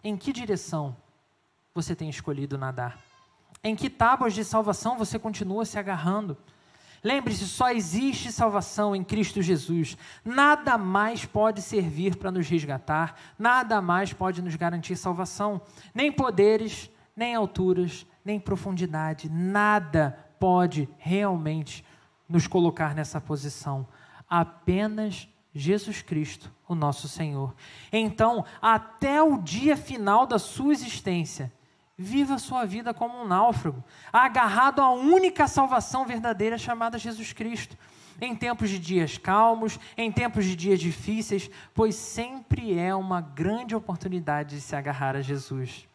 em 0.05 0.15
que 0.15 0.31
direção 0.31 0.95
você 1.73 1.95
tem 1.95 2.07
escolhido 2.07 2.59
nadar? 2.59 2.99
Em 3.63 3.75
que 3.75 3.89
tábuas 3.89 4.35
de 4.35 4.45
salvação 4.45 4.97
você 4.97 5.17
continua 5.17 5.65
se 5.65 5.79
agarrando? 5.79 6.37
Lembre-se, 7.03 7.47
só 7.47 7.71
existe 7.71 8.31
salvação 8.31 8.95
em 8.95 9.03
Cristo 9.03 9.41
Jesus. 9.41 9.97
Nada 10.23 10.77
mais 10.77 11.25
pode 11.25 11.61
servir 11.61 12.17
para 12.17 12.31
nos 12.31 12.47
resgatar, 12.47 13.15
nada 13.37 13.81
mais 13.81 14.13
pode 14.13 14.43
nos 14.43 14.55
garantir 14.55 14.95
salvação. 14.95 15.59
Nem 15.93 16.11
poderes, 16.11 16.89
nem 17.15 17.33
alturas, 17.33 18.05
nem 18.23 18.39
profundidade, 18.39 19.27
nada 19.27 20.17
pode 20.39 20.87
realmente 20.99 21.83
nos 22.29 22.45
colocar 22.45 22.93
nessa 22.93 23.19
posição. 23.19 23.87
Apenas 24.29 25.27
Jesus 25.53 26.03
Cristo, 26.03 26.51
o 26.67 26.75
nosso 26.75 27.07
Senhor. 27.07 27.53
Então, 27.91 28.45
até 28.61 29.21
o 29.21 29.37
dia 29.37 29.77
final 29.77 30.25
da 30.25 30.39
sua 30.39 30.73
existência, 30.73 31.51
Viva 31.97 32.33
a 32.33 32.39
sua 32.39 32.65
vida 32.65 32.93
como 32.93 33.21
um 33.21 33.25
náufrago, 33.25 33.81
agarrado 34.11 34.81
à 34.81 34.89
única 34.89 35.47
salvação 35.47 36.05
verdadeira 36.05 36.57
chamada 36.57 36.97
Jesus 36.97 37.31
Cristo. 37.31 37.77
Em 38.19 38.35
tempos 38.35 38.69
de 38.69 38.79
dias 38.79 39.17
calmos, 39.17 39.79
em 39.97 40.11
tempos 40.11 40.43
de 40.43 40.57
dias 40.57 40.79
difíceis, 40.79 41.49
pois 41.73 41.95
sempre 41.95 42.77
é 42.77 42.93
uma 42.93 43.21
grande 43.21 43.75
oportunidade 43.75 44.55
de 44.55 44.61
se 44.61 44.75
agarrar 44.75 45.15
a 45.15 45.21
Jesus. 45.21 45.87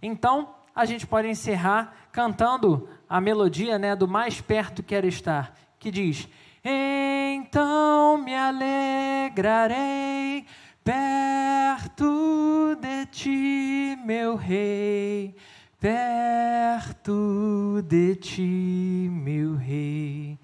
Então, 0.00 0.54
a 0.74 0.84
gente 0.84 1.06
pode 1.06 1.28
encerrar 1.28 2.08
cantando 2.12 2.88
a 3.08 3.20
melodia 3.20 3.78
né, 3.78 3.96
do 3.96 4.06
Mais 4.06 4.40
Perto 4.40 4.82
Quero 4.82 5.08
Estar, 5.08 5.54
que 5.78 5.90
diz: 5.90 6.28
Então 6.64 8.18
me 8.18 8.34
alegrarei 8.34 10.46
Perto 10.82 12.74
de 12.80 13.06
ti, 13.06 13.98
meu 14.04 14.34
rei, 14.34 15.36
perto 15.78 17.82
de 17.86 18.16
ti, 18.16 19.08
meu 19.12 19.56
rei, 19.56 20.38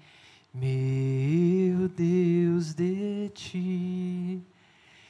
meu 0.53 1.89
Deus 1.89 2.75
de 2.75 3.29
ti. 3.33 4.43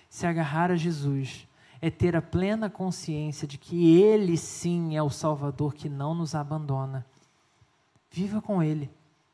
Se 0.10 0.26
agarrar 0.26 0.72
a 0.72 0.78
Jesus 0.78 1.46
é 1.82 1.90
ter 1.90 2.16
a 2.16 2.22
plena 2.22 2.70
consciência 2.70 3.46
de 3.46 3.58
que 3.58 4.02
Ele 4.02 4.38
sim 4.38 4.96
é 4.96 5.04
o 5.04 5.10
Salvador 5.10 5.76
que 5.76 5.90
não 5.90 6.16
nos 6.16 6.34
abandona. 6.34 7.06
Viva 8.10 8.42
com 8.42 8.64
Ele. 8.64 8.90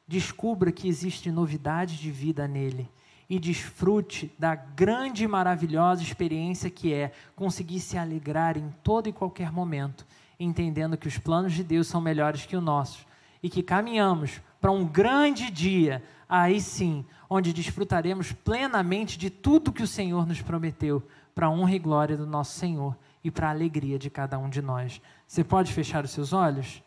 Descubra 0.07 0.71
que 0.71 0.87
existe 0.87 1.31
novidade 1.31 1.97
de 1.97 2.11
vida 2.11 2.47
nele 2.47 2.89
e 3.29 3.39
desfrute 3.39 4.31
da 4.37 4.53
grande 4.53 5.23
e 5.23 5.27
maravilhosa 5.27 6.03
experiência 6.03 6.69
que 6.69 6.93
é 6.93 7.11
conseguir 7.35 7.79
se 7.79 7.97
alegrar 7.97 8.57
em 8.57 8.69
todo 8.83 9.07
e 9.07 9.13
qualquer 9.13 9.51
momento, 9.51 10.05
entendendo 10.39 10.97
que 10.97 11.07
os 11.07 11.17
planos 11.17 11.53
de 11.53 11.63
Deus 11.63 11.87
são 11.87 12.01
melhores 12.01 12.45
que 12.45 12.55
os 12.55 12.63
nossos 12.63 13.05
e 13.41 13.49
que 13.49 13.63
caminhamos 13.63 14.41
para 14.61 14.71
um 14.71 14.85
grande 14.85 15.49
dia, 15.49 16.03
aí 16.27 16.61
sim, 16.61 17.05
onde 17.29 17.51
desfrutaremos 17.51 18.31
plenamente 18.31 19.17
de 19.17 19.29
tudo 19.29 19.71
que 19.71 19.83
o 19.83 19.87
Senhor 19.87 20.25
nos 20.25 20.41
prometeu, 20.41 21.01
para 21.33 21.47
a 21.47 21.49
honra 21.49 21.75
e 21.75 21.79
glória 21.79 22.15
do 22.15 22.27
nosso 22.27 22.57
Senhor 22.57 22.95
e 23.23 23.31
para 23.31 23.47
a 23.47 23.51
alegria 23.51 23.97
de 23.97 24.09
cada 24.09 24.37
um 24.37 24.49
de 24.49 24.61
nós. 24.61 25.01
Você 25.27 25.43
pode 25.43 25.73
fechar 25.73 26.03
os 26.05 26.11
seus 26.11 26.31
olhos? 26.31 26.83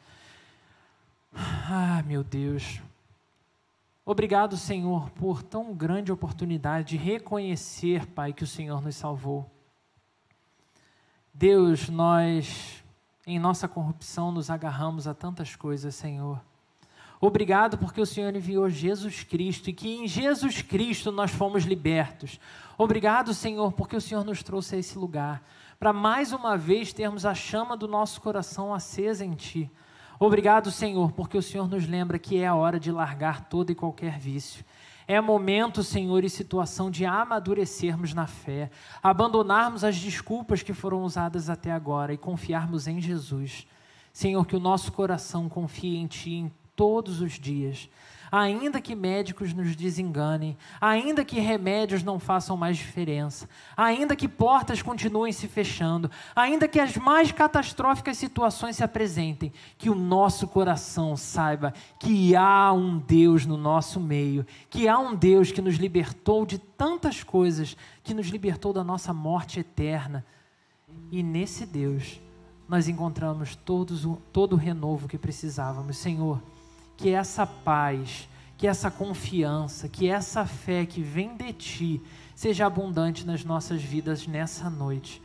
Ah, 1.35 2.03
meu 2.07 2.23
Deus. 2.23 2.81
Obrigado, 4.09 4.57
Senhor, 4.57 5.11
por 5.11 5.43
tão 5.43 5.75
grande 5.75 6.13
oportunidade 6.13 6.91
de 6.91 6.97
reconhecer, 6.97 8.07
Pai, 8.07 8.33
que 8.33 8.45
o 8.45 8.47
Senhor 8.47 8.81
nos 8.81 8.95
salvou. 8.95 9.51
Deus, 11.35 11.89
nós, 11.89 12.85
em 13.27 13.37
nossa 13.37 13.67
corrupção, 13.67 14.31
nos 14.31 14.49
agarramos 14.49 15.09
a 15.09 15.13
tantas 15.13 15.57
coisas, 15.57 15.93
Senhor. 15.97 16.41
Obrigado 17.21 17.77
porque 17.79 18.01
o 18.01 18.07
Senhor 18.07 18.33
enviou 18.37 18.71
Jesus 18.71 19.25
Cristo 19.25 19.71
e 19.71 19.73
que 19.73 19.89
em 19.89 20.07
Jesus 20.07 20.63
Cristo 20.63 21.11
nós 21.11 21.33
fomos 21.33 21.65
libertos. 21.65 22.39
Obrigado, 22.79 23.35
Senhor, 23.35 23.73
porque 23.73 23.97
o 23.97 24.01
Senhor 24.01 24.25
nos 24.25 24.41
trouxe 24.41 24.77
a 24.77 24.79
esse 24.79 24.97
lugar, 24.97 25.43
para 25.81 25.93
mais 25.93 26.33
uma 26.33 26.57
vez 26.57 26.93
termos 26.93 27.27
a 27.27 27.35
chama 27.35 27.77
do 27.77 27.89
nosso 27.89 28.21
coração 28.21 28.73
acesa 28.73 29.25
em 29.25 29.35
Ti. 29.35 29.69
Obrigado, 30.19 30.71
Senhor, 30.71 31.13
porque 31.13 31.37
o 31.37 31.43
Senhor 31.43 31.69
nos 31.69 31.87
lembra 31.87 32.19
que 32.19 32.39
é 32.39 32.47
a 32.47 32.55
hora 32.55 32.81
de 32.81 32.91
largar 32.91 33.49
todo 33.49 33.71
e 33.71 33.75
qualquer 33.75 34.19
vício. 34.19 34.65
É 35.07 35.21
momento, 35.21 35.83
Senhor, 35.83 36.25
e 36.25 36.31
situação 36.31 36.91
de 36.91 37.05
amadurecermos 37.05 38.13
na 38.13 38.27
fé, 38.27 38.71
abandonarmos 39.03 39.85
as 39.85 39.97
desculpas 39.97 40.63
que 40.63 40.73
foram 40.73 41.03
usadas 41.05 41.49
até 41.49 41.71
agora 41.71 42.13
e 42.13 42.19
confiarmos 42.19 42.89
em 42.89 43.01
Jesus. 43.01 43.67
Senhor, 44.13 44.45
que 44.47 44.57
o 44.57 44.61
nosso 44.61 44.91
coração 44.91 45.49
confie 45.49 45.97
em 45.97 46.07
Ti 46.07 46.33
em 46.33 46.53
todos 46.75 47.21
os 47.21 47.33
dias 47.33 47.89
ainda 48.31 48.81
que 48.81 48.95
médicos 48.95 49.53
nos 49.53 49.75
desenganem, 49.77 50.57
ainda 50.81 51.25
que 51.25 51.41
remédios 51.41 52.03
não 52.03 52.19
façam 52.19 52.57
mais 52.57 52.77
diferença, 52.77 53.49
ainda 53.77 54.17
que 54.17 54.29
portas 54.29 54.83
continuem 54.83 55.33
se 55.33 55.49
fechando, 55.49 56.11
ainda 56.35 56.69
que 56.69 56.81
as 56.81 56.97
mais 56.97 57.33
catastróficas 57.33 58.17
situações 58.17 58.77
se 58.77 58.85
apresentem, 58.85 59.53
que 59.79 59.91
o 59.91 59.95
nosso 59.95 60.47
coração 60.49 61.17
saiba 61.17 61.73
que 61.99 62.35
há 62.35 62.73
um 62.73 62.99
Deus 62.99 63.47
no 63.47 63.57
nosso 63.57 64.01
meio, 64.01 64.47
que 64.69 64.89
há 64.89 64.99
um 64.99 65.15
Deus 65.15 65.53
que 65.53 65.63
nos 65.63 65.77
libertou 65.77 66.45
de 66.45 66.59
tantas 66.59 67.23
coisas, 67.23 67.77
que 68.03 68.15
nos 68.15 68.29
libertou 68.29 68.73
da 68.73 68.85
nossa 68.85 69.13
morte 69.13 69.61
eterna. 69.61 70.25
E 71.11 71.23
nesse 71.23 71.67
Deus 71.67 72.21
nós 72.69 72.89
encontramos 72.89 73.55
todos, 73.55 74.07
todo 74.33 74.55
o 74.55 74.57
renovo 74.57 75.09
que 75.09 75.19
precisávamos. 75.19 75.99
Senhor, 75.99 76.43
que 76.97 77.11
essa 77.11 77.47
paz, 77.47 78.29
que 78.57 78.67
essa 78.67 78.91
confiança, 78.91 79.89
que 79.89 80.09
essa 80.09 80.47
fé 80.47 80.87
que 80.87 81.03
vem 81.03 81.37
de 81.37 81.53
Ti 81.53 82.03
seja 82.35 82.67
abundante 82.67 83.27
nas 83.27 83.45
nossas 83.45 83.83
vidas 83.83 84.27
nessa 84.27 84.71
noite. 84.71 85.23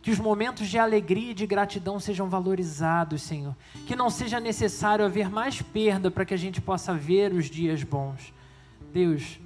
Que 0.00 0.10
os 0.10 0.18
momentos 0.18 0.68
de 0.68 0.78
alegria 0.78 1.30
e 1.30 1.34
de 1.34 1.46
gratidão 1.46 2.00
sejam 2.00 2.28
valorizados, 2.28 3.22
Senhor. 3.22 3.54
Que 3.86 3.94
não 3.94 4.10
seja 4.10 4.40
necessário 4.40 5.04
haver 5.04 5.30
mais 5.30 5.62
perda 5.62 6.10
para 6.10 6.24
que 6.24 6.34
a 6.34 6.36
gente 6.36 6.60
possa 6.60 6.92
ver 6.92 7.32
os 7.32 7.46
dias 7.48 7.84
bons. 7.84 8.34
Deus, 8.92 9.38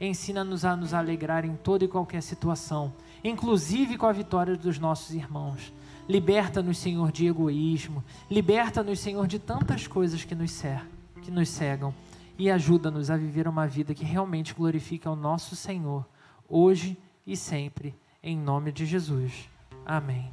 ensina-nos 0.00 0.64
a 0.64 0.74
nos 0.74 0.92
alegrar 0.92 1.44
em 1.44 1.54
toda 1.54 1.84
e 1.84 1.88
qualquer 1.88 2.22
situação, 2.22 2.92
inclusive 3.22 3.96
com 3.96 4.06
a 4.06 4.12
vitória 4.12 4.56
dos 4.56 4.80
nossos 4.80 5.14
irmãos. 5.14 5.72
Liberta-nos, 6.08 6.78
Senhor, 6.78 7.12
de 7.12 7.28
egoísmo. 7.28 8.02
Liberta-nos, 8.28 8.98
Senhor, 8.98 9.28
de 9.28 9.38
tantas 9.38 9.86
coisas 9.86 10.24
que 10.24 10.34
nos 10.34 10.50
cercam 10.50 10.99
que 11.20 11.30
nos 11.30 11.48
cegam 11.48 11.94
e 12.38 12.50
ajuda-nos 12.50 13.10
a 13.10 13.16
viver 13.16 13.46
uma 13.46 13.66
vida 13.66 13.94
que 13.94 14.04
realmente 14.04 14.54
glorifique 14.54 15.06
ao 15.06 15.14
nosso 15.14 15.54
Senhor, 15.54 16.06
hoje 16.48 16.98
e 17.26 17.36
sempre, 17.36 17.94
em 18.22 18.36
nome 18.36 18.72
de 18.72 18.86
Jesus. 18.86 19.48
Amém. 19.84 20.30